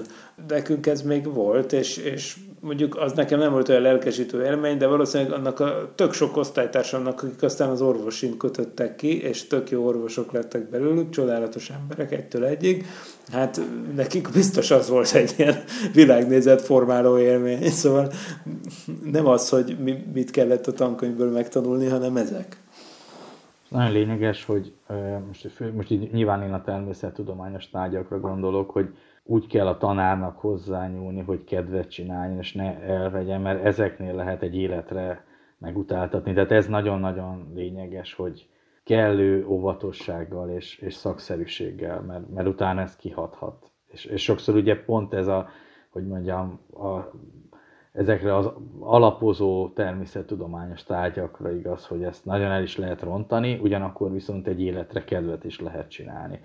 Nekünk 0.47 0.87
ez 0.87 1.01
még 1.01 1.33
volt, 1.33 1.73
és, 1.73 1.97
és 1.97 2.37
mondjuk 2.61 2.97
az 2.97 3.13
nekem 3.13 3.39
nem 3.39 3.51
volt 3.51 3.69
olyan 3.69 3.81
lelkesítő 3.81 4.45
élmény, 4.45 4.77
de 4.77 4.87
valószínűleg 4.87 5.33
annak 5.33 5.59
a 5.59 5.91
tök 5.95 6.13
sok 6.13 6.37
osztálytársamnak, 6.37 7.23
akik 7.23 7.43
aztán 7.43 7.69
az 7.69 7.81
orvosin 7.81 8.37
kötöttek 8.37 8.95
ki, 8.95 9.21
és 9.21 9.47
tök 9.47 9.69
jó 9.69 9.85
orvosok 9.85 10.31
lettek 10.31 10.69
belőlük, 10.69 11.09
csodálatos 11.09 11.69
emberek 11.69 12.11
egytől 12.11 12.45
egyig, 12.45 12.85
hát 13.31 13.61
nekik 13.95 14.29
biztos 14.33 14.71
az 14.71 14.89
volt 14.89 15.13
egy 15.13 15.33
ilyen 15.37 15.55
világnézet 15.93 16.61
formáló 16.61 17.17
élmény, 17.17 17.69
szóval 17.69 18.11
nem 19.11 19.27
az, 19.27 19.49
hogy 19.49 19.77
mit 20.13 20.31
kellett 20.31 20.67
a 20.67 20.73
tankönyvből 20.73 21.31
megtanulni, 21.31 21.87
hanem 21.87 22.17
ezek. 22.17 22.57
Nagyon 23.69 23.91
lényeges, 23.91 24.45
hogy 24.45 24.73
most, 25.27 25.49
most 25.75 25.89
nyilván 26.11 26.43
én 26.43 26.53
a 26.53 26.61
természettudományos 26.61 27.69
tárgyakra 27.69 28.19
gondolok, 28.19 28.69
hogy 28.69 28.89
úgy 29.23 29.47
kell 29.47 29.67
a 29.67 29.77
tanárnak 29.77 30.37
hozzányúlni, 30.37 31.21
hogy 31.21 31.43
kedvet 31.43 31.89
csináljon, 31.89 32.37
és 32.37 32.53
ne 32.53 32.79
elvegyen, 32.81 33.41
mert 33.41 33.63
ezeknél 33.63 34.15
lehet 34.15 34.41
egy 34.41 34.55
életre 34.55 35.25
megutáltatni. 35.57 36.33
Tehát 36.33 36.51
ez 36.51 36.67
nagyon-nagyon 36.67 37.51
lényeges, 37.53 38.13
hogy 38.13 38.49
kellő 38.83 39.45
óvatossággal 39.47 40.49
és, 40.49 40.77
és 40.77 40.93
szakszerűséggel, 40.93 42.01
mert, 42.01 42.29
mert 42.29 42.47
utána 42.47 42.81
ez 42.81 42.95
kihathat. 42.95 43.71
És, 43.87 44.05
és 44.05 44.23
sokszor 44.23 44.55
ugye 44.55 44.83
pont 44.83 45.13
ez 45.13 45.27
a, 45.27 45.49
hogy 45.89 46.07
mondjam, 46.07 46.59
a, 46.73 46.99
ezekre 47.91 48.35
az 48.35 48.51
alapozó 48.79 49.69
természettudományos 49.69 50.83
tárgyakra 50.83 51.51
igaz, 51.51 51.87
hogy 51.87 52.03
ezt 52.03 52.25
nagyon 52.25 52.51
el 52.51 52.63
is 52.63 52.77
lehet 52.77 53.01
rontani, 53.01 53.59
ugyanakkor 53.61 54.11
viszont 54.11 54.47
egy 54.47 54.61
életre 54.61 55.03
kedvet 55.03 55.43
is 55.43 55.59
lehet 55.59 55.89
csinálni. 55.89 56.39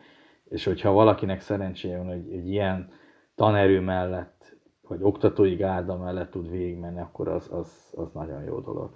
És 0.48 0.64
hogyha 0.64 0.90
valakinek 0.92 1.40
szerencséje 1.40 1.96
van, 1.96 2.06
hogy 2.06 2.32
egy 2.32 2.48
ilyen 2.48 2.90
tanerő 3.34 3.80
mellett, 3.80 4.56
vagy 4.88 4.98
oktatói 5.02 5.54
gárda 5.54 5.96
mellett 5.96 6.30
tud 6.30 6.50
végigmenni, 6.50 7.00
akkor 7.00 7.28
az, 7.28 7.46
az, 7.50 7.68
az 7.94 8.12
nagyon 8.12 8.42
jó 8.42 8.60
dolog. 8.60 8.90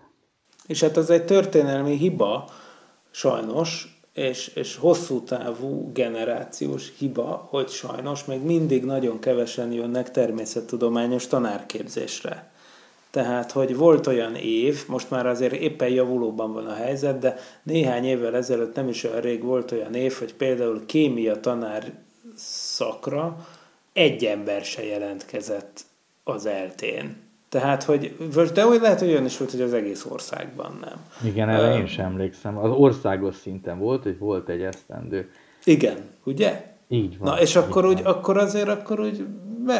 És 0.66 0.80
hát 0.80 0.96
ez 0.96 1.10
egy 1.10 1.24
történelmi 1.24 1.96
hiba, 1.96 2.44
sajnos, 3.10 4.00
és, 4.12 4.48
és 4.48 4.76
hosszú 4.76 5.22
távú 5.22 5.92
generációs 5.92 6.98
hiba, 6.98 7.46
hogy 7.50 7.68
sajnos 7.68 8.24
még 8.24 8.42
mindig 8.42 8.84
nagyon 8.84 9.18
kevesen 9.18 9.72
jönnek 9.72 10.10
természettudományos 10.10 11.26
tanárképzésre. 11.26 12.49
Tehát, 13.10 13.52
hogy 13.52 13.76
volt 13.76 14.06
olyan 14.06 14.34
év, 14.34 14.84
most 14.88 15.10
már 15.10 15.26
azért 15.26 15.52
éppen 15.52 15.88
javulóban 15.88 16.52
van 16.52 16.66
a 16.66 16.74
helyzet, 16.74 17.18
de 17.18 17.36
néhány 17.62 18.04
évvel 18.04 18.36
ezelőtt 18.36 18.74
nem 18.74 18.88
is 18.88 19.04
olyan 19.04 19.20
rég 19.20 19.42
volt 19.42 19.72
olyan 19.72 19.94
év, 19.94 20.12
hogy 20.12 20.34
például 20.34 20.86
kémia 20.86 21.40
tanár 21.40 21.92
szakra 22.36 23.46
egy 23.92 24.24
ember 24.24 24.64
se 24.64 24.84
jelentkezett 24.84 25.80
az 26.24 26.46
eltén. 26.46 27.16
Tehát, 27.48 27.82
hogy, 27.82 28.16
de 28.54 28.66
úgy 28.66 28.80
lehet, 28.80 28.98
hogy 28.98 29.08
olyan 29.08 29.24
is 29.24 29.38
volt, 29.38 29.50
hogy 29.50 29.60
az 29.60 29.72
egész 29.72 30.04
országban 30.04 30.78
nem. 30.80 31.04
Igen, 31.30 31.48
erre 31.48 31.68
uh, 31.68 31.78
én 31.78 31.86
sem 31.86 32.04
emlékszem. 32.04 32.58
Az 32.58 32.70
országos 32.70 33.34
szinten 33.34 33.78
volt, 33.78 34.02
hogy 34.02 34.18
volt 34.18 34.48
egy 34.48 34.62
esztendő. 34.62 35.30
Igen, 35.64 35.98
ugye? 36.24 36.69
Így 36.92 37.18
van. 37.18 37.28
Na, 37.28 37.40
és 37.40 37.56
akkor, 37.56 37.86
úgy, 37.86 38.00
akkor 38.04 38.36
azért 38.36 38.68
akkor 38.68 39.00
úgy 39.00 39.26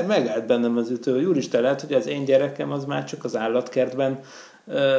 megállt 0.06 0.46
bennem 0.46 0.76
az 0.76 0.90
ütő, 0.90 1.14
hogy 1.14 1.24
úristen, 1.24 1.62
lehet, 1.62 1.80
hogy 1.80 1.92
az 1.92 2.06
én 2.06 2.24
gyerekem 2.24 2.72
az 2.72 2.84
már 2.84 3.04
csak 3.04 3.24
az 3.24 3.36
állatkertben 3.36 4.20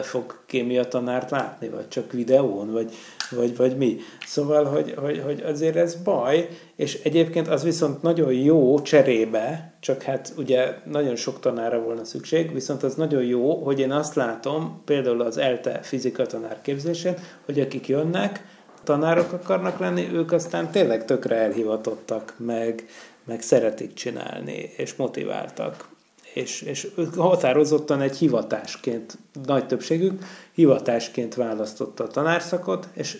fog 0.01 0.39
kémia 0.45 0.87
tanárt 0.87 1.31
látni, 1.31 1.69
vagy 1.69 1.87
csak 1.87 2.11
videón, 2.11 2.71
vagy, 2.71 2.91
vagy, 3.29 3.55
vagy 3.57 3.77
mi. 3.77 3.97
Szóval, 4.25 4.65
hogy, 4.65 4.93
hogy, 4.97 5.21
hogy 5.25 5.41
azért 5.41 5.75
ez 5.75 5.95
baj, 5.95 6.47
és 6.75 6.99
egyébként 7.03 7.47
az 7.47 7.63
viszont 7.63 8.01
nagyon 8.01 8.33
jó 8.33 8.81
cserébe, 8.81 9.73
csak 9.79 10.01
hát 10.01 10.33
ugye 10.37 10.75
nagyon 10.85 11.15
sok 11.15 11.39
tanára 11.39 11.81
volna 11.81 12.03
szükség, 12.03 12.53
viszont 12.53 12.83
az 12.83 12.95
nagyon 12.95 13.23
jó, 13.23 13.63
hogy 13.63 13.79
én 13.79 13.91
azt 13.91 14.15
látom, 14.15 14.81
például 14.85 15.21
az 15.21 15.37
ELTE 15.37 15.79
fizika 15.81 16.25
tanár 16.25 16.61
képzésén, 16.61 17.15
hogy 17.45 17.59
akik 17.59 17.87
jönnek, 17.87 18.50
tanárok 18.83 19.31
akarnak 19.31 19.79
lenni, 19.79 20.09
ők 20.13 20.31
aztán 20.31 20.71
tényleg 20.71 21.05
tökre 21.05 21.35
elhivatottak, 21.35 22.33
meg, 22.37 22.85
meg 23.23 23.41
szeretik 23.41 23.93
csinálni, 23.93 24.71
és 24.77 24.95
motiváltak. 24.95 25.89
És, 26.33 26.61
és 26.61 26.87
határozottan 27.15 28.01
egy 28.01 28.17
hivatásként, 28.17 29.17
nagy 29.45 29.67
többségük 29.67 30.23
hivatásként 30.51 31.35
választotta 31.35 32.03
a 32.03 32.07
tanárszakot, 32.07 32.87
és 32.93 33.17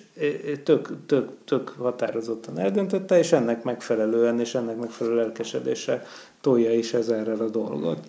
tök, 0.64 0.90
tök, 1.06 1.30
tök 1.46 1.76
határozottan 1.78 2.60
eldöntötte, 2.60 3.18
és 3.18 3.32
ennek 3.32 3.64
megfelelően, 3.64 4.40
és 4.40 4.56
ennek 4.56 4.78
megfelelő 4.78 5.16
lelkesedése 5.16 6.06
tolja 6.42 6.74
is 6.74 6.94
ezerrel 6.94 7.40
a 7.40 7.50
dolgot. 7.50 8.00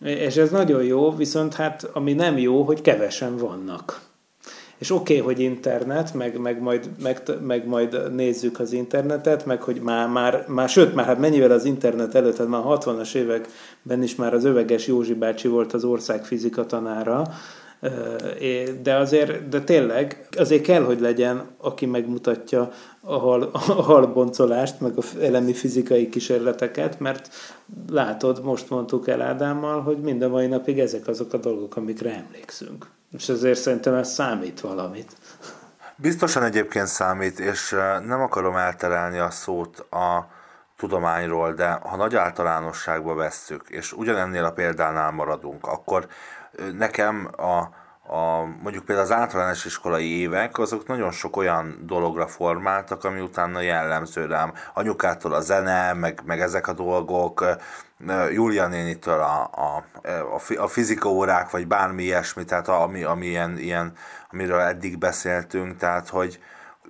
És 0.00 0.36
ez 0.36 0.50
nagyon 0.50 0.82
jó, 0.84 1.16
viszont 1.16 1.54
hát 1.54 1.90
ami 1.92 2.12
nem 2.12 2.38
jó, 2.38 2.62
hogy 2.62 2.80
kevesen 2.80 3.36
vannak. 3.36 4.07
És 4.78 4.90
oké, 4.90 5.20
okay, 5.20 5.34
hogy 5.34 5.42
internet, 5.42 6.14
meg, 6.14 6.38
meg, 6.38 6.60
majd, 6.60 6.90
meg, 7.02 7.22
meg 7.46 7.66
majd 7.66 8.14
nézzük 8.14 8.60
az 8.60 8.72
internetet, 8.72 9.46
meg 9.46 9.62
hogy 9.62 9.80
már, 9.80 10.08
már, 10.08 10.44
már, 10.48 10.68
sőt, 10.68 10.94
már 10.94 11.06
hát 11.06 11.18
mennyivel 11.18 11.50
az 11.50 11.64
internet 11.64 12.14
előtt, 12.14 12.36
hát 12.36 12.48
már 12.48 12.62
60-as 12.64 13.14
években 13.14 14.02
is 14.02 14.14
már 14.14 14.34
az 14.34 14.44
öveges 14.44 14.86
Józsi 14.86 15.14
bácsi 15.14 15.48
volt 15.48 15.72
az 15.72 15.84
ország 15.84 16.24
fizika 16.24 16.66
tanára, 16.66 17.22
de 18.82 18.94
azért, 18.94 19.48
de 19.48 19.60
tényleg 19.60 20.26
azért 20.36 20.62
kell, 20.62 20.82
hogy 20.82 21.00
legyen, 21.00 21.46
aki 21.58 21.86
megmutatja 21.86 22.70
a, 23.00 23.18
hal, 23.18 23.42
a 23.52 23.82
halboncolást, 23.82 24.80
meg 24.80 24.98
a 24.98 25.02
elemi 25.22 25.52
fizikai 25.52 26.08
kísérleteket, 26.08 27.00
mert 27.00 27.28
látod, 27.90 28.44
most 28.44 28.70
mondtuk 28.70 29.08
el 29.08 29.22
Ádámmal, 29.22 29.82
hogy 29.82 30.00
mind 30.00 30.22
a 30.22 30.28
mai 30.28 30.46
napig 30.46 30.78
ezek 30.78 31.06
azok 31.06 31.32
a 31.32 31.36
dolgok, 31.36 31.76
amikre 31.76 32.14
emlékszünk. 32.14 32.86
És 33.12 33.28
ezért 33.28 33.58
szerintem 33.58 33.94
ez 33.94 34.12
számít 34.12 34.60
valamit. 34.60 35.16
Biztosan 35.96 36.42
egyébként 36.42 36.86
számít, 36.86 37.38
és 37.38 37.70
nem 38.06 38.20
akarom 38.20 38.56
elterelni 38.56 39.18
a 39.18 39.30
szót 39.30 39.78
a 39.78 40.36
tudományról, 40.76 41.52
de 41.52 41.70
ha 41.70 41.96
nagy 41.96 42.16
általánosságba 42.16 43.14
vesszük, 43.14 43.62
és 43.68 43.92
ugyanennél 43.92 44.44
a 44.44 44.52
példánál 44.52 45.10
maradunk, 45.10 45.66
akkor 45.66 46.06
nekem 46.72 47.28
a, 47.36 47.58
a, 48.14 48.44
mondjuk 48.62 48.84
például 48.84 49.06
az 49.06 49.12
általános 49.12 49.64
iskolai 49.64 50.20
évek, 50.20 50.58
azok 50.58 50.86
nagyon 50.86 51.10
sok 51.10 51.36
olyan 51.36 51.78
dologra 51.82 52.26
formáltak, 52.26 53.04
ami 53.04 53.20
utána 53.20 53.60
jellemző 53.60 54.26
rám. 54.26 54.52
Anyukától 54.74 55.32
a 55.32 55.40
zene, 55.40 55.92
meg, 55.92 56.20
meg 56.24 56.40
ezek 56.40 56.68
a 56.68 56.72
dolgok, 56.72 57.44
Julia 58.32 58.66
nénitől 58.66 59.20
a, 59.20 59.50
a, 59.54 59.84
a, 60.08 60.62
a 60.62 60.66
fizika 60.66 61.08
órák, 61.08 61.50
vagy 61.50 61.66
bármi 61.66 62.02
ilyesmi, 62.02 62.44
tehát 62.44 62.68
ami, 62.68 63.02
ami 63.02 63.26
ilyen, 63.26 63.58
ilyen, 63.58 63.92
amiről 64.30 64.60
eddig 64.60 64.98
beszéltünk, 64.98 65.76
tehát 65.76 66.08
hogy 66.08 66.40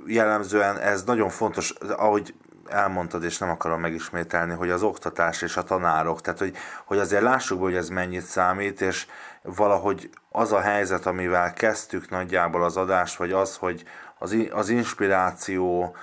jellemzően 0.06 0.78
ez 0.78 1.04
nagyon 1.04 1.28
fontos, 1.28 1.70
ahogy 1.96 2.34
elmondtad, 2.68 3.24
és 3.24 3.38
nem 3.38 3.50
akarom 3.50 3.80
megismételni, 3.80 4.54
hogy 4.54 4.70
az 4.70 4.82
oktatás 4.82 5.42
és 5.42 5.56
a 5.56 5.62
tanárok, 5.62 6.20
tehát 6.20 6.38
hogy, 6.38 6.56
hogy 6.84 6.98
azért 6.98 7.22
lássuk, 7.22 7.60
hogy 7.60 7.74
ez 7.74 7.88
mennyit 7.88 8.24
számít, 8.24 8.80
és 8.80 9.06
valahogy 9.42 10.10
az 10.30 10.52
a 10.52 10.60
helyzet, 10.60 11.06
amivel 11.06 11.52
kezdtük 11.52 12.10
nagyjából 12.10 12.64
az 12.64 12.76
adást, 12.76 13.16
vagy 13.16 13.32
az, 13.32 13.56
hogy 13.56 13.84
az, 14.18 14.36
az 14.50 14.68
inspiráció 14.68 15.96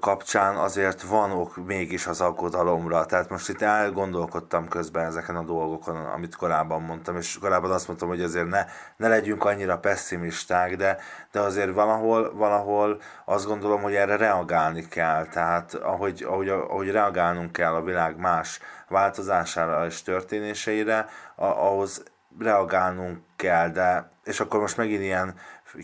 kapcsán 0.00 0.56
azért 0.56 1.02
van 1.02 1.30
ok 1.30 1.66
mégis 1.66 2.06
az 2.06 2.20
aggodalomra. 2.20 3.06
Tehát 3.06 3.28
most 3.28 3.48
itt 3.48 3.62
elgondolkodtam 3.62 4.68
közben 4.68 5.04
ezeken 5.04 5.36
a 5.36 5.42
dolgokon, 5.42 5.96
amit 5.96 6.36
korábban 6.36 6.82
mondtam, 6.82 7.16
és 7.16 7.38
korábban 7.40 7.70
azt 7.70 7.86
mondtam, 7.86 8.08
hogy 8.08 8.22
azért 8.22 8.48
ne, 8.48 8.64
ne 8.96 9.08
legyünk 9.08 9.44
annyira 9.44 9.78
pessimisták, 9.78 10.76
de, 10.76 10.98
de 11.32 11.40
azért 11.40 11.72
valahol, 11.72 12.32
valahol 12.34 13.00
azt 13.24 13.46
gondolom, 13.46 13.82
hogy 13.82 13.94
erre 13.94 14.16
reagálni 14.16 14.88
kell. 14.88 15.26
Tehát 15.26 15.74
ahogy, 15.74 16.24
ahogy, 16.28 16.48
ahogy 16.48 16.90
reagálnunk 16.90 17.52
kell 17.52 17.74
a 17.74 17.82
világ 17.82 18.16
más 18.16 18.60
változására 18.88 19.86
és 19.86 20.02
történéseire, 20.02 21.06
ahhoz 21.36 22.02
reagálnunk 22.38 23.18
kell, 23.36 23.68
de 23.68 24.10
és 24.24 24.40
akkor 24.40 24.60
most 24.60 24.76
megint 24.76 25.02
ilyen 25.02 25.34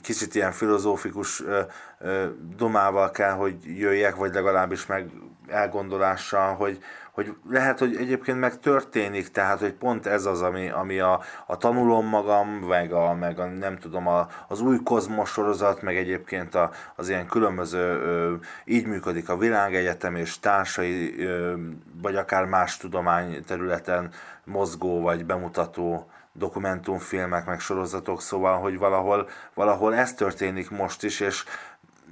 kicsit 0.03 0.34
ilyen 0.34 0.53
filozófikus 0.53 1.42
ö, 1.42 1.61
ö, 1.99 2.26
domával 2.57 3.11
kell, 3.11 3.32
hogy 3.32 3.57
jöjjek, 3.78 4.14
vagy 4.14 4.34
legalábbis 4.34 4.86
meg 4.86 5.11
elgondolással, 5.49 6.55
hogy, 6.55 6.82
hogy 7.12 7.36
lehet, 7.49 7.78
hogy 7.78 7.97
egyébként 7.97 8.38
meg 8.38 8.61
történik, 8.61 9.30
tehát, 9.30 9.59
hogy 9.59 9.72
pont 9.72 10.07
ez 10.07 10.24
az, 10.24 10.42
ami, 10.42 10.70
ami 10.70 10.99
a, 10.99 11.20
a 11.47 11.57
tanulom 11.57 12.07
magam, 12.07 12.49
meg, 12.49 12.92
a, 12.92 13.14
meg 13.14 13.38
a, 13.38 13.47
nem 13.47 13.78
tudom, 13.78 14.07
a, 14.07 14.28
az 14.49 14.61
új 14.61 14.78
kozmos 14.84 15.30
sorozat, 15.30 15.82
meg 15.82 15.97
egyébként 15.97 16.55
a, 16.55 16.70
az 16.97 17.09
ilyen 17.09 17.26
különböző, 17.26 18.01
ö, 18.01 18.34
így 18.64 18.86
működik 18.86 19.28
a 19.28 19.36
világegyetem 19.36 20.16
és 20.16 20.38
társai, 20.38 21.24
ö, 21.24 21.55
vagy 22.03 22.16
akár 22.16 22.44
más 22.44 22.76
tudomány 22.76 23.44
területen 23.44 24.11
mozgó, 24.44 25.01
vagy 25.01 25.24
bemutató 25.24 26.11
dokumentumfilmek, 26.39 27.47
meg 27.47 27.61
sorozatok, 27.61 28.22
szóval, 28.22 28.59
hogy 28.59 28.78
valahol, 28.78 29.28
valahol 29.55 29.95
ez 29.95 30.14
történik 30.14 30.70
most 30.70 31.03
is, 31.03 31.20
és 31.20 31.45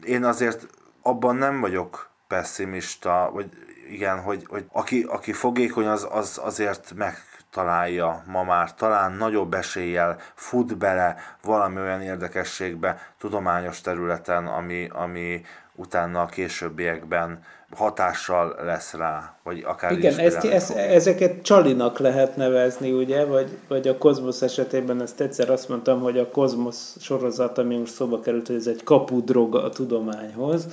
én 0.05 0.25
azért 0.25 0.67
abban 1.03 1.37
nem 1.37 1.61
vagyok 1.61 2.09
pessimista, 2.27 3.31
vagy 3.33 3.49
igen, 3.89 4.21
hogy, 4.21 4.47
hogy 4.49 4.65
aki, 4.73 5.03
aki 5.03 5.33
fogékony, 5.33 5.87
az, 5.87 6.09
az 6.11 6.41
azért 6.43 6.93
megtalálja 6.95 8.23
ma 8.27 8.43
már, 8.43 8.75
talán 8.75 9.13
nagyobb 9.13 9.55
eséllyel 9.55 10.19
fut 10.35 10.77
bele 10.79 11.17
valami 11.43 11.81
olyan 11.81 12.03
érdekességbe 12.03 13.13
tudományos 13.19 13.81
területen, 13.81 14.47
ami, 14.47 14.89
ami 14.93 15.45
utána 15.75 16.23
a 16.23 16.27
későbbiekben 16.27 17.45
hatással 17.71 18.57
lesz 18.65 18.93
rá, 18.93 19.37
vagy 19.43 19.63
akár 19.67 19.93
Igen, 19.93 20.19
ezt, 20.19 20.45
ezt, 20.45 20.71
ezeket 20.71 21.43
csalinak 21.43 21.99
lehet 21.99 22.37
nevezni, 22.37 22.93
ugye, 22.93 23.25
vagy, 23.25 23.59
vagy 23.69 23.89
a 23.89 23.99
kozmosz 23.99 24.43
esetében 24.43 25.03
ezt 25.03 25.21
egyszer 25.21 25.51
azt 25.51 25.69
mondtam, 25.69 26.01
hogy 26.01 26.19
a 26.19 26.31
kozmosz 26.31 26.97
sorozat, 27.01 27.59
ami 27.59 27.77
most 27.77 27.93
szóba 27.93 28.21
került, 28.21 28.47
hogy 28.47 28.57
ez 28.57 28.67
egy 28.67 28.83
kapudrog 28.83 29.55
a 29.55 29.69
tudományhoz. 29.69 30.67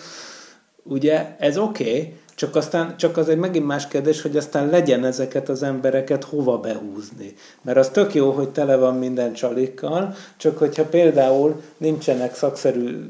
Ugye, 0.84 1.36
ez 1.40 1.58
oké, 1.58 1.90
okay, 1.90 2.20
csak 2.42 2.56
aztán 2.56 2.98
csak 2.98 3.18
az 3.18 3.30
egy 3.30 3.38
megint 3.38 3.66
más 3.66 3.88
kérdés, 3.88 4.22
hogy 4.22 4.38
aztán 4.38 4.70
legyen 4.70 5.06
ezeket 5.06 5.50
az 5.50 5.64
embereket 5.64 6.24
hova 6.24 6.58
behúzni. 6.58 7.34
Mert 7.62 7.78
az 7.78 7.90
tök 7.90 8.14
jó, 8.14 8.32
hogy 8.32 8.50
tele 8.50 8.76
van 8.76 8.98
minden 8.98 9.34
csalikkal, 9.34 10.16
csak 10.38 10.58
hogyha 10.58 10.86
például 10.86 11.62
nincsenek 11.78 12.36
szakszerű, 12.36 13.10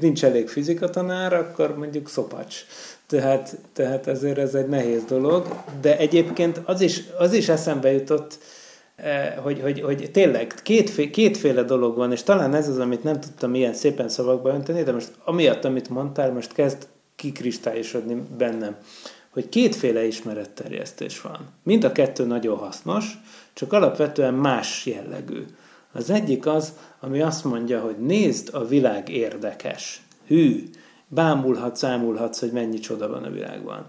nincs 0.00 0.24
elég 0.24 0.48
fizikatanár, 0.48 1.32
akkor 1.32 1.76
mondjuk 1.76 2.08
szopacs. 2.08 2.64
Tehát, 3.08 3.58
tehát 3.72 4.06
ezért 4.06 4.38
ez 4.38 4.54
egy 4.54 4.68
nehéz 4.68 5.04
dolog, 5.04 5.46
de 5.80 5.98
egyébként 5.98 6.60
az 6.64 6.80
is, 6.80 7.02
az 7.18 7.32
is 7.32 7.48
eszembe 7.48 7.92
jutott, 7.92 8.38
eh, 8.96 9.34
hogy, 9.42 9.60
hogy, 9.60 9.80
hogy 9.80 10.10
tényleg 10.12 10.54
kétféle, 10.62 11.10
kétféle 11.10 11.62
dolog 11.62 11.96
van, 11.96 12.12
és 12.12 12.22
talán 12.22 12.54
ez 12.54 12.68
az, 12.68 12.78
amit 12.78 13.02
nem 13.02 13.20
tudtam 13.20 13.54
ilyen 13.54 13.74
szépen 13.74 14.08
szavakba 14.08 14.48
önteni, 14.48 14.82
de 14.82 14.92
most 14.92 15.10
amiatt, 15.24 15.64
amit 15.64 15.88
mondtál, 15.88 16.32
most 16.32 16.52
kezd 16.52 16.86
kikristályosodni 17.16 18.22
bennem, 18.38 18.76
hogy 19.30 19.48
kétféle 19.48 20.06
ismeretterjesztés 20.06 21.20
van. 21.20 21.48
Mind 21.62 21.84
a 21.84 21.92
kettő 21.92 22.24
nagyon 22.24 22.56
hasznos, 22.56 23.18
csak 23.52 23.72
alapvetően 23.72 24.34
más 24.34 24.86
jellegű. 24.86 25.44
Az 25.92 26.10
egyik 26.10 26.46
az, 26.46 26.72
ami 27.00 27.20
azt 27.20 27.44
mondja, 27.44 27.80
hogy 27.80 27.98
nézd, 27.98 28.48
a 28.52 28.66
világ 28.66 29.08
érdekes. 29.08 30.02
Hű, 30.26 30.70
bámulhatsz, 31.08 31.84
ámulhatsz, 31.84 32.40
hogy 32.40 32.52
mennyi 32.52 32.78
csoda 32.78 33.08
van 33.08 33.24
a 33.24 33.30
világban. 33.30 33.86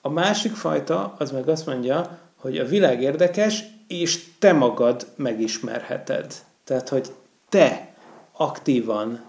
A 0.00 0.08
másik 0.08 0.52
fajta, 0.52 1.14
az 1.18 1.30
meg 1.30 1.48
azt 1.48 1.66
mondja, 1.66 2.18
hogy 2.36 2.58
a 2.58 2.64
világ 2.64 3.02
érdekes, 3.02 3.64
és 3.88 4.38
te 4.38 4.52
magad 4.52 5.06
megismerheted. 5.16 6.34
Tehát, 6.64 6.88
hogy 6.88 7.12
te 7.48 7.94
aktívan, 8.32 9.20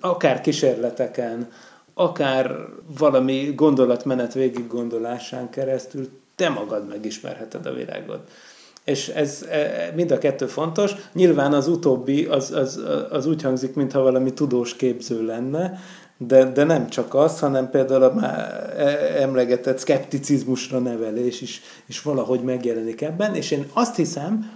akár 0.00 0.40
kísérleteken, 0.40 1.50
akár 1.94 2.56
valami 2.98 3.52
gondolatmenet 3.54 4.34
végig 4.34 4.66
gondolásán 4.66 5.50
keresztül 5.50 6.08
te 6.34 6.48
magad 6.48 6.88
megismerheted 6.88 7.66
a 7.66 7.72
világot. 7.72 8.30
És 8.84 9.08
ez 9.08 9.46
e, 9.50 9.92
mind 9.94 10.10
a 10.10 10.18
kettő 10.18 10.46
fontos. 10.46 10.92
Nyilván 11.12 11.52
az 11.52 11.68
utóbbi 11.68 12.24
az, 12.24 12.50
az, 12.50 12.80
az 13.10 13.26
úgy 13.26 13.42
hangzik, 13.42 13.74
mintha 13.74 14.00
valami 14.00 14.32
tudós 14.32 14.76
képző 14.76 15.24
lenne, 15.24 15.78
de, 16.18 16.44
de 16.52 16.64
nem 16.64 16.88
csak 16.88 17.14
az, 17.14 17.38
hanem 17.38 17.70
például 17.70 18.02
a 18.02 18.14
már 18.14 18.72
e, 18.76 19.22
emlegetett 19.22 19.78
szkepticizmusra 19.78 20.78
nevelés 20.78 21.40
is, 21.40 21.60
is 21.86 22.02
valahogy 22.02 22.40
megjelenik 22.40 23.00
ebben, 23.00 23.34
és 23.34 23.50
én 23.50 23.66
azt 23.72 23.96
hiszem, 23.96 24.50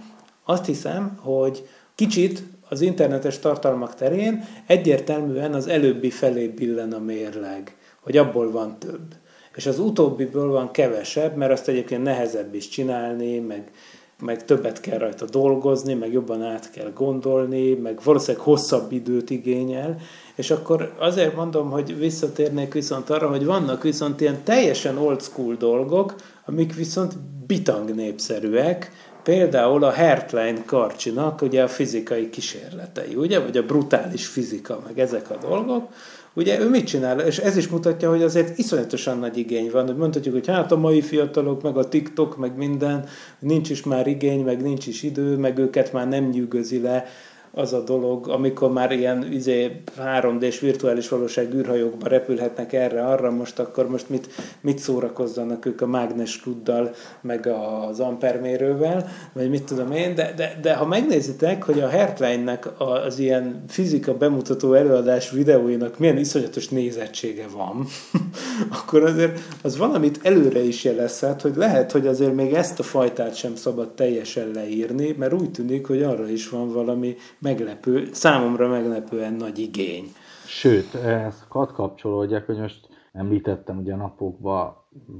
azt 0.45 0.65
hiszem, 0.65 1.17
hogy 1.21 1.67
kicsit 1.95 2.43
az 2.69 2.81
internetes 2.81 3.39
tartalmak 3.39 3.95
terén 3.95 4.45
egyértelműen 4.67 5.53
az 5.53 5.67
előbbi 5.67 6.09
felé 6.09 6.47
billen 6.47 6.93
a 6.93 6.99
mérleg, 6.99 7.75
hogy 8.01 8.17
abból 8.17 8.51
van 8.51 8.79
több. 8.79 9.15
És 9.55 9.65
az 9.65 9.79
utóbbiből 9.79 10.47
van 10.51 10.71
kevesebb, 10.71 11.35
mert 11.35 11.51
azt 11.51 11.67
egyébként 11.67 12.03
nehezebb 12.03 12.53
is 12.53 12.67
csinálni, 12.67 13.39
meg, 13.39 13.71
meg 14.19 14.45
többet 14.45 14.79
kell 14.81 14.97
rajta 14.97 15.25
dolgozni, 15.25 15.93
meg 15.93 16.11
jobban 16.11 16.43
át 16.43 16.71
kell 16.71 16.91
gondolni, 16.93 17.73
meg 17.73 17.99
valószínűleg 18.03 18.45
hosszabb 18.45 18.91
időt 18.91 19.29
igényel, 19.29 19.97
és 20.39 20.51
akkor 20.51 20.93
azért 20.97 21.35
mondom, 21.35 21.69
hogy 21.69 21.97
visszatérnék 21.97 22.73
viszont 22.73 23.09
arra, 23.09 23.27
hogy 23.27 23.45
vannak 23.45 23.83
viszont 23.83 24.21
ilyen 24.21 24.43
teljesen 24.43 24.97
old 24.97 25.21
school 25.21 25.55
dolgok, 25.55 26.15
amik 26.45 26.75
viszont 26.75 27.13
bitang 27.47 27.95
népszerűek, 27.95 28.91
például 29.23 29.83
a 29.83 29.91
Hertlein 29.91 30.63
Karcsinak 30.65 31.41
ugye 31.41 31.63
a 31.63 31.67
fizikai 31.67 32.29
kísérletei, 32.29 33.15
ugye, 33.15 33.39
vagy 33.39 33.57
a 33.57 33.65
brutális 33.65 34.27
fizika, 34.27 34.81
meg 34.85 34.99
ezek 34.99 35.29
a 35.29 35.37
dolgok, 35.47 35.87
ugye 36.33 36.59
ő 36.59 36.69
mit 36.69 36.85
csinál? 36.85 37.19
És 37.19 37.37
ez 37.37 37.57
is 37.57 37.67
mutatja, 37.67 38.09
hogy 38.09 38.23
azért 38.23 38.57
iszonyatosan 38.57 39.19
nagy 39.19 39.37
igény 39.37 39.69
van. 39.71 39.85
Hogy 39.85 39.97
mondhatjuk, 39.97 40.33
hogy 40.33 40.47
hát 40.47 40.71
a 40.71 40.77
mai 40.77 41.01
fiatalok, 41.01 41.61
meg 41.61 41.77
a 41.77 41.87
TikTok, 41.87 42.37
meg 42.37 42.57
minden, 42.57 43.05
nincs 43.39 43.69
is 43.69 43.83
már 43.83 44.07
igény, 44.07 44.43
meg 44.43 44.61
nincs 44.61 44.87
is 44.87 45.03
idő, 45.03 45.37
meg 45.37 45.57
őket 45.57 45.93
már 45.93 46.07
nem 46.07 46.23
nyűgözi 46.23 46.81
le 46.81 47.05
az 47.51 47.73
a 47.73 47.83
dolog, 47.83 48.27
amikor 48.27 48.71
már 48.71 48.91
ilyen 48.91 49.31
izé, 49.31 49.81
3D-s 49.97 50.59
virtuális 50.59 51.09
valóság 51.09 51.53
űrhajókba 51.53 52.07
repülhetnek 52.07 52.73
erre-arra, 52.73 53.31
most 53.31 53.59
akkor 53.59 53.89
most 53.89 54.09
mit, 54.09 54.29
mit 54.61 54.79
szórakozzanak 54.79 55.65
ők 55.65 55.81
a 55.81 55.87
mágneskuddal, 55.87 56.91
meg 57.21 57.47
az 57.47 57.99
ampermérővel, 57.99 59.07
vagy 59.33 59.49
mit 59.49 59.63
tudom 59.63 59.91
én, 59.91 60.15
de, 60.15 60.33
de, 60.35 60.59
de 60.61 60.75
ha 60.75 60.85
megnézitek, 60.85 61.63
hogy 61.63 61.79
a 61.79 61.87
Hertline-nek 61.87 62.69
az 62.77 63.19
ilyen 63.19 63.63
fizika 63.67 64.13
bemutató 64.13 64.73
előadás 64.73 65.31
videóinak 65.31 65.99
milyen 65.99 66.17
iszonyatos 66.17 66.67
nézettsége 66.67 67.45
van, 67.53 67.85
akkor 68.81 69.03
azért 69.03 69.39
az 69.61 69.77
valamit 69.77 70.19
előre 70.23 70.63
is 70.63 70.83
jelezhet, 70.83 71.41
hogy 71.41 71.55
lehet, 71.55 71.91
hogy 71.91 72.07
azért 72.07 72.35
még 72.35 72.53
ezt 72.53 72.79
a 72.79 72.83
fajtát 72.83 73.35
sem 73.35 73.55
szabad 73.55 73.93
teljesen 73.93 74.51
leírni, 74.53 75.15
mert 75.17 75.33
úgy 75.33 75.51
tűnik, 75.51 75.87
hogy 75.87 76.03
arra 76.03 76.29
is 76.29 76.49
van 76.49 76.73
valami 76.73 77.15
meglepő, 77.41 78.09
számomra 78.11 78.67
meglepően 78.67 79.33
nagy 79.33 79.59
igény. 79.59 80.05
Sőt, 80.45 80.95
ezt 80.95 81.47
kad 81.47 81.71
kapcsolódjak, 81.71 82.45
hogy 82.45 82.57
most 82.57 82.87
említettem 83.13 83.77
ugye 83.77 83.95
napokban, 83.95 84.75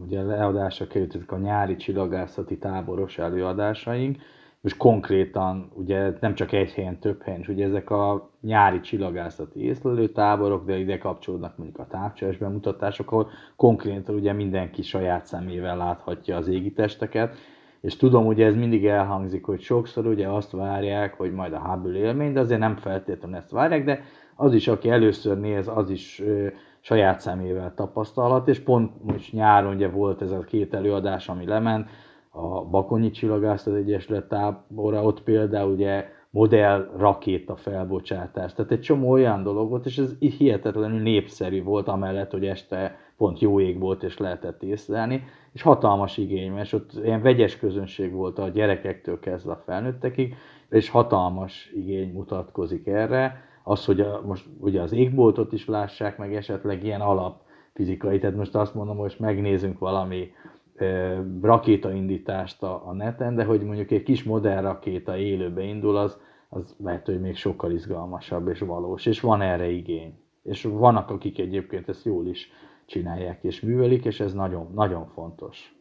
ugye 0.06 0.22
leadásra 0.22 0.88
kerültek 0.88 1.32
a 1.32 1.38
nyári 1.38 1.76
csillagászati 1.76 2.58
táboros 2.58 3.18
előadásaink, 3.18 4.18
és 4.62 4.78
konkrétan 4.78 5.72
ugye 5.74 6.12
nem 6.20 6.36
csak 6.36 6.52
egy 6.52 6.72
helyen, 6.72 7.00
több 7.00 7.22
helyen, 7.22 7.40
és 7.40 7.48
ugye 7.48 7.66
ezek 7.66 7.90
a 7.90 8.32
nyári 8.42 8.80
csillagászati 8.80 9.64
észlelő 9.64 10.10
táborok, 10.10 10.66
de 10.66 10.78
ide 10.78 10.98
kapcsolódnak 10.98 11.58
mondjuk 11.58 11.80
a 11.80 11.88
távcsöves 11.88 12.38
bemutatások, 12.38 13.12
ahol 13.12 13.30
konkrétan 13.56 14.16
ugye 14.16 14.34
mindenki 14.34 14.82
saját 14.82 15.26
szemével 15.26 15.78
láthatja 15.78 16.38
az 16.38 16.48
égitesteket, 16.48 17.36
és 17.82 17.96
tudom, 17.96 18.26
hogy 18.26 18.42
ez 18.42 18.56
mindig 18.56 18.86
elhangzik, 18.86 19.46
hogy 19.46 19.62
sokszor 19.62 20.08
ugye 20.08 20.28
azt 20.28 20.52
várják, 20.52 21.14
hogy 21.14 21.32
majd 21.32 21.54
a 21.54 21.60
Hubble 21.60 21.98
élmény, 21.98 22.34
de 22.34 22.40
azért 22.40 22.60
nem 22.60 22.76
feltétlenül 22.76 23.38
ezt 23.38 23.52
várják, 23.52 23.86
de 23.86 24.04
az 24.36 24.54
is, 24.54 24.68
aki 24.68 24.90
először 24.90 25.40
néz, 25.40 25.68
az 25.68 25.90
is 25.90 26.22
ö, 26.26 26.48
saját 26.80 27.20
szemével 27.20 27.74
tapasztalhat, 27.76 28.48
és 28.48 28.60
pont 28.60 29.04
most 29.04 29.34
nyáron 29.34 29.76
ugye 29.76 29.90
volt 29.90 30.22
ez 30.22 30.32
a 30.32 30.40
két 30.40 30.74
előadás, 30.74 31.30
ami 31.30 31.46
lement, 31.46 31.90
a 32.30 32.66
Bakonyi 32.66 33.10
Csillagászat 33.10 33.76
Egyesület 33.76 34.28
tábora, 34.28 35.04
ott 35.04 35.24
például 35.24 35.72
ugye 35.72 36.06
modell 36.30 36.92
rakéta 36.98 37.56
felbocsátás. 37.56 38.54
Tehát 38.54 38.72
egy 38.72 38.82
csomó 38.82 39.10
olyan 39.10 39.44
dolog 39.44 39.70
volt, 39.70 39.86
és 39.86 39.98
ez 39.98 40.18
hihetetlenül 40.20 41.00
népszerű 41.00 41.64
volt, 41.64 41.88
amellett, 41.88 42.32
hogy 42.32 42.46
este 42.46 42.98
pont 43.20 43.40
jó 43.40 43.60
ég 43.60 43.80
volt, 43.80 44.04
és 44.04 44.18
lehetett 44.18 44.64
észlelni, 44.64 45.24
és 45.52 45.62
hatalmas 45.62 46.18
igény, 46.18 46.52
mert 46.52 46.74
ott 46.74 46.92
ilyen 47.04 47.22
vegyes 47.22 47.58
közönség 47.58 48.12
volt 48.12 48.40
a 48.40 48.50
gyerekektől 48.50 49.20
kezdve 49.20 49.52
a 49.52 49.62
felnőttekig, 49.66 50.36
és 50.70 50.90
hatalmas 50.90 51.72
igény 51.76 52.12
mutatkozik 52.12 52.88
erre, 52.88 53.44
az, 53.64 53.86
hogy 53.86 54.02
a, 54.02 54.22
most 54.26 54.46
ugye 54.60 54.82
az 54.82 54.92
égboltot 54.92 55.54
is 55.54 55.68
lássák, 55.68 56.18
meg 56.18 56.36
esetleg 56.36 56.84
ilyen 56.84 57.02
alapfizikai, 57.02 58.20
tehát 58.20 58.36
most 58.36 58.56
azt 58.56 58.74
mondom, 58.74 58.98
hogy 58.98 59.16
megnézünk 59.20 59.80
valami 59.80 60.32
e, 60.76 61.18
rakétaindítást 61.42 62.64
a, 62.64 62.88
a 62.88 62.94
neten, 62.94 63.36
de 63.36 63.44
hogy 63.44 63.62
mondjuk 63.62 63.92
egy 63.92 64.04
kis 64.04 64.24
modern 64.24 64.62
rakéta 64.62 65.18
élőbe 65.18 65.64
indul, 65.64 65.98
az, 65.98 66.20
az 66.50 66.76
lehet, 66.84 67.06
hogy 67.06 67.22
még 67.22 67.36
sokkal 67.36 67.72
izgalmasabb 67.72 68.48
és 68.48 68.60
valós, 68.60 69.06
és 69.06 69.20
van 69.20 69.42
erre 69.42 69.70
igény. 69.70 70.14
És 70.44 70.64
vannak, 70.64 71.10
akik 71.10 71.40
egyébként 71.40 71.90
ezt 71.90 72.06
jól 72.06 72.28
is 72.28 72.52
csinálják 72.90 73.40
és 73.42 73.60
művelik, 73.60 74.06
és 74.06 74.20
ez 74.20 74.34
nagyon, 74.34 74.72
nagyon 74.76 75.08
fontos. 75.14 75.74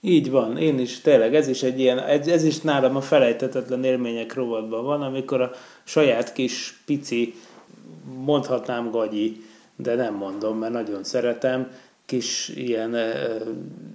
Így 0.00 0.30
van, 0.30 0.56
én 0.56 0.78
is 0.78 1.00
tényleg, 1.00 1.34
ez 1.34 1.48
is 1.48 1.62
egy 1.62 1.80
ilyen, 1.80 1.98
ez, 1.98 2.26
ez 2.26 2.44
is 2.44 2.60
nálam 2.60 2.96
a 2.96 3.00
felejtetetlen 3.00 3.84
élmények 3.84 4.34
rovatban 4.34 4.84
van, 4.84 5.02
amikor 5.02 5.40
a 5.40 5.50
saját 5.84 6.32
kis 6.32 6.82
pici, 6.86 7.34
mondhatnám 8.24 8.90
gagyi, 8.90 9.36
de 9.76 9.94
nem 9.94 10.14
mondom, 10.14 10.58
mert 10.58 10.72
nagyon 10.72 11.04
szeretem, 11.04 11.70
kis 12.06 12.48
ilyen 12.48 12.96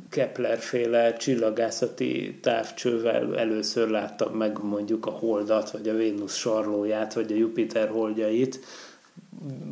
Kepler-féle 0.10 1.14
csillagászati 1.14 2.40
távcsővel 2.42 3.38
először 3.38 3.90
láttam 3.90 4.34
meg 4.34 4.64
mondjuk 4.64 5.06
a 5.06 5.12
Holdat, 5.12 5.72
vagy 5.72 5.90
a 5.90 5.96
Vénusz 5.96 6.36
sarlóját, 6.36 7.14
vagy 7.14 7.32
a 7.32 7.36
Jupiter 7.36 7.90
holdjait, 7.90 8.60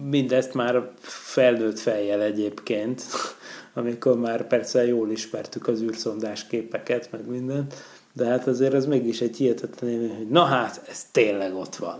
mindezt 0.10 0.54
már 0.54 0.92
felnőtt 1.02 1.80
fejjel 1.80 2.22
egyébként, 2.22 3.04
amikor 3.74 4.20
már 4.20 4.48
persze 4.48 4.86
jól 4.86 5.12
ismertük 5.12 5.68
az 5.68 5.82
űrszondás 5.82 6.48
képeket, 6.48 7.12
meg 7.12 7.30
mindent, 7.30 7.74
de 8.14 8.26
hát 8.26 8.48
azért 8.48 8.74
ez 8.74 8.86
mégis 8.86 9.22
egy 9.22 9.38
hihetetlen 9.38 9.90
élmény, 9.90 10.16
hogy 10.16 10.30
na 10.30 10.44
hát, 10.44 10.82
ez 10.90 11.06
tényleg 11.12 11.56
ott 11.56 11.76
van. 11.76 12.00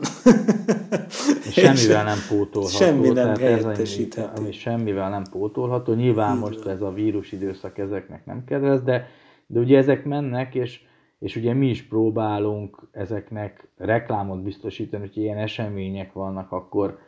semmivel 1.52 2.04
nem 2.04 2.18
pótolható. 2.30 2.78
Semmi 2.78 3.10
nem 3.10 3.36
helyettesíthető. 3.36 4.42
Ami 4.42 4.52
semmivel 4.52 5.10
nem 5.10 5.24
pótolható. 5.32 5.94
Nyilván 5.94 6.36
Így 6.36 6.42
most 6.42 6.64
van. 6.64 6.74
ez 6.74 6.82
a 6.82 6.92
vírus 6.92 7.32
időszak 7.32 7.78
ezeknek 7.78 8.26
nem 8.26 8.44
kedvez, 8.46 8.82
de, 8.82 9.08
de 9.48 9.60
ugye 9.60 9.78
ezek 9.78 10.06
mennek, 10.06 10.56
és, 10.56 10.82
és 11.20 11.36
ugye 11.36 11.54
mi 11.54 11.70
is 11.70 11.84
próbálunk 11.84 12.88
ezeknek 12.92 13.68
reklámot 13.78 14.44
biztosítani, 14.44 15.08
hogy 15.08 15.18
ilyen 15.18 15.38
események 15.38 16.14
vannak, 16.14 16.52
akkor 16.52 17.00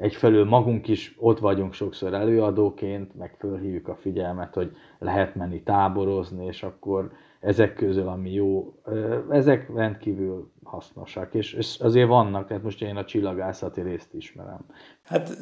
egyfelől 0.00 0.44
magunk 0.44 0.88
is 0.88 1.14
ott 1.18 1.38
vagyunk 1.38 1.72
sokszor 1.72 2.14
előadóként, 2.14 3.14
meg 3.14 3.34
fölhívjuk 3.38 3.88
a 3.88 3.94
figyelmet, 4.00 4.54
hogy 4.54 4.76
lehet 4.98 5.34
menni 5.34 5.62
táborozni, 5.62 6.46
és 6.46 6.62
akkor 6.62 7.10
ezek 7.40 7.74
közül, 7.74 8.08
ami 8.08 8.32
jó, 8.32 8.74
ezek 9.30 9.70
rendkívül 9.74 10.50
hasznosak, 10.64 11.34
és, 11.34 11.76
azért 11.80 12.08
vannak, 12.08 12.46
tehát 12.46 12.62
most 12.62 12.82
én 12.82 12.96
a 12.96 13.04
csillagászati 13.04 13.80
részt 13.80 14.14
ismerem. 14.14 14.64
Hát 15.02 15.36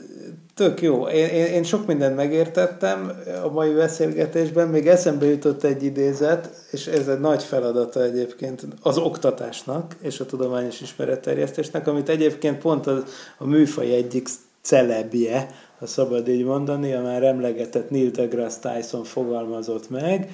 tök 0.55 0.83
jó. 0.83 1.07
Én, 1.07 1.29
én, 1.29 1.45
én 1.45 1.63
sok 1.63 1.87
mindent 1.87 2.17
megértettem 2.17 3.11
a 3.45 3.49
mai 3.51 3.75
beszélgetésben, 3.75 4.69
még 4.69 4.87
eszembe 4.87 5.27
jutott 5.27 5.63
egy 5.63 5.83
idézet, 5.83 6.51
és 6.71 6.87
ez 6.87 7.09
egy 7.09 7.21
nagy 7.21 7.43
feladata 7.43 8.03
egyébként 8.03 8.67
az 8.83 8.99
oktatásnak 8.99 9.97
és 10.01 10.21
a 10.21 10.27
tudományos 10.27 10.81
ismeretterjesztésnek, 10.81 11.87
amit 11.87 12.09
egyébként 12.09 12.59
pont 12.59 12.87
a, 12.87 13.03
a 13.39 13.47
műfaj 13.47 13.95
egyik 13.95 14.29
celebje, 14.69 15.51
ha 15.79 15.87
szabad 15.87 16.29
így 16.29 16.45
mondani, 16.45 16.93
a 16.93 17.03
már 17.03 17.23
emlegetett 17.23 17.91
Neil 17.91 18.11
deGrasse 18.11 18.59
Tyson 18.61 19.05
fogalmazott 19.05 19.91
meg. 19.91 20.31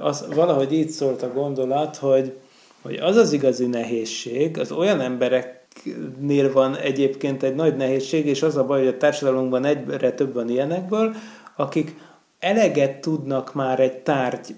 Az, 0.00 0.26
valahogy 0.34 0.72
így 0.72 0.88
szólt 0.88 1.22
a 1.22 1.32
gondolat, 1.32 1.96
hogy, 1.96 2.36
hogy 2.82 2.94
az 2.94 3.16
az 3.16 3.32
igazi 3.32 3.66
nehézség, 3.66 4.58
az 4.58 4.72
olyan 4.72 5.00
embereknél 5.00 6.52
van 6.52 6.76
egyébként 6.76 7.42
egy 7.42 7.54
nagy 7.54 7.76
nehézség, 7.76 8.26
és 8.26 8.42
az 8.42 8.56
a 8.56 8.64
baj, 8.64 8.78
hogy 8.78 8.94
a 8.94 8.96
társadalomban 8.96 9.64
egyre 9.64 10.12
több 10.12 10.34
van 10.34 10.48
ilyenekből, 10.48 11.14
akik 11.56 11.96
eleget 12.38 13.00
tudnak 13.00 13.54
már 13.54 13.80
egy 13.80 13.98
tárgy 13.98 14.54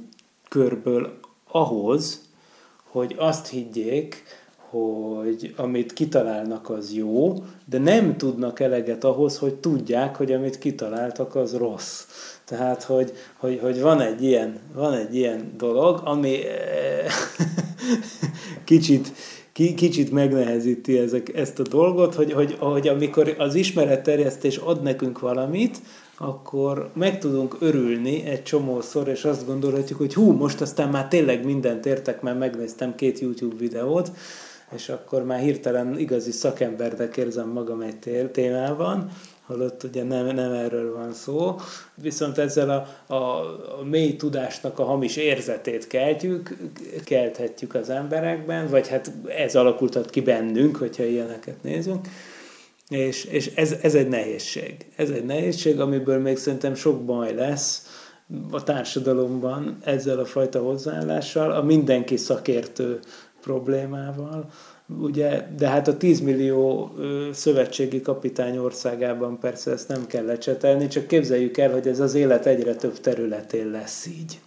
körből 0.49 1.19
ahhoz, 1.51 2.21
hogy 2.91 3.15
azt 3.19 3.49
higgyék, 3.49 4.23
hogy 4.71 5.55
amit 5.57 5.93
kitalálnak 5.93 6.71
az 6.71 6.93
jó, 6.95 7.35
de 7.65 7.79
nem 7.79 8.17
tudnak 8.17 8.61
eleget 8.61 9.05
ahhoz, 9.05 9.39
hogy 9.39 9.55
tudják, 9.55 10.17
hogy 10.17 10.33
amit 10.33 10.59
kitaláltak 10.59 11.35
az 11.35 11.57
rossz. 11.57 12.05
Tehát, 12.45 12.83
hogy, 12.83 13.13
hogy, 13.37 13.59
hogy 13.63 13.81
van, 13.81 14.01
egy 14.01 14.23
ilyen, 14.23 14.59
van 14.75 14.93
egy 14.93 15.17
ilyen 15.17 15.53
dolog, 15.57 16.01
ami 16.05 16.45
eh, 16.45 17.13
kicsit, 18.65 19.13
kicsit 19.53 20.11
megnehezíti 20.13 20.99
ezek, 20.99 21.35
ezt 21.35 21.59
a 21.59 21.63
dolgot, 21.63 22.15
hogy, 22.15 22.33
hogy, 22.33 22.57
hogy 22.59 22.89
amikor 22.89 23.35
az 23.39 23.55
ismeretterjesztés 23.55 24.57
ad 24.57 24.83
nekünk 24.83 25.19
valamit, 25.19 25.81
akkor 26.19 26.91
meg 26.95 27.19
tudunk 27.19 27.57
örülni 27.61 28.25
egy 28.25 28.43
csomószor, 28.43 29.09
és 29.09 29.25
azt 29.25 29.47
gondolhatjuk, 29.47 29.99
hogy 29.99 30.15
hú, 30.15 30.33
most 30.33 30.61
aztán 30.61 30.89
már 30.89 31.09
tényleg 31.09 31.45
mindent 31.45 31.87
értek, 31.87 32.21
mert 32.21 32.39
megnéztem 32.39 32.95
két 32.95 33.19
YouTube 33.19 33.57
videót, 33.59 34.11
és 34.75 34.89
akkor 34.89 35.25
már 35.25 35.41
hirtelen 35.41 35.99
igazi 35.99 36.31
szakembernek 36.31 37.17
érzem 37.17 37.49
magam 37.49 37.81
egy 37.81 38.31
témában, 38.33 39.11
holott 39.47 39.83
ugye 39.83 40.05
nem, 40.05 40.27
nem 40.27 40.53
erről 40.53 40.95
van 40.95 41.13
szó, 41.13 41.57
viszont 41.95 42.39
ezzel 42.39 42.71
a, 42.71 43.15
a, 43.15 43.41
a 43.81 43.85
mély 43.85 44.17
tudásnak 44.17 44.79
a 44.79 44.85
hamis 44.85 45.17
érzetét 45.17 45.87
keltjük, 45.87 46.57
kelthetjük 47.05 47.75
az 47.75 47.91
emberekben, 47.91 48.69
vagy 48.69 48.89
hát 48.89 49.13
ez 49.27 49.55
alakultat 49.55 50.11
ki 50.11 50.21
bennünk, 50.21 50.77
hogyha 50.77 51.05
ilyeneket 51.05 51.63
nézünk, 51.63 52.09
és, 52.89 53.25
és 53.25 53.47
ez, 53.55 53.77
ez 53.83 53.95
egy 53.95 54.09
nehézség. 54.09 54.87
Ez 54.97 55.11
egy 55.11 55.25
nehézség, 55.25 55.81
amiből 55.81 56.19
még 56.19 56.37
szerintem 56.37 56.75
sok 56.75 57.05
baj 57.05 57.35
lesz 57.35 57.87
a 58.51 58.63
társadalomban 58.63 59.79
ezzel 59.85 60.19
a 60.19 60.25
fajta 60.25 60.63
hozzáállással, 60.63 61.51
a 61.51 61.63
mindenki 61.63 62.17
szakértő 62.17 62.99
problémával, 63.49 64.51
ugye, 65.01 65.49
de 65.57 65.69
hát 65.69 65.89
a 65.89 65.97
10 65.97 66.21
millió 66.21 66.91
szövetségi 67.33 68.01
kapitány 68.01 68.59
országában 68.59 69.39
persze 69.39 69.71
ezt 69.71 69.89
nem 69.89 70.07
kell 70.07 70.25
lecsetelni, 70.25 70.87
csak 70.87 71.07
képzeljük 71.07 71.59
el, 71.59 71.71
hogy 71.73 71.89
ez 71.89 72.01
az 72.01 72.15
élet 72.15 72.47
egyre 72.47 72.75
több 72.75 73.01
területén 73.01 73.71
lesz 73.71 74.07
így. 74.07 74.41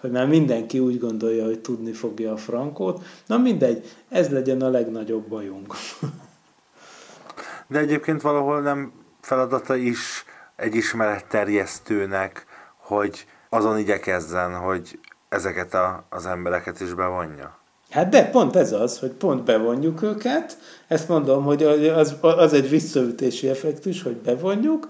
Hogy 0.00 0.10
már 0.10 0.26
mindenki 0.26 0.78
úgy 0.78 0.98
gondolja, 0.98 1.44
hogy 1.44 1.60
tudni 1.60 1.92
fogja 1.92 2.32
a 2.32 2.36
frankót. 2.36 3.04
Na 3.26 3.38
mindegy, 3.38 3.84
ez 4.08 4.30
legyen 4.30 4.60
a 4.60 4.68
legnagyobb 4.68 5.28
bajunk. 5.28 5.74
De 7.66 7.78
egyébként 7.78 8.22
valahol 8.22 8.60
nem 8.60 8.92
feladata 9.20 9.76
is 9.76 10.24
egy 10.56 10.74
ismeretterjesztőnek, 10.74 12.46
hogy 12.76 13.26
azon 13.48 13.78
igyekezzen, 13.78 14.54
hogy 14.56 14.98
ezeket 15.28 15.74
a, 15.74 16.06
az 16.08 16.26
embereket 16.26 16.80
is 16.80 16.94
bevonja. 16.94 17.62
Hát 17.94 18.08
de 18.08 18.24
pont 18.30 18.56
ez 18.56 18.72
az, 18.72 18.98
hogy 18.98 19.10
pont 19.10 19.44
bevonjuk 19.44 20.02
őket, 20.02 20.58
ezt 20.88 21.08
mondom, 21.08 21.44
hogy 21.44 21.62
az, 21.62 22.14
az 22.20 22.52
egy 22.52 22.68
visszaütési 22.68 23.48
effektus, 23.48 24.02
hogy 24.02 24.16
bevonjuk, 24.16 24.88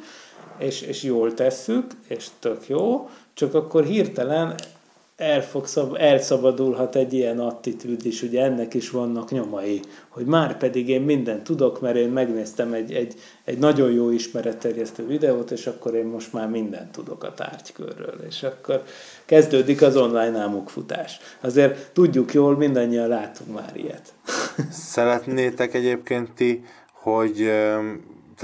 és, 0.59 0.81
és 0.81 1.03
jól 1.03 1.35
tesszük, 1.35 1.85
és 2.09 2.27
tök 2.39 2.69
jó, 2.69 3.09
csak 3.35 3.55
akkor 3.55 3.85
hirtelen 3.85 4.55
el 5.17 5.43
fog 5.43 5.67
szab, 5.67 5.97
elszabadulhat 5.99 6.97
egy 6.97 7.13
ilyen 7.13 7.39
attitűd 7.39 8.07
is, 8.07 8.23
ugye 8.23 8.43
ennek 8.43 8.75
is 8.75 8.91
vannak 8.91 9.31
nyomai, 9.31 9.81
hogy 10.09 10.25
már 10.25 10.57
pedig 10.57 10.89
én 10.89 11.03
mindent 11.03 11.43
tudok, 11.43 11.81
mert 11.81 11.97
én 11.97 12.09
megnéztem 12.09 12.73
egy, 12.73 12.93
egy, 12.93 13.15
egy 13.45 13.59
nagyon 13.59 13.91
jó 13.91 14.11
ismeretterjesztő 14.11 15.07
videót, 15.07 15.51
és 15.51 15.67
akkor 15.67 15.95
én 15.95 16.05
most 16.05 16.33
már 16.33 16.49
mindent 16.49 16.93
tudok 16.93 17.25
a 17.25 17.35
tárgykörről, 17.35 18.25
és 18.29 18.43
akkor 18.43 18.83
kezdődik 19.25 19.83
az 19.83 19.97
online 19.97 20.39
álmokfutás. 20.39 21.19
Azért 21.41 21.93
tudjuk 21.93 22.33
jól, 22.33 22.57
mindannyian 22.57 23.09
látunk 23.09 23.55
már 23.55 23.73
ilyet. 23.77 24.13
Szeretnétek 24.71 25.75
egyébként 25.75 26.31
ti, 26.33 26.65
hogy 26.93 27.51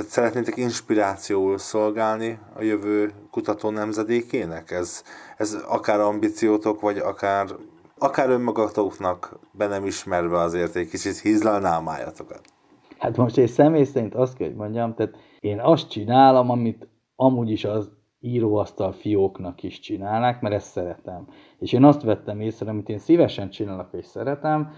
tehát 0.00 0.14
szeretnétek 0.14 0.56
inspirációul 0.56 1.58
szolgálni 1.58 2.38
a 2.56 2.62
jövő 2.62 3.12
kutató 3.30 3.70
nemzedékének? 3.70 4.70
Ez, 4.70 5.02
ez 5.36 5.64
akár 5.68 6.00
ambíciótok, 6.00 6.80
vagy 6.80 6.98
akár, 6.98 7.46
akár 7.98 8.30
önmagatoknak 8.30 9.38
be 9.52 9.66
nem 9.66 9.84
ismerve 9.84 10.38
azért 10.38 10.76
egy 10.76 10.88
kicsit 10.88 11.18
hízlalná 11.18 11.76
a 11.76 11.82
májatokat? 11.82 12.40
Hát 12.98 13.16
most 13.16 13.36
egy 13.36 13.48
személy 13.48 13.84
szerint 13.84 14.14
azt 14.14 14.36
kell, 14.36 14.46
hogy 14.46 14.56
mondjam, 14.56 14.94
tehát 14.94 15.16
én 15.40 15.60
azt 15.60 15.90
csinálom, 15.90 16.50
amit 16.50 16.88
amúgy 17.16 17.50
is 17.50 17.64
az 17.64 17.90
íróasztal 18.20 18.92
fióknak 18.92 19.62
is 19.62 19.80
csinálnak, 19.80 20.40
mert 20.40 20.54
ezt 20.54 20.70
szeretem. 20.70 21.26
És 21.58 21.72
én 21.72 21.84
azt 21.84 22.02
vettem 22.02 22.40
észre, 22.40 22.70
amit 22.70 22.88
én 22.88 22.98
szívesen 22.98 23.50
csinálok 23.50 23.88
és 23.92 24.06
szeretem, 24.06 24.72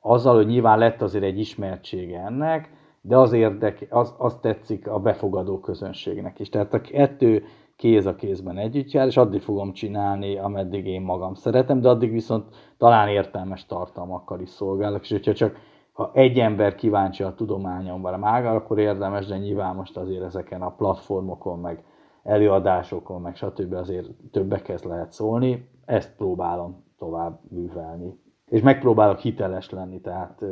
azzal, 0.00 0.34
hogy 0.34 0.46
nyilván 0.46 0.78
lett 0.78 1.02
azért 1.02 1.24
egy 1.24 1.38
ismertsége 1.38 2.18
ennek, 2.18 2.76
de 3.00 3.16
az, 3.16 3.32
érdek, 3.32 3.86
az, 3.90 4.14
az 4.18 4.38
tetszik 4.40 4.88
a 4.88 4.98
befogadó 4.98 5.58
közönségnek 5.60 6.38
is. 6.38 6.48
Tehát 6.48 6.74
a 6.74 6.80
kettő 6.80 7.44
kéz 7.76 8.06
a 8.06 8.14
kézben 8.14 8.58
együtt 8.58 8.90
jár, 8.90 9.06
és 9.06 9.16
addig 9.16 9.40
fogom 9.40 9.72
csinálni, 9.72 10.38
ameddig 10.38 10.86
én 10.86 11.00
magam 11.00 11.34
szeretem, 11.34 11.80
de 11.80 11.88
addig 11.88 12.12
viszont 12.12 12.44
talán 12.78 13.08
értelmes 13.08 13.66
tartalmakkal 13.66 14.40
is 14.40 14.48
szolgálok, 14.48 15.02
és 15.02 15.10
hogyha 15.10 15.32
csak 15.32 15.56
ha 15.92 16.10
egy 16.14 16.38
ember 16.38 16.74
kíváncsi 16.74 17.22
a 17.22 17.34
tudományomban 17.34 18.14
a 18.14 18.16
mága, 18.16 18.50
akkor 18.50 18.78
érdemes, 18.78 19.26
de 19.26 19.36
nyilván 19.36 19.74
most 19.74 19.96
azért 19.96 20.22
ezeken 20.22 20.62
a 20.62 20.74
platformokon, 20.74 21.58
meg 21.58 21.84
előadásokon, 22.22 23.20
meg 23.20 23.36
stb. 23.36 23.72
azért 23.72 24.08
többekhez 24.30 24.82
lehet 24.82 25.12
szólni, 25.12 25.68
ezt 25.84 26.16
próbálom 26.16 26.84
tovább 26.98 27.40
művelni. 27.50 28.20
És 28.46 28.60
megpróbálok 28.60 29.18
hiteles 29.18 29.70
lenni, 29.70 30.00
tehát 30.00 30.44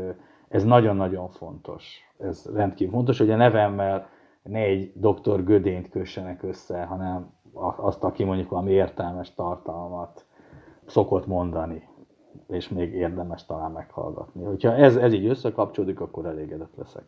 ez 0.48 0.64
nagyon-nagyon 0.64 1.28
fontos. 1.28 2.00
Ez 2.18 2.50
rendkívül 2.54 2.92
fontos, 2.92 3.18
hogy 3.18 3.30
a 3.30 3.36
nevemmel 3.36 4.08
ne 4.42 4.58
egy 4.58 4.92
doktor 4.94 5.44
Gödént 5.44 5.88
kössenek 5.88 6.42
össze, 6.42 6.84
hanem 6.84 7.34
azt, 7.76 8.04
aki 8.04 8.24
mondjuk 8.24 8.50
valami 8.50 8.70
értelmes 8.70 9.34
tartalmat 9.34 10.26
szokott 10.86 11.26
mondani, 11.26 11.88
és 12.48 12.68
még 12.68 12.94
érdemes 12.94 13.46
talán 13.46 13.70
meghallgatni. 13.70 14.44
Hogyha 14.44 14.72
ez, 14.72 14.96
ez 14.96 15.12
így 15.12 15.26
összekapcsolódik, 15.26 16.00
akkor 16.00 16.26
elégedett 16.26 16.76
leszek. 16.76 17.04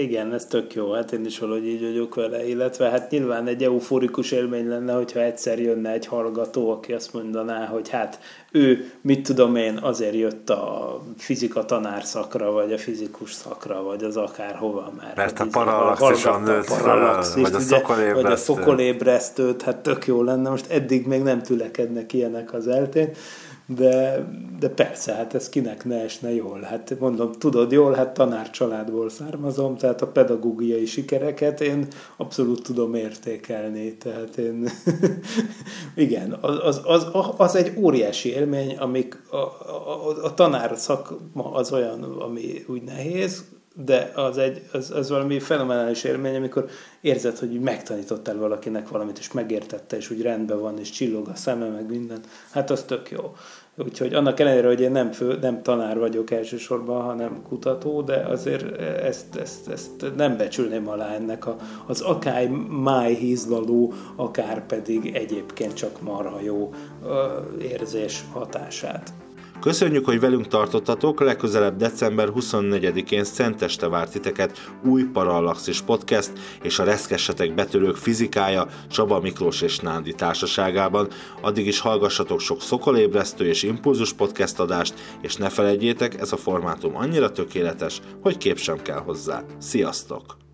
Igen, 0.00 0.32
ez 0.32 0.46
tök 0.46 0.74
jó, 0.74 0.92
hát 0.92 1.12
én 1.12 1.24
is 1.24 1.38
valahogy 1.38 1.66
így 1.66 1.82
vagyok 1.82 2.14
vele, 2.14 2.48
illetve 2.48 2.88
hát 2.88 3.10
nyilván 3.10 3.46
egy 3.46 3.62
euforikus 3.62 4.30
élmény 4.30 4.68
lenne, 4.68 4.92
hogyha 4.92 5.20
egyszer 5.20 5.58
jönne 5.58 5.90
egy 5.90 6.06
hallgató, 6.06 6.70
aki 6.70 6.92
azt 6.92 7.12
mondaná, 7.12 7.66
hogy 7.66 7.88
hát 7.88 8.18
ő, 8.52 8.92
mit 9.00 9.22
tudom 9.22 9.56
én, 9.56 9.78
azért 9.82 10.14
jött 10.14 10.50
a 10.50 11.00
fizika 11.16 11.64
tanárszakra, 11.64 12.50
vagy 12.50 12.72
a 12.72 12.78
fizikus 12.78 13.32
szakra, 13.32 13.82
vagy 13.82 14.04
az 14.04 14.16
akárhova, 14.16 14.92
mert, 15.00 15.16
mert 15.16 15.40
a 15.40 15.46
parallaxison 15.50 16.42
nőtt 16.42 16.64
fel, 16.64 17.22
vagy 17.34 17.54
a 17.54 17.60
szokolébresztőt. 17.60 18.22
Vagy 18.22 18.32
a 18.32 18.36
szokolébresztőt, 18.36 19.62
hát 19.62 19.76
tök 19.76 20.06
jó 20.06 20.22
lenne, 20.22 20.50
most 20.50 20.70
eddig 20.70 21.06
még 21.06 21.22
nem 21.22 21.42
tülekednek 21.42 22.12
ilyenek 22.12 22.52
az 22.52 22.68
eltén, 22.68 23.10
de, 23.76 24.26
de 24.58 24.68
persze, 24.68 25.12
hát 25.14 25.34
ez 25.34 25.48
kinek 25.48 25.84
ne 25.84 26.00
esne 26.00 26.34
jól. 26.34 26.60
Hát 26.60 26.98
mondom, 26.98 27.32
tudod 27.32 27.72
jól, 27.72 27.92
hát 27.92 28.14
tanár 28.14 28.50
családból 28.50 29.08
származom, 29.08 29.76
tehát 29.76 30.02
a 30.02 30.06
pedagógiai 30.06 30.86
sikereket 30.86 31.60
én 31.60 31.86
abszolút 32.16 32.62
tudom 32.62 32.94
értékelni. 32.94 33.96
Tehát 33.96 34.36
én, 34.36 34.68
igen, 35.94 36.32
az, 36.32 36.80
az, 36.84 37.06
az, 37.12 37.26
az 37.36 37.56
egy 37.56 37.72
óriási 37.76 38.28
élmény, 38.28 38.76
amik 38.76 39.22
a, 39.30 39.36
a, 39.36 40.24
a 40.24 40.34
tanár 40.34 40.76
szakma 40.76 41.52
az 41.52 41.72
olyan, 41.72 42.02
ami 42.02 42.64
úgy 42.66 42.82
nehéz, 42.82 43.44
de 43.84 44.12
az, 44.14 44.38
egy, 44.38 44.62
az, 44.72 44.90
az 44.90 45.08
valami 45.08 45.38
fenomenális 45.38 46.04
élmény, 46.04 46.36
amikor 46.36 46.68
érzed, 47.00 47.38
hogy 47.38 47.60
megtanítottál 47.60 48.36
valakinek 48.36 48.88
valamit, 48.88 49.18
és 49.18 49.32
megértette, 49.32 49.96
és 49.96 50.10
úgy 50.10 50.22
rendben 50.22 50.60
van, 50.60 50.78
és 50.78 50.90
csillog 50.90 51.28
a 51.28 51.34
szeme, 51.34 51.68
meg 51.68 51.88
minden. 51.90 52.20
Hát 52.50 52.70
az 52.70 52.82
tök 52.82 53.10
jó. 53.10 53.34
Úgyhogy 53.76 54.14
annak 54.14 54.40
ellenére, 54.40 54.66
hogy 54.66 54.80
én 54.80 54.90
nem, 54.90 55.12
fő, 55.12 55.38
nem 55.40 55.62
tanár 55.62 55.98
vagyok 55.98 56.30
elsősorban, 56.30 57.02
hanem 57.02 57.42
kutató, 57.48 58.02
de 58.02 58.16
azért 58.16 58.80
ezt, 58.80 59.36
ezt, 59.36 59.68
ezt 59.68 60.16
nem 60.16 60.36
becsülném 60.36 60.88
alá 60.88 61.14
ennek 61.14 61.46
a, 61.46 61.56
az 61.86 62.00
akár 62.00 62.48
máj 62.82 63.14
hízlaló, 63.14 63.92
akár 64.16 64.66
pedig 64.66 65.14
egyébként 65.14 65.72
csak 65.74 66.00
marha 66.00 66.40
jó 66.40 66.74
érzés 67.60 68.24
hatását. 68.32 69.12
Köszönjük, 69.60 70.04
hogy 70.04 70.20
velünk 70.20 70.46
tartottatok, 70.46 71.20
legközelebb 71.20 71.76
december 71.76 72.28
24-én 72.34 73.24
Szenteste 73.24 73.88
vár 73.88 74.08
titeket 74.08 74.72
új 74.84 75.02
Parallaxis 75.02 75.80
Podcast 75.80 76.32
és 76.62 76.78
a 76.78 76.84
Reszkessetek 76.84 77.54
betörők 77.54 77.96
fizikája 77.96 78.66
Csaba 78.88 79.20
Miklós 79.20 79.60
és 79.60 79.78
Nándi 79.78 80.12
társaságában. 80.12 81.08
Addig 81.40 81.66
is 81.66 81.80
hallgassatok 81.80 82.40
sok 82.40 82.62
szokolébresztő 82.62 83.46
és 83.46 83.62
impulzus 83.62 84.12
podcast 84.12 84.60
adást, 84.60 84.94
és 85.20 85.36
ne 85.36 85.48
felejtjétek, 85.48 86.20
ez 86.20 86.32
a 86.32 86.36
formátum 86.36 86.96
annyira 86.96 87.32
tökéletes, 87.32 88.00
hogy 88.22 88.36
kép 88.36 88.58
sem 88.58 88.82
kell 88.82 89.00
hozzá. 89.00 89.42
Sziasztok! 89.58 90.47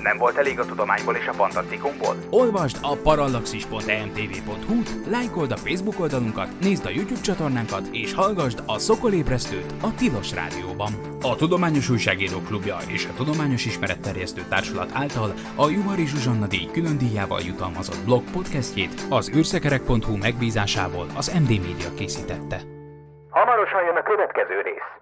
Nem 0.00 0.16
volt 0.18 0.36
elég 0.36 0.58
a 0.58 0.64
tudományból 0.64 1.14
és 1.14 1.26
a 1.26 1.32
fantasztikumból? 1.32 2.16
Olvasd 2.30 2.78
a 2.82 2.96
parallaxis.emtv.hu, 2.96 4.82
lájkold 5.10 5.50
a 5.50 5.56
Facebook 5.56 6.00
oldalunkat, 6.00 6.48
nézd 6.60 6.86
a 6.86 6.90
YouTube 6.90 7.20
csatornánkat, 7.20 7.86
és 7.92 8.14
hallgassd 8.14 8.62
a 8.66 8.78
Szokolébresztőt 8.78 9.74
a 9.82 9.94
Tilos 9.94 10.32
Rádióban. 10.32 10.92
A 11.22 11.36
Tudományos 11.36 11.88
Újságírók 11.88 12.44
Klubja 12.46 12.76
és 12.86 13.06
a 13.06 13.14
Tudományos 13.16 13.66
Ismeretterjesztő 13.66 14.42
Társulat 14.48 14.90
által 14.94 15.32
a 15.56 15.68
Juhari 15.68 16.06
Zsuzsanna 16.06 16.46
díj 16.46 16.68
külön 16.72 16.98
díjával 16.98 17.40
jutalmazott 17.40 18.04
blog 18.04 18.22
podcastjét 18.32 19.06
az 19.10 19.30
űrszekerek.hu 19.36 20.16
megbízásából 20.16 21.06
az 21.16 21.32
MD 21.40 21.50
Media 21.50 21.94
készítette. 21.96 22.60
Hamarosan 23.30 23.84
jön 23.84 23.96
a 23.96 24.02
következő 24.02 24.60
rész. 24.60 25.01